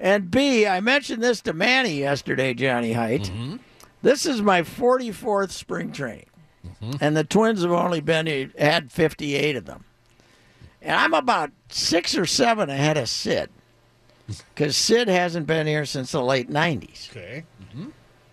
And 0.00 0.28
B, 0.28 0.66
I 0.66 0.80
mentioned 0.80 1.22
this 1.22 1.40
to 1.42 1.52
Manny 1.52 2.00
yesterday, 2.00 2.52
Johnny 2.52 2.92
Height. 2.92 3.22
Mm-hmm. 3.22 3.58
This 4.02 4.26
is 4.26 4.42
my 4.42 4.62
44th 4.62 5.52
spring 5.52 5.92
training, 5.92 6.26
mm-hmm. 6.66 6.96
and 7.00 7.16
the 7.16 7.22
Twins 7.22 7.62
have 7.62 7.70
only 7.70 8.00
been 8.00 8.26
eh, 8.26 8.48
had 8.58 8.90
58 8.90 9.54
of 9.54 9.66
them. 9.66 9.84
And 10.82 10.96
I'm 10.96 11.14
about 11.14 11.52
six 11.68 12.18
or 12.18 12.26
seven 12.26 12.68
ahead 12.68 12.96
of 12.96 13.08
Sid, 13.08 13.48
because 14.26 14.76
Sid 14.76 15.06
hasn't 15.06 15.46
been 15.46 15.68
here 15.68 15.86
since 15.86 16.10
the 16.10 16.22
late 16.22 16.50
90s. 16.50 17.08
Okay. 17.10 17.44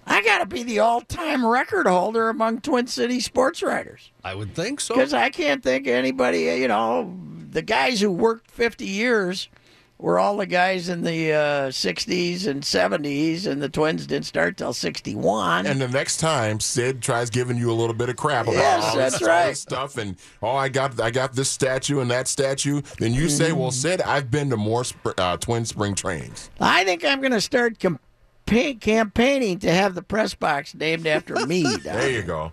I 0.10 0.24
got 0.24 0.40
to 0.40 0.46
be 0.46 0.64
the 0.64 0.80
all-time 0.80 1.46
record 1.46 1.86
holder 1.88 2.30
among 2.30 2.62
Twin 2.62 2.88
City 2.88 3.20
sports 3.20 3.62
writers 3.64 4.12
I 4.24 4.34
would 4.36 4.56
think 4.56 4.80
so. 4.82 4.96
because 4.96 5.14
I 5.14 5.30
can't 5.30 5.64
think 5.64 5.88
of 5.88 5.94
anybody. 5.94 6.42
You 6.44 6.68
know, 6.68 7.16
the 7.52 7.62
guys 7.62 8.02
who 8.02 8.12
worked 8.12 8.50
50 8.52 8.86
years 8.86 9.50
were 10.00 10.18
all 10.18 10.38
the 10.38 10.46
guys 10.46 10.88
in 10.88 11.02
the 11.04 11.34
uh, 11.34 11.70
60s 11.70 12.48
and 12.48 12.64
70s, 12.64 13.46
and 13.46 13.62
the 13.62 13.68
Twins 13.68 14.08
didn't 14.08 14.26
start 14.26 14.56
till 14.56 14.72
61. 14.72 15.66
And 15.66 15.82
the 15.82 15.90
next 15.90 16.18
time 16.22 16.60
Sid 16.62 17.02
tries 17.02 17.30
giving 17.30 17.58
you 17.58 17.70
a 17.70 17.74
little 17.76 17.94
bit 17.94 18.08
of 18.08 18.16
crap 18.16 18.46
about 18.46 18.54
Yes, 18.56 18.84
all, 18.86 18.96
that's 18.96 19.20
this, 19.20 19.22
all 19.22 19.28
right. 19.28 19.48
this 19.50 19.60
stuff, 19.60 19.98
and 19.98 20.16
oh, 20.42 20.56
I 20.56 20.70
got 20.70 21.00
I 21.02 21.12
got 21.12 21.34
this 21.34 21.50
statue 21.50 22.00
and 22.00 22.10
that 22.12 22.30
statue, 22.30 22.82
then 22.98 23.14
you 23.14 23.28
say, 23.30 23.50
Mm-hmm. 23.50 23.60
well, 23.60 23.72
Sid, 23.72 24.02
I've 24.02 24.32
been 24.32 24.50
to 24.52 24.58
more 24.58 24.86
sp- 24.88 25.14
uh, 25.18 25.36
twin 25.38 25.66
spring 25.66 25.96
trainings. 25.96 26.50
I 26.62 26.86
think 26.86 27.04
I'm 27.04 27.20
going 27.20 27.34
to 27.34 27.42
start 27.42 27.78
campa- 28.50 28.80
campaigning 28.82 29.60
to 29.60 29.72
have 29.72 29.96
the 29.96 30.02
press 30.04 30.34
box 30.36 30.74
named 30.76 31.06
after 31.08 31.36
me. 31.46 31.64
There 31.78 32.10
you 32.10 32.24
go. 32.24 32.52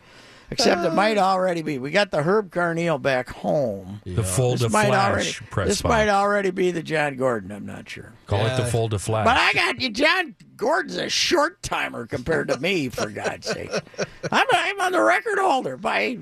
Except 0.48 0.82
it 0.84 0.92
uh. 0.92 0.94
might 0.94 1.18
already 1.18 1.62
be. 1.62 1.78
We 1.78 1.90
got 1.90 2.12
the 2.12 2.22
Herb 2.22 2.52
Carneal 2.52 3.02
back 3.02 3.28
home. 3.28 4.00
The 4.06 4.22
fold 4.22 4.58
This 4.58 4.66
of 4.66 4.72
might 4.72 4.86
flash 4.86 5.10
already. 5.10 5.32
press 5.50 5.68
This 5.68 5.82
box. 5.82 5.90
might 5.92 6.08
already 6.08 6.50
be 6.52 6.70
the 6.70 6.84
John 6.84 7.16
Gordon. 7.16 7.50
I'm 7.50 7.66
not 7.66 7.88
sure. 7.88 8.12
Call 8.28 8.46
it 8.46 8.56
the 8.56 8.62
Yeah. 8.62 8.68
fold 8.70 8.94
of 8.94 9.02
flash. 9.02 9.24
But 9.26 9.36
I 9.36 9.52
got 9.54 9.80
you. 9.80 9.90
John 9.90 10.36
Gordon's 10.56 10.98
a 10.98 11.08
short 11.08 11.60
timer 11.64 12.06
compared 12.06 12.46
to 12.48 12.60
me, 12.60 12.88
for 12.90 13.10
God's 13.10 13.48
sake. 13.48 13.72
I'm, 14.30 14.46
I'm 14.52 14.80
on 14.82 14.92
the 14.92 15.02
record 15.02 15.38
holder 15.40 15.76
by 15.76 16.16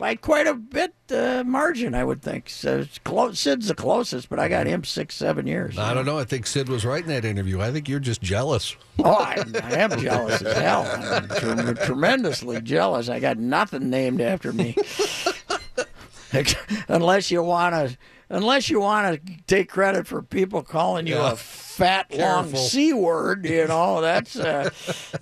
by 0.00 0.14
quite 0.14 0.46
a 0.46 0.54
bit 0.54 0.94
uh, 1.12 1.44
margin, 1.46 1.94
I 1.94 2.02
would 2.02 2.22
think. 2.22 2.48
So 2.48 2.78
it's 2.80 2.98
close. 3.00 3.38
Sid's 3.38 3.68
the 3.68 3.74
closest, 3.74 4.30
but 4.30 4.38
I 4.40 4.48
got 4.48 4.66
him 4.66 4.82
six, 4.82 5.14
seven 5.14 5.46
years. 5.46 5.76
I 5.76 5.92
don't 5.92 6.06
know. 6.06 6.18
I 6.18 6.24
think 6.24 6.46
Sid 6.46 6.70
was 6.70 6.86
right 6.86 7.02
in 7.02 7.08
that 7.08 7.26
interview. 7.26 7.60
I 7.60 7.70
think 7.70 7.86
you're 7.86 8.00
just 8.00 8.22
jealous. 8.22 8.74
Oh, 8.98 9.12
I, 9.12 9.44
I 9.62 9.72
am 9.74 9.98
jealous 10.00 10.40
as 10.40 10.56
hell. 10.56 10.86
I'm 10.90 11.28
tre- 11.28 11.86
tremendously 11.86 12.62
jealous. 12.62 13.10
I 13.10 13.20
got 13.20 13.36
nothing 13.36 13.90
named 13.90 14.22
after 14.22 14.52
me, 14.54 14.74
unless 16.88 17.30
you 17.30 17.42
want 17.42 17.74
to. 17.74 17.96
Unless 18.32 18.70
you 18.70 18.78
want 18.80 19.26
to 19.26 19.32
take 19.48 19.68
credit 19.68 20.06
for 20.06 20.22
people 20.22 20.62
calling 20.62 21.04
you 21.08 21.16
Yeah. 21.16 21.32
a 21.32 21.36
fat, 21.80 22.06
long 22.14 22.44
Careful. 22.44 22.58
c 22.58 22.92
word, 22.92 23.44
you 23.46 23.66
know 23.66 24.00
that's, 24.00 24.36
uh, 24.36 24.70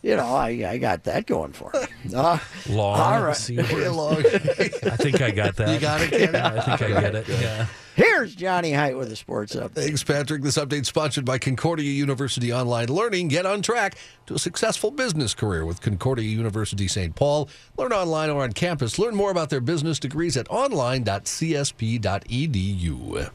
you 0.03 0.17
know, 0.17 0.27
I, 0.27 0.49
I 0.69 0.79
got 0.79 1.05
that 1.05 1.27
going 1.27 1.53
for 1.53 1.71
me. 1.73 2.15
Uh, 2.15 2.39
Long. 2.69 3.01
all 3.01 3.23
right. 3.23 3.37
C 3.37 3.57
word. 3.57 4.27
I 4.27 4.97
think 4.97 5.23
I 5.23 5.31
got 5.31 5.57
that. 5.57 5.73
You 5.73 5.81
got 5.81 6.01
it, 6.03 6.11
Kenny? 6.11 6.33
Yeah, 6.33 6.63
I 6.67 6.77
think 6.77 6.97
I 6.97 7.01
get 7.01 7.15
it. 7.15 7.29
Yeah. 7.29 7.67
Here's 7.95 8.35
Johnny 8.37 8.73
Height 8.73 8.97
with 8.97 9.11
a 9.11 9.17
sports 9.17 9.57
update. 9.57 9.73
Thanks, 9.75 10.05
Patrick. 10.05 10.43
This 10.43 10.57
update 10.57 10.87
sponsored 10.87 11.25
by 11.25 11.39
Concordia 11.39 11.91
University 11.91 12.53
Online 12.53 12.87
Learning. 12.87 13.27
Get 13.27 13.45
on 13.45 13.61
track 13.61 13.97
to 14.27 14.35
a 14.35 14.39
successful 14.39 14.93
business 14.93 15.35
career 15.35 15.65
with 15.65 15.81
Concordia 15.81 16.29
University 16.29 16.87
St. 16.87 17.17
Paul. 17.17 17.49
Learn 17.77 17.93
online 17.93 18.31
or 18.31 18.45
on 18.45 18.53
campus. 18.53 19.01
Learn 19.01 19.17
more 19.17 19.33
about 19.33 19.51
their 19.51 19.61
business 19.61 19.99
degrees 19.99 20.37
at 20.37 20.49
online.csp.edu. 20.49 23.31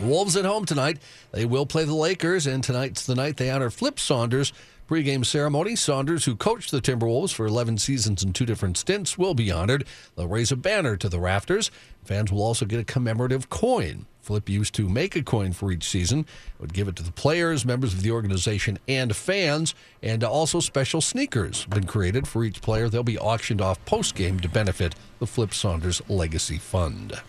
Wolves 0.00 0.36
at 0.36 0.44
home 0.44 0.64
tonight. 0.64 0.98
They 1.32 1.44
will 1.44 1.66
play 1.66 1.84
the 1.84 1.94
Lakers, 1.94 2.46
and 2.46 2.62
tonight's 2.62 3.06
the 3.06 3.14
night 3.14 3.36
they 3.36 3.50
honor 3.50 3.70
Flip 3.70 3.98
Saunders. 3.98 4.52
Pre-game 4.86 5.24
ceremony. 5.24 5.76
Saunders, 5.76 6.24
who 6.24 6.34
coached 6.34 6.70
the 6.70 6.80
Timberwolves 6.80 7.34
for 7.34 7.46
11 7.46 7.76
seasons 7.76 8.22
in 8.22 8.32
two 8.32 8.46
different 8.46 8.78
stints, 8.78 9.18
will 9.18 9.34
be 9.34 9.50
honored. 9.50 9.86
They'll 10.16 10.28
raise 10.28 10.50
a 10.50 10.56
banner 10.56 10.96
to 10.96 11.08
the 11.10 11.20
rafters. 11.20 11.70
Fans 12.04 12.32
will 12.32 12.42
also 12.42 12.64
get 12.64 12.80
a 12.80 12.84
commemorative 12.84 13.50
coin. 13.50 14.06
Flip 14.22 14.48
used 14.48 14.74
to 14.74 14.88
make 14.88 15.14
a 15.16 15.22
coin 15.22 15.52
for 15.52 15.72
each 15.72 15.88
season, 15.88 16.26
would 16.58 16.72
give 16.72 16.88
it 16.88 16.96
to 16.96 17.02
the 17.02 17.12
players, 17.12 17.64
members 17.64 17.92
of 17.92 18.02
the 18.02 18.10
organization, 18.10 18.78
and 18.88 19.14
fans, 19.14 19.74
and 20.02 20.22
also 20.24 20.60
special 20.60 21.00
sneakers 21.00 21.62
have 21.62 21.70
been 21.70 21.86
created 21.86 22.26
for 22.26 22.44
each 22.44 22.62
player. 22.62 22.88
They'll 22.88 23.02
be 23.02 23.18
auctioned 23.18 23.60
off 23.60 23.82
post-game 23.84 24.40
to 24.40 24.48
benefit 24.48 24.94
the 25.18 25.26
Flip 25.26 25.52
Saunders 25.52 26.00
Legacy 26.08 26.58
Fund. 26.58 27.20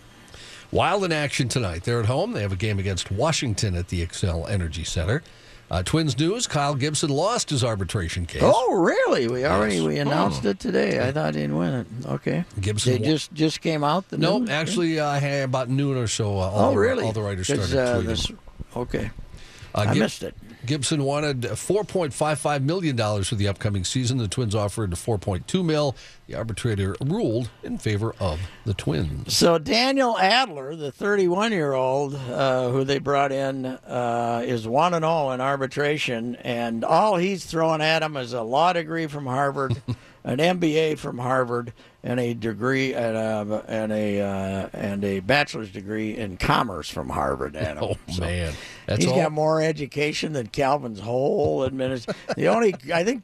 Wild 0.72 1.04
in 1.04 1.12
action 1.12 1.48
tonight. 1.50 1.84
They're 1.84 2.00
at 2.00 2.06
home. 2.06 2.32
They 2.34 2.42
have 2.42 2.52
a 2.52 2.56
game 2.58 2.78
against 2.80 3.12
Washington 3.12 3.76
at 3.76 3.88
the 3.88 4.06
Xcel 4.06 4.48
Energy 4.50 4.84
Center. 4.84 5.24
Uh, 5.72 5.84
Twins 5.84 6.18
news: 6.18 6.48
Kyle 6.48 6.74
Gibson 6.76 7.10
lost 7.12 7.50
his 7.52 7.64
arbitration 7.64 8.26
case. 8.26 8.42
Oh, 8.44 8.76
really? 8.82 9.28
We 9.28 9.46
already 9.46 9.82
we 9.82 9.98
announced 10.00 10.44
Oh. 10.46 10.50
it 10.50 10.60
today. 10.60 11.00
I 11.08 11.12
thought 11.12 11.36
he 11.36 11.42
didn't 11.42 11.58
win 11.58 11.74
it. 11.74 11.88
Okay. 12.08 12.44
Gibson 12.60 12.94
They 12.94 13.00
wa- 13.00 13.06
just 13.06 13.34
just 13.34 13.62
came 13.62 13.84
out. 13.84 14.10
The 14.10 14.18
no, 14.18 14.40
news? 14.40 14.50
actually, 14.50 15.00
uh, 15.00 15.44
about 15.44 15.70
noon 15.70 15.96
or 15.98 16.08
so, 16.08 16.38
uh, 16.38 16.42
all, 16.42 16.70
Oh, 16.70 16.72
the, 16.72 16.78
really? 16.80 17.04
all 17.06 17.12
the 17.14 17.22
writers 17.22 17.48
started 17.48 17.76
uh, 17.76 17.98
tweeting. 18.02 18.06
this- 18.06 18.32
okay. 18.76 19.12
Uh, 19.76 19.80
I 19.88 19.94
Gib- 19.94 20.04
missed 20.04 20.24
it. 20.24 20.36
Gibson 20.66 21.04
wanted 21.04 21.42
$4.55 21.42 22.64
million 22.64 22.98
for 23.24 23.36
the 23.36 23.48
upcoming 23.48 23.84
season. 23.84 24.18
The 24.18 24.28
Twins 24.28 24.54
offered 24.54 24.92
$4.2 24.92 25.64
mil. 25.64 25.96
The 26.28 26.36
arbitrator 26.36 26.96
ruled 27.02 27.50
in 27.64 27.78
favor 27.78 28.14
of 28.20 28.40
the 28.66 28.74
Twins. 28.74 29.36
So 29.36 29.58
Daniel 29.58 30.18
Adler, 30.18 30.76
the 30.76 30.92
31 30.92 31.54
year 31.54 31.74
old 31.74 32.14
uh, 32.14 32.70
who 32.70 32.84
they 32.84 33.00
brought 33.00 33.32
in, 33.32 33.66
uh, 33.66 34.44
is 34.46 34.68
one 34.68 34.94
and 34.94 35.06
all 35.06 35.32
in 35.32 35.42
arbitration, 35.42 36.36
and 36.38 36.84
all 36.84 37.16
he's 37.16 37.46
throwing 37.46 37.82
at 37.82 38.04
him 38.04 38.18
is 38.18 38.34
a 38.34 38.42
law 38.44 38.74
degree 38.74 39.08
from 39.08 39.26
Harvard, 39.26 39.82
an 40.24 40.38
MBA 40.40 40.98
from 41.00 41.18
Harvard, 41.18 41.74
and 42.04 42.20
a 42.20 42.34
degree 42.34 42.94
and 42.94 43.18
a 43.18 43.64
and 43.68 43.92
a 43.92 44.22
uh, 44.22 44.70
and 44.74 45.04
a 45.04 45.20
bachelor's 45.20 45.72
degree 45.72 46.16
in 46.16 46.38
commerce 46.38 46.90
from 46.90 47.10
Harvard. 47.10 47.56
Him. 47.56 47.78
Oh, 47.82 47.96
So 48.12 48.22
man. 48.22 48.54
That's 48.86 49.04
he's 49.04 49.12
all. 49.12 49.18
got 49.20 49.32
more 49.32 49.62
education 49.62 50.34
than 50.34 50.48
Calvin's 50.48 51.00
whole 51.00 51.66
administration. 51.66 52.20
the 52.36 52.48
only 52.48 52.76
I 52.94 53.04
think. 53.04 53.24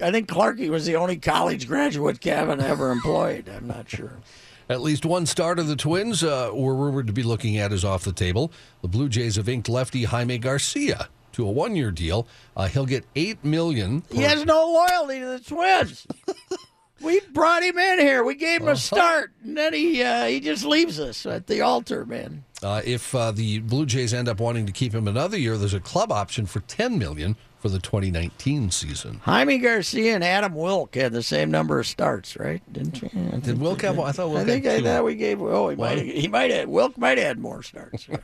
I 0.00 0.12
think 0.12 0.28
Clarkey 0.28 0.68
was 0.68 0.86
the 0.86 0.94
only 0.94 1.16
college 1.16 1.66
graduate 1.66 2.20
Calvin 2.20 2.60
ever 2.60 2.92
employed. 2.92 3.48
I'm 3.48 3.66
not 3.66 3.90
sure. 3.90 4.12
At 4.70 4.80
least 4.80 5.04
one 5.04 5.26
start 5.26 5.58
of 5.58 5.66
the 5.66 5.74
Twins 5.74 6.22
uh, 6.22 6.50
were 6.54 6.74
rumored 6.76 7.08
to 7.08 7.12
be 7.12 7.24
looking 7.24 7.56
at 7.56 7.72
is 7.72 7.84
off 7.84 8.04
the 8.04 8.12
table. 8.12 8.52
The 8.82 8.86
Blue 8.86 9.08
Jays 9.08 9.34
have 9.34 9.48
inked 9.48 9.68
lefty 9.68 10.04
Jaime 10.04 10.38
Garcia 10.38 11.08
to 11.32 11.44
a 11.48 11.50
one-year 11.50 11.90
deal. 11.90 12.28
Uh, 12.56 12.68
he'll 12.68 12.86
get 12.86 13.06
eight 13.16 13.42
million. 13.44 14.04
He 14.12 14.22
has 14.22 14.44
no 14.44 14.66
loyalty 14.70 15.18
to 15.18 15.26
the 15.26 15.40
Twins. 15.40 16.06
we 17.00 17.20
brought 17.32 17.62
him 17.62 17.78
in 17.78 17.98
here. 18.00 18.24
We 18.24 18.34
gave 18.34 18.60
him 18.60 18.68
a 18.68 18.76
start, 18.76 19.32
and 19.42 19.56
then 19.56 19.72
he 19.72 20.02
uh, 20.02 20.26
he 20.26 20.40
just 20.40 20.64
leaves 20.64 20.98
us 20.98 21.26
at 21.26 21.46
the 21.46 21.60
altar, 21.60 22.04
man. 22.04 22.44
Uh, 22.62 22.82
if 22.84 23.14
uh, 23.14 23.30
the 23.30 23.60
Blue 23.60 23.86
Jays 23.86 24.12
end 24.12 24.28
up 24.28 24.40
wanting 24.40 24.66
to 24.66 24.72
keep 24.72 24.92
him 24.94 25.06
another 25.06 25.38
year, 25.38 25.56
there's 25.56 25.74
a 25.74 25.80
club 25.80 26.10
option 26.10 26.46
for 26.46 26.60
ten 26.60 26.98
million 26.98 27.36
for 27.58 27.68
the 27.68 27.78
2019 27.78 28.70
season. 28.70 29.20
Jaime 29.24 29.58
Garcia 29.58 30.14
and 30.14 30.22
Adam 30.22 30.54
Wilk 30.54 30.94
had 30.94 31.12
the 31.12 31.22
same 31.22 31.50
number 31.50 31.78
of 31.80 31.86
starts, 31.86 32.36
right? 32.36 32.62
Didn't 32.72 33.02
you? 33.02 33.10
I 33.32 33.38
Did 33.38 33.60
Wilk 33.60 33.82
have? 33.82 33.98
I 33.98 34.12
thought 34.12 34.30
Wilk 34.30 34.42
I 34.42 34.44
think 34.44 34.66
I 34.66 34.80
thought 34.80 35.04
we 35.04 35.14
gave. 35.16 35.42
Oh, 35.42 35.68
he 35.68 35.76
One? 35.76 35.96
might. 35.96 36.04
He 36.06 36.28
might 36.28 36.50
have. 36.50 36.68
Wilk 36.68 36.96
might 36.96 37.18
have 37.18 37.26
had 37.26 37.38
more 37.38 37.62
starts. 37.62 38.08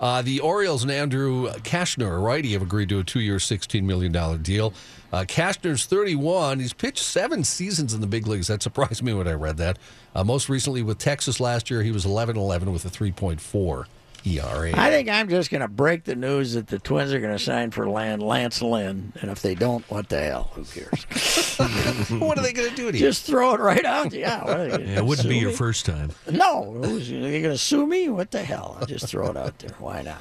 Uh, 0.00 0.20
the 0.22 0.40
Orioles 0.40 0.82
and 0.82 0.90
Andrew 0.90 1.46
Cashner, 1.60 2.16
a 2.16 2.18
righty, 2.18 2.52
have 2.52 2.62
agreed 2.62 2.88
to 2.88 2.98
a 2.98 3.04
two-year, 3.04 3.36
$16 3.36 3.84
million 3.84 4.12
deal. 4.42 4.74
Uh, 5.12 5.24
Cashner's 5.26 5.86
31. 5.86 6.58
He's 6.58 6.72
pitched 6.72 7.04
seven 7.04 7.44
seasons 7.44 7.94
in 7.94 8.00
the 8.00 8.06
big 8.08 8.26
leagues. 8.26 8.48
That 8.48 8.60
surprised 8.62 9.02
me 9.04 9.14
when 9.14 9.28
I 9.28 9.32
read 9.34 9.56
that. 9.58 9.78
Uh, 10.14 10.24
most 10.24 10.48
recently 10.48 10.82
with 10.82 10.98
Texas 10.98 11.38
last 11.38 11.70
year, 11.70 11.82
he 11.82 11.92
was 11.92 12.04
11-11 12.04 12.72
with 12.72 12.84
a 12.84 12.88
3.4 12.90 13.84
ERA. 14.26 14.72
I 14.74 14.90
think 14.90 15.08
I'm 15.08 15.28
just 15.28 15.50
going 15.50 15.60
to 15.60 15.68
break 15.68 16.04
the 16.04 16.14
news 16.14 16.54
that 16.54 16.66
the 16.68 16.78
Twins 16.78 17.12
are 17.12 17.20
going 17.20 17.36
to 17.36 17.42
sign 17.42 17.70
for 17.70 17.88
Lan- 17.88 18.20
Lance 18.20 18.62
Lynn, 18.62 19.12
and 19.20 19.30
if 19.30 19.42
they 19.42 19.54
don't, 19.54 19.84
what 19.90 20.08
the 20.08 20.20
hell? 20.20 20.50
Who 20.54 20.64
cares? 20.64 21.04
what 22.20 22.38
are 22.38 22.42
they 22.42 22.52
going 22.52 22.70
to 22.70 22.76
do 22.76 22.90
to 22.90 22.98
you? 22.98 23.04
just 23.04 23.26
throw 23.26 23.54
it 23.54 23.60
right 23.60 23.84
out. 23.84 24.12
Yeah, 24.12 24.44
what 24.44 24.60
are 24.60 24.68
they 24.78 24.84
Yeah, 24.92 24.98
it 24.98 25.04
wouldn't 25.04 25.28
be 25.28 25.38
your 25.38 25.50
me? 25.50 25.56
first 25.56 25.86
time. 25.86 26.10
No, 26.30 26.72
who's, 26.82 27.10
are 27.12 27.20
they 27.20 27.42
going 27.42 27.54
to 27.54 27.58
sue 27.58 27.86
me? 27.86 28.08
What 28.08 28.30
the 28.30 28.42
hell? 28.42 28.76
I'll 28.80 28.86
just 28.86 29.08
throw 29.08 29.30
it 29.30 29.36
out 29.36 29.58
there. 29.58 29.74
Why 29.78 30.02
not? 30.02 30.20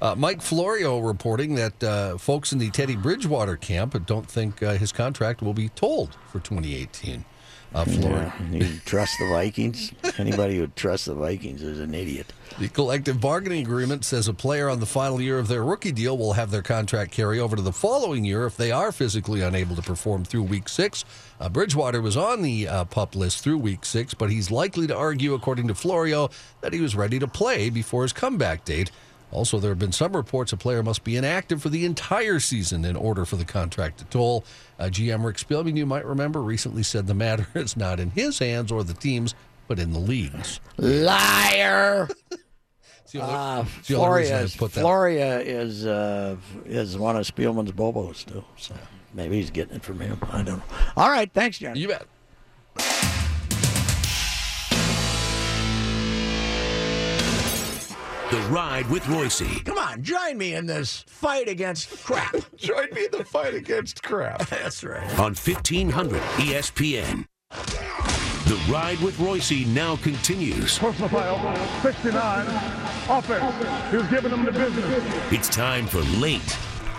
Uh, 0.00 0.14
Mike 0.16 0.42
Florio 0.42 0.98
reporting 0.98 1.54
that 1.54 1.84
uh, 1.84 2.18
folks 2.18 2.52
in 2.52 2.58
the 2.58 2.70
Teddy 2.70 2.96
Bridgewater 2.96 3.56
camp 3.56 3.94
don't 4.06 4.28
think 4.28 4.60
uh, 4.60 4.74
his 4.74 4.90
contract 4.90 5.42
will 5.42 5.54
be 5.54 5.68
told 5.68 6.16
for 6.32 6.40
2018. 6.40 7.24
Uh, 7.74 7.84
Florio. 7.86 8.32
Yeah, 8.50 8.50
you 8.50 8.78
trust 8.84 9.18
the 9.18 9.28
Vikings? 9.28 9.92
Anybody 10.18 10.58
who 10.58 10.66
trusts 10.68 11.06
the 11.06 11.14
Vikings 11.14 11.62
is 11.62 11.80
an 11.80 11.94
idiot. 11.94 12.32
The 12.58 12.68
collective 12.68 13.18
bargaining 13.18 13.62
agreement 13.62 14.04
says 14.04 14.28
a 14.28 14.34
player 14.34 14.68
on 14.68 14.78
the 14.78 14.86
final 14.86 15.20
year 15.22 15.38
of 15.38 15.48
their 15.48 15.64
rookie 15.64 15.92
deal 15.92 16.18
will 16.18 16.34
have 16.34 16.50
their 16.50 16.60
contract 16.60 17.12
carry 17.12 17.40
over 17.40 17.56
to 17.56 17.62
the 17.62 17.72
following 17.72 18.26
year 18.26 18.44
if 18.44 18.58
they 18.58 18.70
are 18.70 18.92
physically 18.92 19.40
unable 19.40 19.74
to 19.74 19.80
perform 19.82 20.24
through 20.24 20.42
week 20.42 20.68
six. 20.68 21.06
Uh, 21.40 21.48
Bridgewater 21.48 22.02
was 22.02 22.16
on 22.16 22.42
the 22.42 22.68
uh, 22.68 22.84
pup 22.84 23.16
list 23.16 23.42
through 23.42 23.56
week 23.56 23.86
six, 23.86 24.12
but 24.12 24.30
he's 24.30 24.50
likely 24.50 24.86
to 24.86 24.96
argue, 24.96 25.32
according 25.32 25.68
to 25.68 25.74
Florio, 25.74 26.28
that 26.60 26.74
he 26.74 26.80
was 26.80 26.94
ready 26.94 27.18
to 27.18 27.26
play 27.26 27.70
before 27.70 28.02
his 28.02 28.12
comeback 28.12 28.66
date. 28.66 28.90
Also, 29.32 29.58
there 29.58 29.70
have 29.70 29.78
been 29.78 29.92
some 29.92 30.14
reports 30.14 30.52
a 30.52 30.56
player 30.56 30.82
must 30.82 31.02
be 31.04 31.16
inactive 31.16 31.62
for 31.62 31.70
the 31.70 31.84
entire 31.84 32.38
season 32.38 32.84
in 32.84 32.94
order 32.96 33.24
for 33.24 33.36
the 33.36 33.44
contract 33.44 33.98
to 33.98 34.04
toll. 34.04 34.44
Uh, 34.78 34.84
GM 34.84 35.24
Rick 35.24 35.36
Spielman, 35.38 35.76
you 35.76 35.86
might 35.86 36.04
remember, 36.04 36.42
recently 36.42 36.82
said 36.82 37.06
the 37.06 37.14
matter 37.14 37.46
is 37.54 37.76
not 37.76 37.98
in 37.98 38.10
his 38.10 38.38
hands 38.38 38.70
or 38.70 38.84
the 38.84 38.94
team's, 38.94 39.34
but 39.68 39.78
in 39.78 39.92
the 39.92 39.98
league's. 39.98 40.60
Liar! 40.76 42.08
It's 43.04 43.12
the 43.12 43.20
only- 43.20 43.34
Uh, 43.34 43.62
it's 43.62 43.88
the 43.88 43.94
Florio, 43.94 44.36
is. 44.38 44.54
Florio 44.54 45.38
is 45.38 45.86
uh, 45.86 46.36
is 46.64 46.96
one 46.96 47.16
of 47.16 47.26
Spielman's 47.26 47.72
bobos 47.72 48.24
too. 48.24 48.42
So 48.56 48.74
maybe 49.12 49.36
he's 49.36 49.50
getting 49.50 49.76
it 49.76 49.82
from 49.82 50.00
him. 50.00 50.18
I 50.30 50.36
don't 50.42 50.58
know. 50.58 50.62
All 50.96 51.10
right, 51.10 51.30
thanks, 51.30 51.58
Johnny. 51.58 51.80
You 51.80 51.88
bet. 51.88 52.06
The 58.32 58.40
Ride 58.48 58.88
with 58.88 59.02
Reusse. 59.02 59.62
Come 59.66 59.76
on, 59.76 60.02
join 60.02 60.38
me 60.38 60.54
in 60.54 60.64
this 60.64 61.04
fight 61.06 61.48
against 61.48 62.02
crap. 62.02 62.34
Join 62.56 62.88
me 62.94 63.04
in 63.04 63.10
the 63.10 63.26
fight 63.26 63.52
against 63.52 64.02
crap. 64.02 64.46
That's 64.48 64.82
right. 64.82 65.06
on 65.18 65.34
1500 65.34 66.18
ESPN. 66.38 67.26
The 67.50 68.72
Ride 68.72 68.98
with 69.00 69.18
Reusse 69.18 69.66
now 69.66 69.96
continues. 69.96 70.78
Personal 70.78 71.10
foul, 71.10 71.82
69. 71.82 72.46
Offense. 73.10 73.90
He 73.90 73.96
was 73.98 74.06
giving 74.06 74.30
them 74.30 74.46
the 74.46 74.52
business. 74.52 75.04
It's 75.30 75.50
time 75.50 75.86
for 75.86 76.00
late 76.18 76.40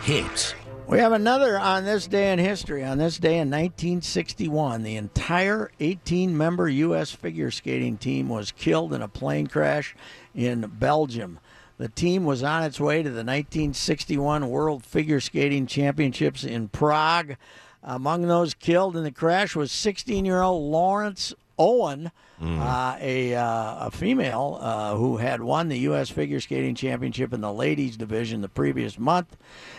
hits. 0.03 0.53
We 0.85 0.99
have 0.99 1.13
another 1.13 1.57
on 1.57 1.85
this 1.85 2.07
day 2.07 2.33
in 2.33 2.39
history. 2.39 2.83
On 2.83 2.97
this 2.97 3.17
day 3.17 3.39
in 3.39 3.49
1961, 3.49 4.83
the 4.83 4.97
entire 4.97 5.71
18 5.79 6.37
member 6.37 6.67
U.S. 6.67 7.11
figure 7.11 7.51
skating 7.51 7.97
team 7.97 8.27
was 8.27 8.51
killed 8.51 8.93
in 8.93 9.01
a 9.01 9.07
plane 9.07 9.47
crash 9.47 9.95
in 10.35 10.71
Belgium. 10.79 11.39
The 11.77 11.87
team 11.87 12.25
was 12.25 12.43
on 12.43 12.63
its 12.63 12.79
way 12.79 12.97
to 12.97 13.09
the 13.09 13.23
1961 13.23 14.49
World 14.49 14.83
Figure 14.83 15.19
Skating 15.19 15.67
Championships 15.67 16.43
in 16.43 16.67
Prague. 16.67 17.37
Among 17.81 18.27
those 18.27 18.53
killed 18.53 18.95
in 18.95 19.03
the 19.03 19.11
crash 19.11 19.55
was 19.55 19.71
16 19.71 20.25
year 20.25 20.41
old 20.41 20.69
Laurence 20.69 21.33
Owen, 21.63 22.12
uh, 22.41 22.97
a, 22.99 23.36
uh, 23.36 23.88
a 23.88 23.91
female 23.91 24.58
uh, 24.60 24.95
who 24.95 25.15
had 25.15 25.41
won 25.41 25.69
the 25.69 25.80
U.S. 25.80 26.10
Figure 26.10 26.41
Skating 26.41 26.76
Championship 26.76 27.32
in 27.32 27.39
the 27.39 27.54
ladies 27.54 27.95
division 27.95 28.41
the 28.41 28.49
previous 28.49 28.99
month. 28.99 29.38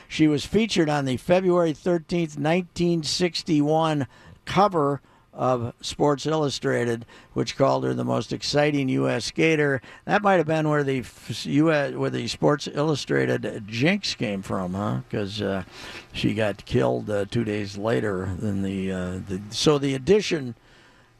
She 0.08 0.26
was 0.26 0.46
featured 0.46 0.88
on 0.88 1.04
the 1.04 1.18
February 1.18 1.74
13th, 1.74 2.38
1961 2.38 4.06
cover 4.46 5.02
of 5.34 5.74
Sports 5.82 6.24
Illustrated, 6.24 7.04
which 7.34 7.56
called 7.58 7.84
her 7.84 7.92
the 7.92 8.04
most 8.04 8.32
exciting 8.32 8.88
U.S. 8.88 9.26
skater. 9.26 9.82
That 10.06 10.22
might 10.22 10.36
have 10.36 10.46
been 10.46 10.68
where 10.68 10.84
the 10.84 11.04
U.S. 11.44 11.92
where 11.92 12.10
the 12.10 12.28
Sports 12.28 12.66
Illustrated 12.72 13.64
jinx 13.66 14.14
came 14.14 14.40
from, 14.40 14.72
huh? 14.74 15.00
Because 15.08 15.42
uh, 15.42 15.64
she 16.12 16.32
got 16.32 16.64
killed 16.64 17.10
uh, 17.10 17.26
two 17.26 17.44
days 17.44 17.76
later 17.76 18.34
than 18.38 18.62
the, 18.62 18.90
uh, 18.90 19.20
the 19.28 19.42
so 19.50 19.76
the 19.76 19.94
edition. 19.94 20.54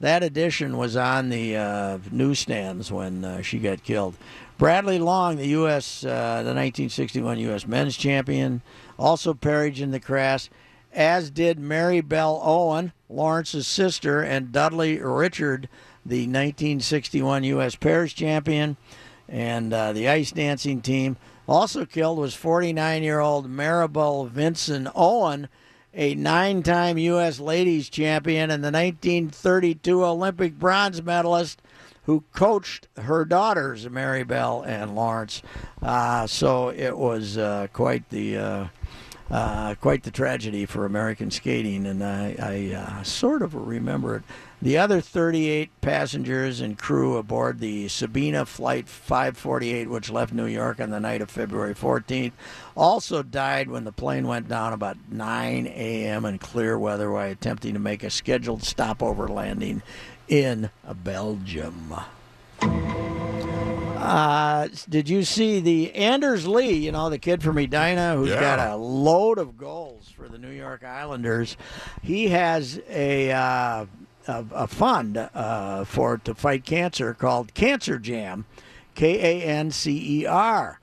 That 0.04 0.22
edition 0.22 0.76
was 0.76 0.98
on 0.98 1.30
the 1.30 1.56
uh, 1.56 1.98
newsstands 2.12 2.92
when 2.92 3.24
uh, 3.24 3.40
she 3.40 3.58
got 3.58 3.82
killed. 3.82 4.14
Bradley 4.58 4.98
Lord, 4.98 5.38
the 5.38 5.46
U.S. 5.46 6.04
Uh, 6.04 6.42
the 6.42 6.52
1961 6.52 7.38
U.S. 7.38 7.66
Men's 7.66 7.96
Champion, 7.96 8.60
also 8.98 9.32
perished 9.32 9.80
in 9.80 9.92
the 9.92 9.98
crash, 9.98 10.50
as 10.92 11.30
did 11.30 11.58
Maribel 11.58 12.38
Owen, 12.44 12.92
Laurence's 13.08 13.66
sister, 13.66 14.20
and 14.20 14.52
Dudley 14.52 14.98
Richard, 14.98 15.70
the 16.04 16.26
1961 16.26 17.44
U.S. 17.44 17.74
Pairs 17.74 18.12
Champion, 18.12 18.76
and 19.26 19.72
uh, 19.72 19.94
the 19.94 20.06
ice 20.06 20.32
dancing 20.32 20.82
team. 20.82 21.16
Also 21.48 21.86
killed 21.86 22.18
was 22.18 22.36
49-year-old 22.36 23.48
Maribel 23.48 24.28
Vincent 24.28 24.86
Owen 24.94 25.48
a 25.94 26.14
nine 26.14 26.62
time 26.62 26.98
U.S. 26.98 27.38
ladies 27.38 27.88
champion 27.88 28.50
and 28.50 28.62
the 28.62 28.70
1932 28.70 30.04
Olympic 30.04 30.58
bronze 30.58 31.02
medalist 31.02 31.62
who 32.04 32.24
coached 32.34 32.88
her 32.98 33.24
daughters, 33.24 33.86
Maribel 33.86 34.66
and 34.66 34.94
Laurence. 34.94 35.42
Uh, 35.80 36.26
so 36.26 36.68
it 36.68 36.96
was 36.96 37.38
uh, 37.38 37.68
quite 37.72 38.08
the. 38.10 38.36
Uh, 38.36 38.66
uh, 39.30 39.74
quite 39.76 40.02
the 40.02 40.10
tragedy 40.10 40.66
for 40.66 40.84
American 40.84 41.30
skating, 41.30 41.86
and 41.86 42.04
I, 42.04 42.36
I 42.38 42.74
uh, 42.74 43.02
sort 43.02 43.42
of 43.42 43.54
remember 43.54 44.16
it. 44.16 44.22
The 44.60 44.78
other 44.78 45.00
38 45.00 45.70
passengers 45.80 46.60
and 46.60 46.78
crew 46.78 47.16
aboard 47.16 47.58
the 47.58 47.86
Sabena 47.86 48.46
Flight 48.46 48.88
548, 48.88 49.90
which 49.90 50.10
left 50.10 50.32
New 50.32 50.46
York 50.46 50.80
on 50.80 50.90
the 50.90 51.00
night 51.00 51.20
of 51.20 51.30
February 51.30 51.74
14th, 51.74 52.32
also 52.76 53.22
died 53.22 53.68
when 53.68 53.84
the 53.84 53.92
plane 53.92 54.26
went 54.26 54.48
down 54.48 54.72
about 54.72 54.96
9 55.10 55.66
a.m. 55.66 56.24
in 56.24 56.38
clear 56.38 56.78
weather 56.78 57.10
while 57.10 57.30
attempting 57.30 57.74
to 57.74 57.80
make 57.80 58.02
a 58.02 58.10
scheduled 58.10 58.62
stopover 58.62 59.28
landing 59.28 59.82
in 60.28 60.70
Belgium. 61.02 61.94
Uh, 64.04 64.68
did 64.88 65.08
you 65.08 65.22
see 65.24 65.60
the 65.60 65.94
Anders 65.94 66.46
Lee? 66.46 66.72
You 66.74 66.92
know 66.92 67.08
the 67.10 67.18
kid 67.18 67.42
from 67.42 67.56
Edina 67.58 68.14
who's 68.16 68.28
Yeah. 68.30 68.40
got 68.40 68.58
a 68.72 68.76
load 68.76 69.38
of 69.38 69.56
goals 69.56 70.12
for 70.14 70.28
the 70.28 70.38
New 70.38 70.50
York 70.50 70.84
Islanders. 70.84 71.56
He 72.02 72.28
has 72.28 72.80
a 72.88 73.32
uh, 73.32 73.86
a, 74.28 74.44
a 74.52 74.66
fund 74.66 75.16
uh, 75.16 75.84
for 75.84 76.18
to 76.18 76.34
fight 76.34 76.64
cancer 76.64 77.14
called 77.14 77.54
Cancer 77.54 77.98
Jam, 77.98 78.44
K 78.94 79.40
A 79.40 79.42
N 79.44 79.70
C 79.70 80.20
E 80.20 80.26
R. 80.26 80.80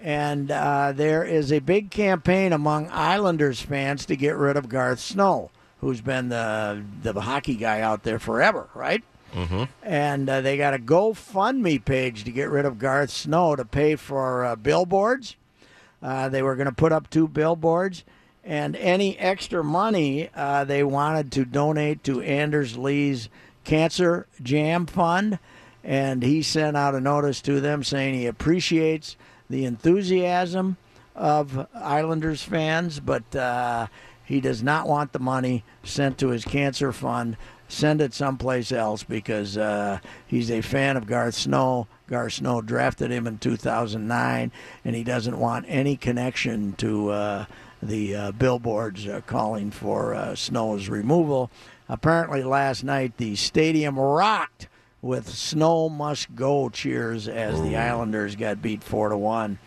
And 0.00 0.50
uh, 0.50 0.92
there 0.92 1.24
is 1.24 1.50
a 1.52 1.60
big 1.60 1.90
campaign 1.90 2.52
among 2.52 2.90
Islanders 2.90 3.60
fans 3.62 4.04
to 4.06 4.16
get 4.16 4.36
rid 4.36 4.56
of 4.56 4.68
Garth 4.68 4.98
Snow, 5.00 5.50
who's 5.80 6.00
been 6.00 6.28
the 6.28 6.82
the 7.02 7.20
hockey 7.20 7.54
guy 7.54 7.80
out 7.80 8.02
there 8.02 8.18
forever, 8.18 8.68
right? 8.74 9.02
And 9.82 10.28
uh, 10.28 10.40
they 10.40 10.56
got 10.56 10.74
a 10.74 10.78
GoFundMe 10.78 11.84
page 11.84 12.24
to 12.24 12.30
get 12.30 12.50
rid 12.50 12.64
of 12.64 12.78
Garth 12.78 13.10
Snow 13.10 13.56
to 13.56 13.64
pay 13.64 13.96
for 13.96 14.44
uh, 14.44 14.56
billboards. 14.56 15.36
Uh, 16.02 16.28
they 16.28 16.42
were 16.42 16.54
going 16.54 16.66
to 16.66 16.72
put 16.72 16.92
up 16.92 17.08
two 17.10 17.26
billboards, 17.26 18.04
and 18.44 18.76
any 18.76 19.18
extra 19.18 19.64
money 19.64 20.28
uh, 20.34 20.64
they 20.64 20.84
wanted 20.84 21.32
to 21.32 21.44
donate 21.44 22.04
to 22.04 22.20
Anders 22.20 22.76
Lee's 22.76 23.28
Cancer 23.64 24.26
Jam 24.42 24.86
Fund. 24.86 25.38
And 25.82 26.22
he 26.22 26.42
sent 26.42 26.76
out 26.76 26.94
a 26.94 27.00
notice 27.00 27.42
to 27.42 27.60
them 27.60 27.82
saying 27.82 28.14
he 28.14 28.26
appreciates 28.26 29.16
the 29.50 29.64
enthusiasm 29.64 30.76
of 31.14 31.66
Islanders 31.74 32.42
fans, 32.42 33.00
but 33.00 33.36
uh, 33.36 33.88
he 34.24 34.40
does 34.40 34.62
not 34.62 34.88
want 34.88 35.12
the 35.12 35.18
money 35.18 35.64
sent 35.82 36.18
to 36.18 36.28
his 36.28 36.44
cancer 36.44 36.92
fund. 36.92 37.36
Send 37.68 38.00
it 38.00 38.14
someplace 38.14 38.72
else 38.72 39.02
because 39.02 39.56
uh, 39.56 39.98
he's 40.26 40.50
a 40.50 40.60
fan 40.60 40.96
of 40.96 41.06
Garth 41.06 41.34
Snow. 41.34 41.86
Garth 42.08 42.34
Snow 42.34 42.60
drafted 42.60 43.10
him 43.10 43.26
in 43.26 43.38
2009, 43.38 44.52
and 44.84 44.96
he 44.96 45.02
doesn't 45.02 45.38
want 45.38 45.64
any 45.68 45.96
connection 45.96 46.74
to 46.74 47.10
uh, 47.10 47.44
the 47.82 48.14
uh, 48.14 48.32
billboards 48.32 49.06
uh, 49.06 49.22
calling 49.26 49.70
for 49.70 50.14
uh, 50.14 50.34
Snow's 50.34 50.88
removal. 50.88 51.50
Apparently, 51.88 52.42
last 52.42 52.84
night 52.84 53.16
the 53.16 53.34
stadium 53.36 53.98
rocked 53.98 54.68
with 55.02 55.28
"Snow 55.28 55.88
must 55.88 56.34
go" 56.34 56.68
cheers 56.68 57.28
as 57.28 57.60
the 57.62 57.76
Islanders 57.76 58.36
got 58.36 58.62
beat 58.62 58.82
four 58.82 59.08
to 59.08 59.16
one. 59.16 59.58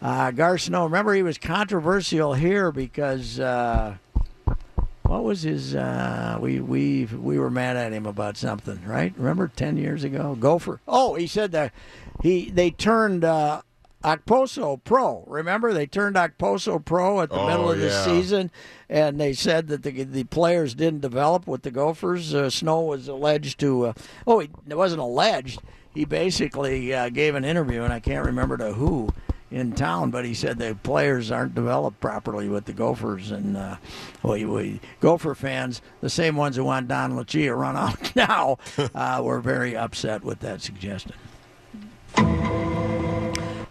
Uh, 0.00 0.32
Gar 0.32 0.58
Snow, 0.58 0.84
remember 0.84 1.14
he 1.14 1.22
was 1.22 1.38
controversial 1.38 2.34
here 2.34 2.72
because 2.72 3.38
uh, 3.38 3.96
what 5.12 5.24
was 5.24 5.42
his? 5.42 5.74
Uh, 5.74 6.38
we 6.40 6.58
we 6.60 7.04
we 7.04 7.38
were 7.38 7.50
mad 7.50 7.76
at 7.76 7.92
him 7.92 8.06
about 8.06 8.38
something, 8.38 8.82
right? 8.86 9.12
Remember 9.18 9.50
ten 9.54 9.76
years 9.76 10.04
ago, 10.04 10.34
Gopher. 10.34 10.80
Oh, 10.88 11.14
he 11.16 11.26
said 11.26 11.52
that 11.52 11.72
he 12.22 12.48
they 12.48 12.70
turned 12.70 13.22
uh, 13.22 13.60
Okposo 14.02 14.82
pro. 14.82 15.22
Remember 15.26 15.74
they 15.74 15.86
turned 15.86 16.16
Okposo 16.16 16.82
pro 16.82 17.20
at 17.20 17.28
the 17.28 17.36
Oh, 17.36 17.46
middle 17.46 17.70
of 17.70 17.78
the 17.78 17.90
season, 17.90 18.50
and 18.88 19.20
they 19.20 19.34
said 19.34 19.68
that 19.68 19.82
the 19.82 20.04
the 20.04 20.24
players 20.24 20.74
didn't 20.74 21.00
develop 21.02 21.46
with 21.46 21.60
the 21.60 21.70
Gophers. 21.70 22.34
Uh, 22.34 22.48
Snow 22.48 22.80
was 22.80 23.06
alleged 23.06 23.60
to. 23.60 23.88
Uh, 23.88 23.92
oh, 24.26 24.38
he, 24.38 24.48
it 24.66 24.78
wasn't 24.78 25.02
alleged. 25.02 25.60
He 25.92 26.06
basically 26.06 26.94
uh, 26.94 27.10
gave 27.10 27.34
an 27.34 27.44
interview, 27.44 27.82
and 27.82 27.92
I 27.92 28.00
can't 28.00 28.24
remember 28.24 28.56
to 28.56 28.72
who 28.72 29.10
in 29.52 29.72
town, 29.72 30.10
but 30.10 30.24
he 30.24 30.34
said 30.34 30.58
the 30.58 30.76
players 30.82 31.30
aren't 31.30 31.54
developed 31.54 32.00
properly 32.00 32.48
with 32.48 32.64
the 32.64 32.72
Gophers, 32.72 33.30
and 33.30 33.56
uh, 33.56 33.76
we, 34.22 34.44
we 34.44 34.80
Gopher 35.00 35.34
fans, 35.34 35.82
the 36.00 36.10
same 36.10 36.36
ones 36.36 36.56
who 36.56 36.64
want 36.64 36.88
Don 36.88 37.16
Lucia 37.16 37.54
run 37.54 37.76
out 37.76 38.14
now, 38.16 38.58
uh, 38.94 39.20
were 39.22 39.40
very 39.40 39.76
upset 39.76 40.24
with 40.24 40.40
that 40.40 40.60
suggestion. 40.62 41.14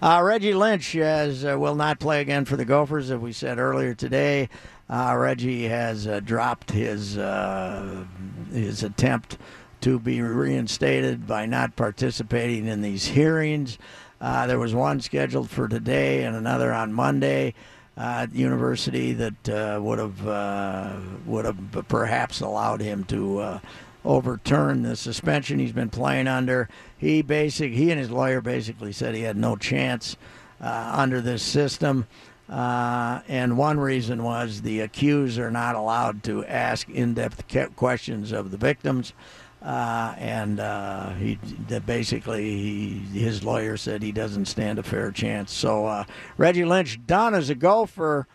Uh, 0.04 0.20
Reggie 0.24 0.56
Lynch 0.56 0.94
has, 0.94 1.46
uh, 1.46 1.58
will 1.60 1.76
not 1.76 2.00
play 2.00 2.22
again 2.22 2.44
for 2.44 2.56
the 2.56 2.66
Gophers, 2.66 3.12
as 3.12 3.20
we 3.20 3.32
said 3.32 3.60
earlier 3.60 3.94
today. 3.94 4.50
Uh, 4.90 5.16
Reggie 5.16 5.68
has 5.68 6.08
uh, 6.08 6.20
dropped 6.20 6.72
his 6.72 7.18
uh, 7.18 8.04
his 8.52 8.84
attempt 8.84 9.38
to 9.80 10.00
be 10.00 10.22
reinstated 10.22 11.28
by 11.28 11.46
not 11.46 11.76
participating 11.76 12.68
in 12.68 12.82
these 12.82 13.06
hearings. 13.08 13.78
Uh, 14.22 14.46
there 14.46 14.60
was 14.60 14.76
one 14.76 15.02
scheduled 15.02 15.50
for 15.50 15.68
today 15.68 16.24
and 16.24 16.36
another 16.36 16.72
on 16.72 16.94
Monday 16.94 17.56
uh, 17.98 18.22
at 18.22 18.34
university 18.34 19.14
that 19.14 19.50
uh, 19.50 19.80
would 19.82 19.98
have 19.98 20.28
uh, 20.28 20.96
would 21.26 21.44
have 21.44 21.58
perhaps 21.88 22.40
allowed 22.40 22.82
him 22.82 23.04
to 23.04 23.40
uh, 23.40 23.60
overturn 24.06 24.84
the 24.84 24.96
suspension 24.96 25.58
he's 25.58 25.72
been 25.72 25.90
playing 25.90 26.28
under. 26.28 26.70
He 26.98 27.24
basic 27.24 27.74
he 27.74 27.90
and 27.90 28.00
his 28.00 28.12
lawyer 28.12 28.42
basically 28.42 28.92
said 28.92 29.16
he 29.16 29.22
had 29.24 29.38
no 29.38 29.56
chance 29.56 30.16
under 30.60 31.20
this 31.20 31.42
system. 31.42 32.06
Uh, 32.48 33.22
and 33.30 33.58
one 33.58 33.80
reason 33.80 34.24
was 34.24 34.62
the 34.62 34.82
accused 34.82 35.40
are 35.40 35.50
not 35.50 35.74
allowed 35.74 36.22
to 36.22 36.46
ask 36.46 36.90
in-depth 36.90 37.76
questions 37.78 38.34
of 38.34 38.52
the 38.52 38.58
victims. 38.58 39.14
Uh, 39.62 40.16
and 40.18 40.60
uh, 40.60 41.12
he 41.12 41.38
basically 41.86 42.44
he, 42.44 43.20
his 43.20 43.44
lawyer 43.44 43.78
said 43.78 44.02
he 44.02 44.12
doesn't 44.12 44.46
stand 44.46 44.80
a 44.80 44.84
fair 44.84 45.12
chance. 45.12 45.54
So 45.54 45.86
uh, 45.86 46.06
Reggie 46.38 46.66
Lynch 46.66 47.00
done 47.06 47.36
as 47.36 47.52
a 47.52 47.56
Gopher 47.56 48.28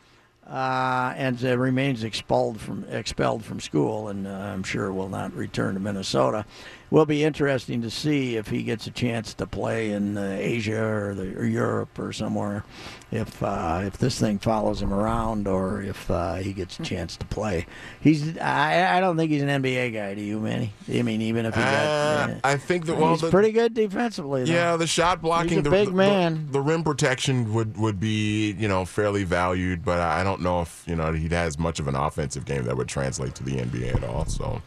uh, 0.46 1.12
and 1.16 1.40
remains 1.58 2.04
expelled 2.04 2.60
from 2.60 2.84
expelled 2.84 3.44
from 3.44 3.58
school, 3.58 4.08
and 4.08 4.26
uh, 4.26 4.30
I'm 4.30 4.62
sure 4.62 4.92
will 4.92 5.08
not 5.08 5.34
return 5.34 5.74
to 5.74 5.80
Minnesota. 5.80 6.46
Will 6.88 7.06
be 7.06 7.24
interesting 7.24 7.82
to 7.82 7.90
see 7.90 8.36
if 8.36 8.48
he 8.48 8.62
gets 8.62 8.86
a 8.86 8.92
chance 8.92 9.34
to 9.34 9.46
play 9.46 9.90
in 9.90 10.16
uh, 10.16 10.36
Asia 10.38 10.80
or, 10.84 11.14
the, 11.14 11.36
or 11.36 11.44
Europe 11.44 11.98
or 11.98 12.12
somewhere. 12.12 12.64
If 13.10 13.42
uh, 13.42 13.82
if 13.84 13.98
this 13.98 14.18
thing 14.20 14.38
follows 14.38 14.82
him 14.82 14.92
around, 14.92 15.48
or 15.48 15.82
if 15.82 16.08
uh, 16.10 16.34
he 16.36 16.52
gets 16.52 16.78
a 16.78 16.82
chance 16.82 17.16
to 17.16 17.26
play, 17.26 17.66
he's 18.00 18.36
I, 18.38 18.98
I 18.98 19.00
don't 19.00 19.16
think 19.16 19.30
he's 19.30 19.42
an 19.42 19.62
NBA 19.62 19.94
guy. 19.94 20.14
Do 20.14 20.20
you, 20.20 20.38
Manny? 20.40 20.72
I 20.92 21.02
mean, 21.02 21.22
even 21.22 21.46
if 21.46 21.54
he 21.54 21.60
got, 21.60 21.72
Uh, 21.72 22.26
yeah. 22.28 22.40
I 22.44 22.56
think 22.56 22.86
that 22.86 22.96
well, 22.96 23.10
he's 23.10 23.20
the, 23.20 23.30
pretty 23.30 23.52
good 23.52 23.74
defensively. 23.74 24.44
Though. 24.44 24.52
Yeah, 24.52 24.76
the 24.76 24.86
shot 24.86 25.20
blocking, 25.22 25.62
the, 25.62 25.70
big 25.70 25.88
the- 25.88 25.94
man. 25.94 26.48
The, 26.50 26.60
rim 26.60 26.82
protection 26.84 27.52
would, 27.54 27.76
would 27.76 28.00
be 28.00 28.52
you 28.52 28.68
know 28.68 28.84
fairly 28.84 29.24
valued, 29.24 29.84
but 29.84 30.00
I 30.00 30.22
don't 30.24 30.40
know 30.40 30.60
if 30.62 30.84
you 30.86 30.96
know 30.96 31.12
he 31.12 31.28
has 31.28 31.58
much 31.58 31.78
of 31.80 31.88
an 31.88 31.96
offensive 31.96 32.44
game 32.44 32.64
that 32.64 32.76
would 32.76 32.88
translate 32.88 33.34
to 33.36 33.44
the 33.44 33.56
NBA 33.56 33.96
at 33.96 34.04
all. 34.04 34.26
So 34.26 34.62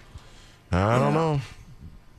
I 0.71 0.99
don't 0.99 1.13
know. 1.13 1.41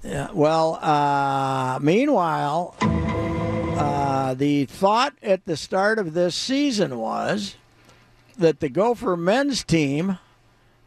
Yeah. 0.03 0.29
Well, 0.33 0.77
uh, 0.77 1.79
meanwhile, 1.83 2.75
uh, 2.81 4.35
the 4.35 4.65
thought 4.65 5.15
at 5.23 5.45
the 5.45 5.57
start 5.57 5.99
of 5.99 6.15
this 6.15 6.35
season 6.35 6.99
was 6.99 7.57
that 8.39 8.61
the 8.61 8.69
Gopher 8.69 9.17
men's 9.17 9.63
team 9.63 10.19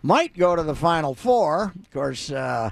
might 0.01 0.35
go 0.35 0.55
to 0.55 0.63
the 0.63 0.75
Final 0.75 1.13
Four. 1.13 1.73
Of 1.79 1.91
course, 1.91 2.31
uh, 2.31 2.71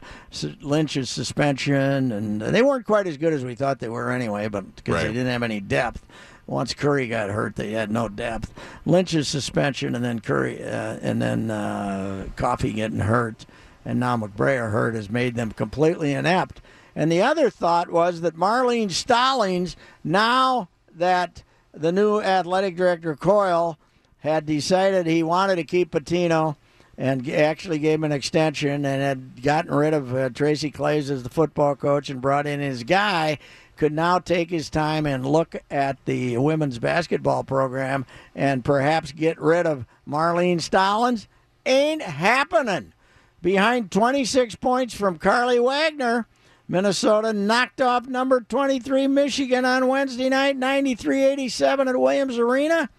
Lynch's 0.62 1.10
suspension, 1.10 2.12
and 2.12 2.42
they 2.42 2.62
weren't 2.62 2.86
quite 2.86 3.08
as 3.08 3.18
good 3.18 3.34
as 3.34 3.46
we 3.46 3.56
thought 3.56 3.80
they 3.80 3.90
were 3.90 4.12
anyway, 4.12 4.48
but 4.48 4.76
because 4.76 5.02
they 5.04 5.14
didn't 5.14 5.28
have 5.28 5.44
any 5.44 5.60
depth. 5.60 6.06
Once 6.48 6.74
Curry 6.74 7.08
got 7.08 7.30
hurt, 7.30 7.56
they 7.56 7.72
had 7.72 7.92
no 7.92 8.10
depth. 8.10 8.52
Lynch's 8.86 9.28
suspension, 9.28 9.96
and 9.96 10.04
then 10.04 10.20
Curry, 10.20 10.62
uh, 10.62 10.98
and 11.02 11.22
then 11.22 11.50
uh, 11.50 12.28
Coffey 12.36 12.74
getting 12.74 13.00
hurt, 13.00 13.46
and 13.86 14.00
now 14.00 14.18
McBrayer 14.18 14.72
hurt 14.72 14.96
has 14.96 15.10
made 15.10 15.36
them 15.36 15.52
completely 15.52 16.14
inept. 16.14 16.62
And 16.96 17.12
the 17.12 17.22
other 17.22 17.50
thought 17.50 17.90
was 17.90 18.22
that 18.22 18.36
Marlene 18.36 18.90
Stollings, 18.90 19.76
now 20.04 20.70
that 20.94 21.44
the 21.74 21.92
new 21.92 22.20
athletic 22.20 22.76
director 22.76 23.16
Coyle 23.16 23.78
had 24.20 24.46
decided 24.46 25.06
he 25.06 25.24
wanted 25.24 25.56
to 25.56 25.64
keep 25.64 25.92
Pitino 25.92 26.56
and 26.98 27.28
actually 27.30 27.80
gave 27.80 27.96
him 27.96 28.04
an 28.04 28.12
extension 28.12 28.86
and 28.86 29.02
had 29.02 29.42
gotten 29.42 29.74
rid 29.74 29.94
of 29.94 30.14
uh, 30.14 30.30
Tracy 30.30 30.70
Claeys 30.70 31.10
as 31.10 31.24
the 31.24 31.30
football 31.30 31.76
coach 31.76 32.10
and 32.10 32.22
brought 32.22 32.46
in 32.46 32.60
his 32.60 32.84
guy, 32.84 33.40
could 33.78 33.94
now 33.94 34.20
take 34.20 34.52
his 34.52 34.70
time 34.70 35.08
and 35.08 35.26
look 35.26 35.56
at 35.72 35.98
the 36.06 36.38
women's 36.38 36.78
basketball 36.78 37.44
program 37.44 38.06
and 38.36 38.64
perhaps 38.64 39.12
get 39.12 39.42
rid 39.42 39.66
of 39.66 39.88
Marlene 40.08 40.62
Stollings. 40.62 41.28
Ain't 41.66 42.04
happening. 42.04 42.94
Behind 43.42 43.90
26 43.90 44.56
points 44.56 44.94
from 44.94 45.18
Carlie 45.18 45.60
Wagner, 45.60 46.28
Minnesota 46.68 47.34
knocked 47.34 47.82
off 47.82 48.08
number 48.08 48.42
23 48.42 49.08
Michigan 49.08 49.66
on 49.66 49.88
Wednesday 49.88 50.30
night, 50.30 50.56
93 50.58 51.24
87 51.24 51.88
at 51.88 52.00
Williams 52.00 52.38
Arena. 52.38 52.90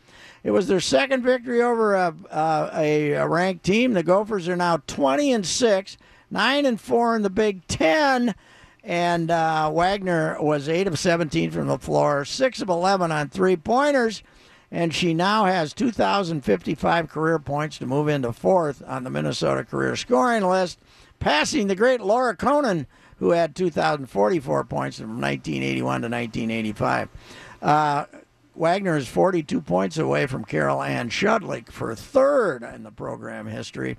It 0.42 0.50
was 0.50 0.66
their 0.66 0.80
second 0.80 1.22
victory 1.22 1.62
over 1.62 1.94
a, 1.94 2.14
uh, 2.28 2.70
a, 2.74 3.12
a 3.12 3.28
ranked 3.28 3.64
team. 3.64 3.92
The 3.92 4.02
Gophers 4.02 4.48
are 4.48 4.56
now 4.56 4.78
20 4.88 5.32
and 5.32 5.46
6, 5.46 5.96
9 6.30 6.66
and 6.66 6.80
4 6.80 7.16
in 7.16 7.22
the 7.22 7.30
Big 7.30 7.66
Ten. 7.68 8.34
And 8.82 9.30
uh, 9.30 9.70
Wagner 9.72 10.36
was 10.42 10.68
8 10.68 10.88
of 10.88 10.98
17 10.98 11.52
from 11.52 11.68
the 11.68 11.78
floor, 11.78 12.24
6 12.24 12.60
of 12.60 12.68
11 12.68 13.12
on 13.12 13.28
three 13.28 13.54
pointers. 13.54 14.24
And 14.72 14.94
she 14.94 15.12
now 15.12 15.44
has 15.44 15.74
2,055 15.74 17.08
career 17.10 17.38
points 17.38 17.76
to 17.78 17.86
move 17.86 18.08
into 18.08 18.32
fourth 18.32 18.82
on 18.86 19.04
the 19.04 19.10
Minnesota 19.10 19.64
career 19.64 19.94
scoring 19.96 20.42
list, 20.42 20.78
passing 21.20 21.66
the 21.66 21.76
great 21.76 22.00
Laura 22.00 22.34
Coenen, 22.34 22.86
who 23.18 23.30
had 23.32 23.54
2,044 23.54 24.64
points 24.64 24.96
from 24.96 25.20
1981 25.20 26.00
to 26.00 26.08
1985. 26.08 27.08
Uh, 27.60 28.06
Wagner 28.54 28.96
is 28.96 29.06
42 29.08 29.60
points 29.60 29.98
away 29.98 30.26
from 30.26 30.44
Carol 30.44 30.82
Ann 30.82 31.10
Shudlick 31.10 31.70
for 31.70 31.94
third 31.94 32.62
in 32.62 32.82
the 32.82 32.90
program 32.90 33.46
history. 33.46 33.98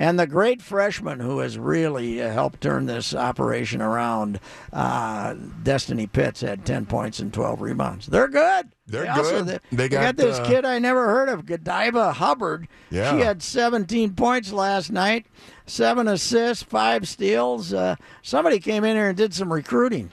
And 0.00 0.18
the 0.18 0.26
great 0.26 0.62
freshman 0.62 1.20
who 1.20 1.40
has 1.40 1.58
really 1.58 2.22
uh, 2.22 2.32
helped 2.32 2.62
turn 2.62 2.86
this 2.86 3.14
operation 3.14 3.82
around, 3.82 4.40
uh, 4.72 5.34
Destiny 5.62 6.06
Pitts, 6.06 6.40
had 6.40 6.64
10 6.64 6.86
points 6.86 7.18
and 7.18 7.30
12 7.34 7.60
rebounds. 7.60 8.06
They're 8.06 8.26
good. 8.26 8.70
They're 8.86 9.02
They 9.02 9.08
also- 9.08 9.44
good. 9.44 9.60
they, 9.70 9.76
They 9.76 9.88
they 9.88 9.88
got, 9.90 10.16
this 10.16 10.38
uh, 10.38 10.46
kid 10.46 10.64
I 10.64 10.78
never 10.78 11.04
heard 11.08 11.28
of, 11.28 11.44
Gadiva 11.44 12.14
Hubbard. 12.14 12.66
Yeah. 12.90 13.12
She 13.12 13.18
had 13.22 13.42
17 13.42 14.14
points 14.14 14.52
last 14.54 14.90
night, 14.90 15.26
seven 15.66 16.08
assists, 16.08 16.62
five 16.64 17.06
steals. 17.06 17.74
Uh, 17.74 17.96
somebody 18.22 18.58
came 18.58 18.84
in 18.84 18.96
here 18.96 19.08
and 19.08 19.16
did 19.18 19.34
some 19.34 19.52
recruiting. 19.52 20.10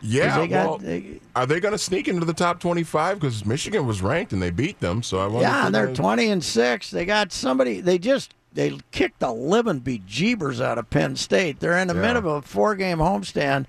Yeah, 0.00 0.38
they 0.38 0.46
got- 0.46 0.66
well, 0.68 0.78
they- 0.78 1.18
are 1.34 1.44
they 1.44 1.58
going 1.58 1.72
to 1.72 1.78
sneak 1.78 2.06
into 2.06 2.24
the 2.24 2.34
top 2.34 2.60
twenty-five? 2.60 3.18
Because 3.18 3.44
Michigan 3.44 3.84
was 3.84 4.00
ranked 4.00 4.32
and 4.32 4.40
they 4.40 4.50
beat 4.50 4.78
them. 4.78 5.02
So 5.02 5.18
I 5.18 5.26
wonder. 5.26 5.40
Yeah, 5.40 5.70
they're 5.70 5.86
gonna- 5.86 5.96
20 5.96 6.28
and 6.30 6.44
6. 6.44 6.90
They 6.92 7.04
got 7.04 7.32
somebody, 7.32 7.80
they 7.80 7.98
just, 7.98 8.32
they 8.54 8.78
kicked 8.92 9.20
the 9.20 9.32
living 9.32 9.80
bejeebers 9.80 10.60
out 10.60 10.78
of 10.78 10.88
Penn 10.90 11.16
State. 11.16 11.60
They're 11.60 11.78
in 11.78 11.88
the 11.88 11.94
Yeah. 11.94 12.00
middle 12.00 12.18
of 12.18 12.26
a 12.26 12.42
four 12.42 12.74
game 12.76 12.98
homestand. 12.98 13.66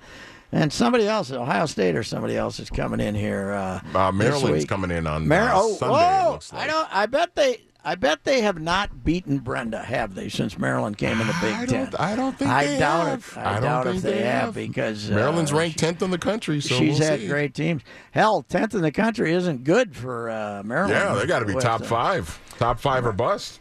And 0.51 0.71
somebody 0.71 1.07
else, 1.07 1.31
Ohio 1.31 1.65
State 1.65 1.95
or 1.95 2.03
somebody 2.03 2.37
else 2.37 2.59
is 2.59 2.69
coming 2.69 2.99
in 3.01 3.13
here. 3.15 3.51
Uh, 3.51 3.81
Uh, 3.93 4.11
Maryland's 4.11 4.63
coming 4.65 4.91
in 4.91 5.05
on 5.05 5.27
Mar- 5.27 5.49
uh, 5.49 5.51
oh, 5.55 5.73
Sunday. 5.75 6.29
looks 6.29 6.53
like. 6.53 6.63
I 6.63 6.67
don't. 6.67 6.87
I 6.95 7.05
bet 7.07 7.35
they. 7.35 7.61
I 7.87 7.93
bet 7.93 8.23
they 8.23 8.41
have 8.41 8.59
not 8.59 9.03
beaten 9.03 9.37
Brenda, 9.37 9.77
have 9.83 10.15
they, 10.15 10.27
since 10.27 10.57
Maryland 10.57 10.97
came 10.97 11.21
in 11.21 11.27
the 11.27 11.35
Big 11.39 11.53
I 11.53 11.65
Ten? 11.67 11.89
I 11.99 12.15
don't 12.15 12.35
think. 12.35 12.49
I 12.49 12.65
they 12.65 12.79
doubt 12.79 13.07
have. 13.07 13.33
it. 13.35 13.37
I, 13.37 13.53
don't 13.59 13.61
doubt 13.61 13.87
if 13.87 14.01
they, 14.01 14.21
have, 14.23 14.55
because 14.55 15.11
uh, 15.11 15.13
Maryland's 15.13 15.53
ranked 15.53 15.77
tenth 15.77 16.01
in 16.01 16.09
the 16.09 16.17
country. 16.17 16.61
So 16.61 16.73
she's 16.79 16.99
we'll 16.99 17.09
had 17.09 17.19
see. 17.19 17.27
great 17.27 17.53
teams. 17.53 17.83
Hell, 18.11 18.41
tenth 18.41 18.73
in 18.73 18.81
the 18.81 18.91
country 18.91 19.33
isn't 19.33 19.63
good 19.65 19.95
for 19.95 20.31
uh, 20.31 20.63
Maryland. 20.65 20.93
Yeah, 20.95 21.13
they 21.13 21.27
got 21.27 21.39
to 21.39 21.45
be 21.45 21.53
top 21.55 21.81
uh, 21.81 21.85
five. 21.85 22.39
Top 22.57 22.79
five 22.79 23.05
or 23.05 23.11
bust. 23.11 23.59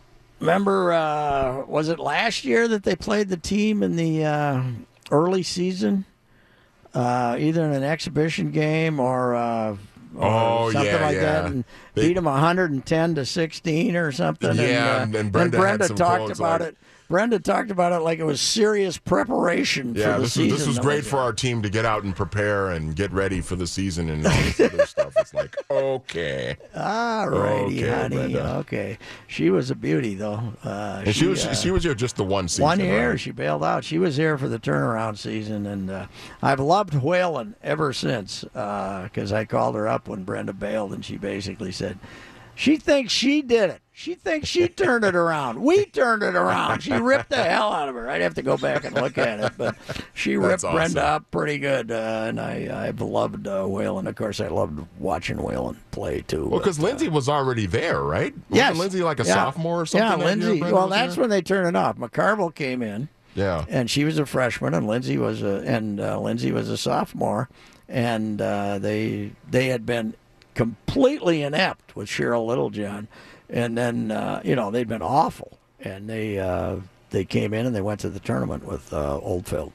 Remember, 0.49 0.93
uh, 0.93 1.65
was 1.67 1.89
it 1.89 1.99
last 1.99 2.45
year 2.45 2.69
that 2.69 2.83
they 2.83 2.95
played 2.95 3.31
the 3.31 3.37
team 3.39 3.83
in 3.83 3.97
the 3.97 4.25
uh, 4.27 4.63
early 5.11 5.43
season, 5.43 6.05
uh, 6.93 7.37
either 7.41 7.65
in 7.65 7.73
an 7.73 7.83
exhibition 7.83 8.51
game 8.51 9.01
or, 9.01 9.35
uh, 9.35 9.77
or 10.15 10.23
Oh, 10.23 10.71
something 10.71 10.93
yeah, 10.93 11.01
like 11.07 11.15
yeah. 11.17 11.21
that, 11.23 11.45
and 11.47 11.65
They- 11.95 12.09
beat 12.09 12.15
them 12.15 12.27
110 12.27 13.15
to 13.15 13.25
16 13.25 13.97
or 13.97 14.13
something? 14.13 14.55
Yeah, 14.57 15.03
and, 15.05 15.17
uh, 15.17 15.19
and 15.19 15.33
Brenda 15.33 15.57
had 15.67 15.85
some 15.85 15.97
talked 15.97 16.37
about 16.37 16.61
like- 16.61 16.69
it. 16.71 16.77
Brenda 17.15 17.39
talked 17.39 17.71
about 17.71 17.93
it 17.93 18.01
like 18.01 18.19
it 18.19 18.25
was 18.25 18.41
serious 18.41 18.99
preparation 18.99 19.95
Yeah, 19.95 20.15
for 20.15 20.17
the 20.17 20.23
this 20.25 20.33
season. 20.33 20.51
was 20.51 20.59
this 20.59 20.67
was 20.67 20.79
great 20.81 21.05
for 21.05 21.19
our 21.19 21.33
team 21.33 21.63
to 21.63 21.71
get 21.71 21.85
out 21.85 22.03
and 22.03 22.15
prepare 22.17 22.71
and 22.71 22.97
get 22.97 23.13
ready 23.13 23.41
for 23.41 23.55
the 23.55 23.69
season 23.69 24.11
and 24.11 24.27
all 24.27 24.33
this 24.33 24.59
other 24.59 24.85
stuff. 24.85 25.13
It's 25.19 25.33
like 25.33 25.55
okay, 25.71 26.57
All 26.75 27.29
righty, 27.29 27.85
Okay, 27.85 27.89
honey. 27.89 28.17
Brenda. 28.17 28.55
Okay, 28.57 28.99
she 29.29 29.49
was 29.51 29.71
a 29.71 29.77
beauty 29.77 30.17
though. 30.17 30.43
Uh, 30.65 31.03
and 31.07 31.15
she, 31.15 31.29
was 31.29 31.47
uh, 31.47 31.55
she 31.55 31.71
was 31.71 31.85
here 31.85 31.95
just 31.95 32.17
the 32.17 32.25
one 32.25 32.49
season. 32.49 32.65
One 32.65 32.81
year, 32.81 33.11
right? 33.11 33.21
she 33.21 33.31
bailed 33.31 33.63
out. 33.63 33.85
She 33.85 33.99
was 33.99 34.17
here 34.17 34.37
for 34.37 34.49
the 34.49 34.59
turnaround 34.59 35.17
season, 35.17 35.67
and 35.67 35.89
uh, 35.93 36.07
I've 36.43 36.59
loved 36.59 36.95
Whalen 36.95 37.55
ever 37.63 37.93
since. 37.93 38.43
Because 38.43 39.33
I 39.33 39.45
called 39.45 39.77
her 39.77 39.87
up 39.87 40.09
when 40.09 40.25
Brenda 40.25 40.53
bailed, 40.53 40.93
and 40.93 41.05
she 41.05 41.17
basically 41.17 41.71
said, 41.71 41.97
"She 42.55 42.77
thinks 42.77 43.13
she 43.13 43.43
did 43.43 43.71
it. 43.71 43.81
She 43.97 44.17
thinks 44.17 44.49
she 44.49 44.67
turned 44.67 45.05
it 45.05 45.15
around. 45.15 45.63
We 45.63 45.85
turned 45.87 46.25
it 46.25 46.35
around. 46.35 46.83
She 46.83 46.93
ripped 46.93 47.31
the 47.31 47.37
hell 47.45 47.73
out 47.73 47.89
of 47.89 47.95
her. 47.95 48.11
I'd 48.11 48.23
have 48.23 48.35
to 48.35 48.43
go 48.43 48.57
back 48.57 48.85
and 48.85 48.93
look 48.97 49.17
at 49.19 49.39
it, 49.39 49.53
but 49.57 49.77
she 50.15 50.37
ripped 50.37 50.63
That's 50.63 50.75
Brenda 50.75 51.05
up 51.05 51.31
pretty 51.31 51.59
good. 51.59 51.93
Uh, 51.93 52.25
and 52.27 52.41
I, 52.41 52.87
I've 52.89 53.01
loved 53.01 53.47
uh, 53.47 53.65
Whalen. 53.67 54.09
Of 54.09 54.17
course, 54.17 54.41
I 54.41 54.49
loved 54.49 54.85
watching 54.99 55.41
Whalen 55.41 55.79
play 55.93 56.23
too. 56.23 56.49
Well, 56.49 56.59
because 56.59 56.81
Lindsay 56.81 57.09
was 57.09 57.29
already 57.29 57.67
there, 57.67 58.03
right? 58.03 58.35
Wasn't 58.35 58.45
Yes. 58.51 58.77
Lindsay 58.77 59.03
like 59.05 59.21
a 59.21 59.25
Yeah. 59.25 59.35
sophomore 59.35 59.83
or 59.83 59.87
something? 59.87 60.19
Yeah, 60.21 60.25
Lindsay. 60.27 60.61
Well, 60.61 60.89
that's 60.89 61.15
here? 61.15 61.21
when 61.23 61.31
they 61.31 61.41
turned 61.43 61.69
it 61.69 61.77
off. 61.77 61.97
McCarville 61.97 62.53
came 62.53 62.83
in, 62.83 63.09
Yeah. 63.37 63.65
and 63.69 63.89
she 63.89 64.03
was 64.05 64.19
a 64.19 64.27
freshman, 64.27 64.75
and 64.75 64.89
Lindsay 64.89 65.19
was 65.19 65.41
a 65.41 65.63
and 65.65 66.01
uh, 66.01 66.19
Lindsay 66.19 66.51
was 66.51 66.69
a 66.69 66.77
sophomore, 66.77 67.49
and 67.89 68.43
uh, 68.43 68.79
they 68.81 69.31
they 69.49 69.69
had 69.69 69.87
been 69.87 70.15
completely 70.55 71.43
inept 71.43 71.97
with 71.97 72.09
Cheryl 72.09 72.47
Littlejohn, 72.47 73.09
and 73.49 73.77
then 73.77 74.11
uh, 74.11 74.41
you 74.45 74.57
know 74.57 74.71
they'd 74.71 74.89
been 74.89 75.03
awful, 75.03 75.59
and 75.81 76.09
they 76.09 76.39
uh, 76.39 76.77
they 77.11 77.25
came 77.25 77.55
in 77.55 77.67
and 77.67 77.75
they 77.75 77.81
went 77.81 78.01
to 78.01 78.09
the 78.09 78.21
tournament 78.21 78.65
with 78.65 78.93
uh, 78.93 79.19
Oldfield, 79.19 79.73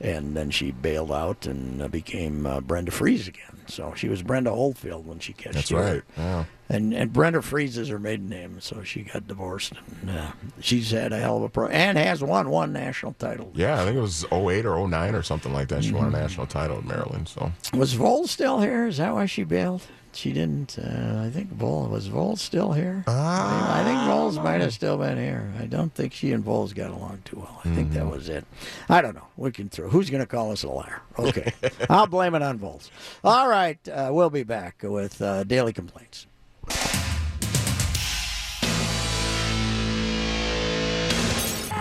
and 0.00 0.36
then 0.36 0.50
she 0.50 0.70
bailed 0.70 1.12
out 1.12 1.46
and 1.46 1.82
uh, 1.82 1.88
became 1.88 2.46
uh, 2.46 2.60
Brenda 2.60 2.90
Frese 2.92 3.28
again. 3.28 3.55
So 3.68 3.92
she 3.96 4.08
was 4.08 4.22
Brenda 4.22 4.50
Oldfield 4.50 5.06
when 5.06 5.18
she 5.18 5.32
catched 5.32 5.54
That's 5.54 5.72
right. 5.72 6.02
Yeah. 6.16 6.44
And 6.68 6.92
and 6.92 7.12
Brenda 7.12 7.38
Frese 7.38 7.78
is 7.78 7.88
her 7.88 7.98
maiden 7.98 8.28
name, 8.28 8.60
so 8.60 8.82
she 8.82 9.02
got 9.02 9.28
divorced. 9.28 9.74
And 10.02 10.10
uh, 10.10 10.32
she's 10.60 10.90
had 10.90 11.12
a 11.12 11.18
hell 11.18 11.36
of 11.36 11.42
a 11.44 11.48
pro 11.48 11.68
and 11.68 11.96
has 11.96 12.22
won 12.22 12.50
one 12.50 12.72
national 12.72 13.12
title. 13.14 13.52
Yeah, 13.54 13.80
I 13.80 13.84
think 13.84 13.96
it 13.96 14.00
was 14.00 14.24
08 14.32 14.66
or 14.66 14.88
09 14.88 15.14
or 15.14 15.22
something 15.22 15.52
like 15.52 15.68
that. 15.68 15.84
She 15.84 15.92
won 15.92 16.06
Mm-hmm. 16.06 16.14
a 16.16 16.20
national 16.20 16.46
title 16.46 16.78
at 16.78 16.84
Maryland. 16.84 17.28
So 17.28 17.52
Was 17.72 17.92
Vol 17.94 18.26
still 18.26 18.60
here? 18.60 18.86
Is 18.86 18.96
that 18.96 19.12
why 19.14 19.26
she 19.26 19.44
bailed? 19.44 19.82
She 20.12 20.32
didn't. 20.32 20.78
Uh, 20.78 21.24
I 21.26 21.30
think 21.30 21.50
Vol 21.52 21.88
was 21.88 22.06
Vol 22.06 22.36
still 22.36 22.72
here. 22.72 23.04
Ah. 23.06 23.78
I 23.80 23.84
think 23.84 23.98
Voelz 23.98 24.42
might 24.42 24.62
have 24.62 24.72
still 24.72 24.96
been 24.96 25.18
here. 25.18 25.52
I 25.60 25.66
don't 25.66 25.92
think 25.92 26.14
she 26.14 26.32
and 26.32 26.42
Voelz 26.42 26.74
got 26.74 26.90
along 26.90 27.20
too 27.26 27.36
well. 27.40 27.60
I 27.66 27.74
think 27.74 27.92
that 27.92 28.06
was 28.06 28.30
it. 28.30 28.46
I 28.88 29.02
don't 29.02 29.14
know. 29.14 29.26
We 29.36 29.52
can 29.52 29.68
throw. 29.68 29.90
Who's 29.90 30.08
going 30.08 30.22
to 30.22 30.26
call 30.26 30.52
us 30.52 30.62
a 30.62 30.70
liar? 30.70 31.02
Okay, 31.18 31.52
I'll 31.90 32.06
blame 32.06 32.34
it 32.34 32.40
on 32.40 32.58
Voelz. 32.58 32.88
All 33.24 33.46
right, 33.46 33.55
uh, 33.56 34.10
we'll 34.12 34.30
be 34.30 34.42
back 34.42 34.82
with 34.82 35.20
uh, 35.22 35.44
daily 35.44 35.72
complaints. 35.72 36.26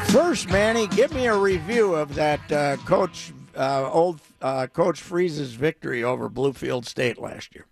First, 0.08 0.50
Manny, 0.50 0.88
give 0.88 1.14
me 1.14 1.28
a 1.28 1.36
review 1.36 1.94
of 1.94 2.16
that 2.16 2.50
uh, 2.52 2.78
coach, 2.78 3.34
uh, 3.58 3.90
old 3.92 4.22
uh, 4.42 4.68
Coach 4.68 5.02
Frese's 5.02 5.54
victory 5.54 6.04
over 6.06 6.30
Bluefield 6.30 6.86
State 6.86 7.18
last 7.20 7.54
year. 7.54 7.66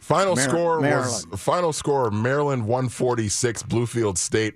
final 0.00 0.34
Mar- 0.34 0.48
score 0.48 0.80
Maryland. 0.80 1.30
was 1.30 1.40
final 1.40 1.72
score 1.72 2.10
Maryland 2.10 2.62
146, 2.66 3.62
Bluefield 3.64 4.18
State 4.18 4.54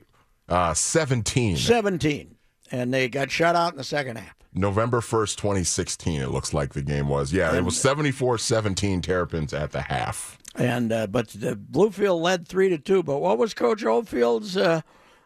uh, 0.48 0.74
17. 0.74 1.56
17, 1.56 2.34
and 2.72 2.92
they 2.92 3.08
got 3.08 3.30
shut 3.30 3.54
out 3.54 3.72
in 3.72 3.78
the 3.78 3.84
second 3.84 4.16
half. 4.16 4.34
November 4.52 5.00
1st, 5.00 5.36
2016, 5.36 6.20
it 6.20 6.30
looks 6.30 6.52
like 6.52 6.74
the 6.74 6.82
game 6.82 7.08
was. 7.08 7.32
Yeah, 7.32 7.54
it 7.54 7.64
was 7.64 7.80
74 7.80 8.38
17 8.38 9.00
Terrapins 9.02 9.52
at 9.52 9.72
the 9.72 9.82
half. 9.82 10.38
And 10.56 10.92
uh, 10.92 11.06
but 11.06 11.28
the 11.28 11.54
Bluefield 11.54 12.20
led 12.20 12.48
three 12.48 12.68
to 12.70 12.78
two. 12.78 13.02
But 13.02 13.18
what 13.18 13.38
was 13.38 13.54
Coach 13.54 13.84
Oldfield's 13.84 14.56
uh, 14.56 14.80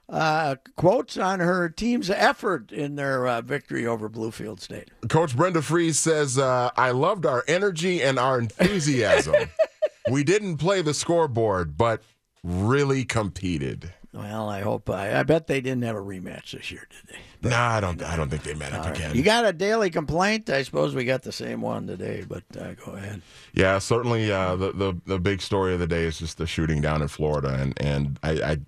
uh, 0.09 0.57
quotes 0.77 1.17
on 1.17 1.41
her 1.41 1.71
team's 1.71 2.11
effort 2.11 2.71
in 2.71 2.97
their 2.97 3.27
uh, 3.27 3.41
victory 3.41 3.87
over 3.87 4.11
Bluefield 4.11 4.61
State? 4.61 4.91
Coach 5.09 5.35
Brenda 5.35 5.61
Frese 5.61 5.95
says, 5.95 6.39
uh, 6.39 6.71
I 6.77 6.91
loved 6.91 7.25
our 7.25 7.43
energy 7.49 8.03
and 8.03 8.19
our 8.19 8.39
enthusiasm. 8.39 9.35
we 10.11 10.25
didn't 10.25 10.59
play 10.59 10.83
the 10.83 10.95
scoreboard, 10.95 11.79
but 11.79 12.03
really 12.43 13.05
competed. 13.05 13.93
Well, 14.15 14.49
I 14.49 14.61
hope 14.61 14.89
I, 14.91 15.19
I 15.19 15.23
bet 15.25 15.49
they 15.49 15.61
didn't 15.61 15.83
have 15.83 15.97
a 15.97 16.01
rematch 16.01 16.53
this 16.53 16.71
year, 16.71 16.87
did 16.89 17.17
they? 17.17 17.49
No, 17.51 17.57
I 17.57 17.81
don't. 17.81 18.01
I 18.01 18.17
don't 18.17 18.29
think 18.29 18.45
they 18.45 18.55
met 18.55 18.73
up 18.73 18.95
again. 18.95 19.13
You 19.17 19.25
got 19.25 19.45
a 19.45 19.53
daily 19.53 19.91
complaint? 19.91 20.49
I 20.49 20.63
suppose 20.63 20.95
we 20.95 21.05
got 21.05 21.23
the 21.23 21.33
same 21.33 21.61
one 21.61 21.89
today, 21.89 22.25
but 22.27 22.45
uh, 22.57 22.75
go 22.75 22.93
ahead. 22.93 23.23
Yeah, 23.55 23.81
certainly. 23.81 24.31
Uh, 24.31 24.55
the, 24.55 24.73
the 24.73 24.97
the 25.05 25.19
big 25.19 25.43
story 25.43 25.75
of 25.75 25.81
the 25.81 25.89
day 25.89 26.05
is 26.05 26.21
just 26.21 26.39
the 26.39 26.47
shooting 26.47 26.81
down 26.81 27.03
in 27.03 27.09
Florida, 27.09 27.55
and 27.61 27.75
and 27.83 28.21
I, 28.23 28.31
I 28.31 28.59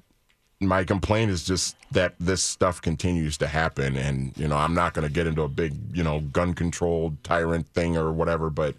my 0.59 0.83
complaint 0.83 1.31
is 1.31 1.45
just 1.45 1.77
that 1.93 2.17
this 2.19 2.43
stuff 2.43 2.83
continues 2.83 3.39
to 3.39 3.47
happen, 3.47 3.97
and 3.97 4.37
you 4.37 4.49
know 4.49 4.57
I'm 4.57 4.75
not 4.75 4.95
going 4.95 5.07
to 5.07 5.15
get 5.15 5.29
into 5.29 5.43
a 5.43 5.49
big 5.49 5.75
you 5.97 6.03
know 6.03 6.21
gun 6.21 6.55
controlled 6.55 7.23
tyrant 7.23 7.69
thing 7.69 7.97
or 7.97 8.11
whatever, 8.13 8.51
but 8.51 8.75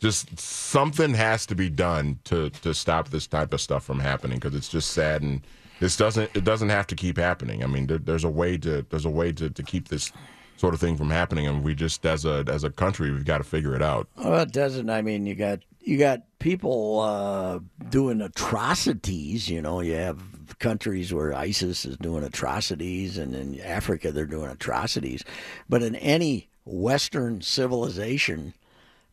just 0.00 0.36
something 0.38 1.14
has 1.14 1.46
to 1.46 1.54
be 1.54 1.70
done 1.70 2.18
to 2.24 2.50
to 2.50 2.74
stop 2.74 3.10
this 3.10 3.28
type 3.28 3.52
of 3.52 3.60
stuff 3.60 3.84
from 3.84 4.00
happening 4.00 4.38
because 4.38 4.56
it's 4.56 4.68
just 4.68 4.90
sad 4.90 5.22
and 5.22 5.42
this 5.80 5.96
doesn't 5.96 6.30
it 6.34 6.44
doesn't 6.44 6.68
have 6.68 6.86
to 6.88 6.94
keep 6.94 7.16
happening. 7.16 7.62
I 7.62 7.66
mean, 7.66 7.86
there, 7.86 7.98
there's 7.98 8.24
a 8.24 8.30
way 8.30 8.56
to 8.58 8.84
there's 8.90 9.04
a 9.04 9.10
way 9.10 9.32
to, 9.32 9.50
to 9.50 9.62
keep 9.62 9.88
this 9.88 10.12
sort 10.56 10.74
of 10.74 10.80
thing 10.80 10.96
from 10.96 11.10
happening, 11.10 11.46
and 11.46 11.62
we 11.62 11.74
just 11.74 12.04
as 12.04 12.24
a 12.24 12.44
as 12.48 12.64
a 12.64 12.70
country 12.70 13.10
we've 13.10 13.24
got 13.24 13.38
to 13.38 13.44
figure 13.44 13.74
it 13.74 13.82
out. 13.82 14.08
Well, 14.16 14.42
it 14.42 14.52
doesn't. 14.52 14.90
I 14.90 15.02
mean, 15.02 15.26
you 15.26 15.34
got 15.34 15.60
you 15.80 15.98
got 15.98 16.22
people 16.38 17.00
uh, 17.00 17.60
doing 17.88 18.20
atrocities. 18.20 19.48
You 19.48 19.62
know, 19.62 19.80
you 19.80 19.94
have 19.94 20.20
countries 20.58 21.14
where 21.14 21.34
ISIS 21.34 21.84
is 21.84 21.96
doing 21.98 22.24
atrocities, 22.24 23.18
and 23.18 23.34
in 23.34 23.60
Africa 23.60 24.12
they're 24.12 24.26
doing 24.26 24.50
atrocities. 24.50 25.24
But 25.68 25.82
in 25.82 25.94
any 25.96 26.48
Western 26.64 27.40
civilization 27.40 28.54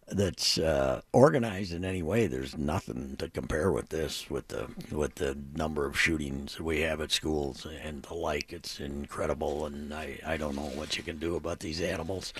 that's 0.08 0.60
uh, 0.60 1.02
organized 1.14 1.74
in 1.74 1.84
any 1.84 2.04
way, 2.04 2.28
there's 2.28 2.58
nothing 2.58 3.16
to 3.18 3.28
compare 3.28 3.72
with 3.72 3.90
this. 3.90 4.30
With 4.30 4.50
the 4.50 4.68
with 4.92 5.16
the 5.16 5.38
number 5.56 5.86
of 5.86 6.00
shootings 6.00 6.60
we 6.60 6.82
have 6.82 7.02
at 7.02 7.12
schools 7.12 7.66
and 7.84 8.04
the 8.04 8.14
like, 8.14 8.54
it's 8.54 8.80
incredible. 8.80 9.66
And 9.66 9.94
I, 9.94 10.20
I 10.26 10.38
don't 10.38 10.56
know 10.56 10.70
what 10.76 10.96
you 10.98 11.04
can 11.04 11.18
do 11.18 11.36
about 11.36 11.60
these 11.60 11.82
animals. 11.82 12.34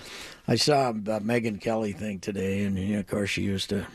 I 0.46 0.54
saw 0.54 0.90
a 0.90 0.94
Megyn 0.94 1.60
Kelly 1.60 1.92
thing 1.92 2.20
today, 2.20 2.62
and 2.62 2.78
you 2.78 2.94
know, 2.94 3.00
of 3.00 3.08
course 3.08 3.30
she 3.30 3.42
used 3.42 3.70
to 3.70 3.86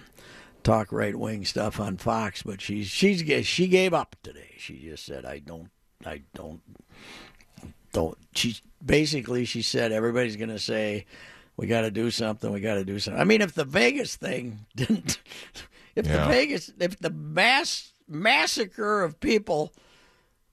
talk 0.64 0.92
right 0.92 1.16
wing 1.16 1.46
stuff 1.46 1.80
on 1.80 1.98
Fox, 1.98 2.44
but 2.44 2.60
she's 2.60 2.88
she's 2.88 3.24
she 3.48 3.68
gave 3.68 3.94
up 3.94 4.16
today. 4.22 4.54
She 4.58 4.80
just 4.80 5.06
said, 5.06 5.26
"I 5.26 5.40
don't, 5.40 5.70
I 6.06 6.24
don't, 6.36 6.62
don't." 7.94 8.18
She 8.36 8.58
basically 8.86 9.46
she 9.46 9.62
said 9.62 9.94
everybody's 9.94 10.36
going 10.36 10.50
to 10.50 10.60
say 10.60 11.06
we 11.62 11.68
got 11.68 11.82
to 11.82 11.92
do 11.92 12.10
something. 12.10 12.52
We 12.52 12.60
got 12.60 12.74
to 12.76 12.84
do 12.84 12.98
something. 12.98 13.22
I 13.22 13.24
mean, 13.24 13.42
if 13.42 13.54
the 13.54 13.64
Vegas 13.64 14.16
thing 14.16 14.66
didn't, 14.76 15.20
if 15.96 16.08
Yeah. 16.08 16.24
the 16.24 16.28
Vegas, 16.34 16.72
if 16.80 16.98
the 17.00 17.12
mass 17.12 17.94
massacre 18.08 19.04
of 19.04 19.20
people 19.20 19.72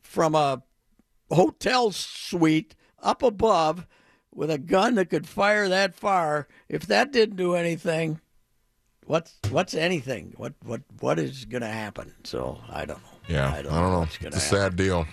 from 0.03 0.35
a 0.35 0.63
hotel 1.31 1.91
suite 1.93 2.75
up 3.03 3.23
above 3.23 3.87
with 4.35 4.51
a 4.51 4.59
gun 4.59 4.97
that 4.97 5.07
could 5.11 5.27
fire 5.27 5.69
that 5.69 5.95
far, 5.95 6.47
if 6.69 6.87
that 6.87 7.11
didn't 7.11 7.37
do 7.37 7.55
anything, 7.55 8.21
what's 9.07 9.35
what's 9.51 9.73
anything? 9.73 10.35
What 10.37 10.53
what 10.63 10.83
what 11.01 11.19
is 11.19 11.47
going 11.47 11.63
to 11.63 11.69
happen? 11.69 12.15
So 12.25 12.61
I 12.69 12.85
don't 12.85 13.03
know. 13.03 13.09
Yeah, 13.29 13.51
I 13.53 13.63
don't, 13.63 13.73
know. 13.73 13.99
what's 14.01 14.19
gonna 14.19 14.37
It's 14.37 14.53
a 14.53 14.57
happen. 14.57 14.71
sad 14.71 14.77
deal. 14.77 15.07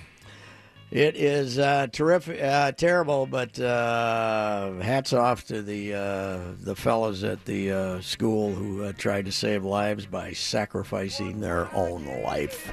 It 0.91 1.15
is 1.17 1.57
uh, 1.59 1.87
terrific, 1.91 2.41
uh, 2.41 2.71
terrible, 2.71 3.25
but 3.25 3.59
uh, 3.59 4.73
hats 4.73 5.13
off 5.13 5.43
to 5.47 5.61
the 5.61 5.93
uh, 5.93 6.39
the 6.61 6.75
fellows 6.75 7.23
at 7.23 7.43
the 7.45 7.71
uh, 7.71 8.01
school 8.01 8.53
who 8.53 8.83
uh, 8.83 8.93
tried 8.97 9.25
to 9.25 9.31
save 9.31 9.65
lives 9.65 10.05
by 10.05 10.31
sacrificing 10.33 11.41
their 11.41 11.73
own 11.75 12.05
life. 12.23 12.71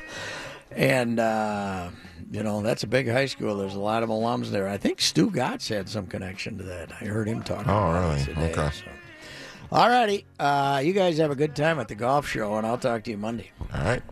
And 0.71 1.19
uh, 1.19 1.89
you 2.31 2.43
know, 2.43 2.61
that's 2.63 2.83
a 2.83 2.87
big 2.87 3.09
high 3.11 3.27
school. 3.27 3.57
There's 3.57 3.75
a 3.75 3.81
lot 3.81 4.03
of 4.03 4.11
alums 4.11 4.51
there. 4.51 4.69
I 4.69 4.77
think 4.77 4.99
Stugotz 4.99 5.69
had 5.69 5.89
some 5.89 6.07
connection 6.07 6.59
to 6.59 6.65
that. 6.65 6.93
I 7.01 7.07
heard 7.07 7.27
him 7.27 7.43
talking 7.43 7.71
Oh, 7.73 7.91
about 7.91 8.11
really? 8.13 8.25
today. 8.25 8.53
Okay. 8.53 8.71
So. 8.77 8.85
All 9.73 9.89
righty. 9.89 10.27
Uh, 10.39 10.83
you 10.85 10.93
guys 10.93 11.17
have 11.17 11.31
a 11.31 11.35
good 11.35 11.57
time 11.57 11.81
at 11.81 11.89
the 11.89 11.95
golf 11.95 12.29
show, 12.29 12.57
and 12.57 12.67
I'll 12.67 12.79
talk 12.79 13.05
to 13.05 13.11
you 13.11 13.17
Monday. 13.17 13.51
All 13.75 13.83
right. 13.83 14.03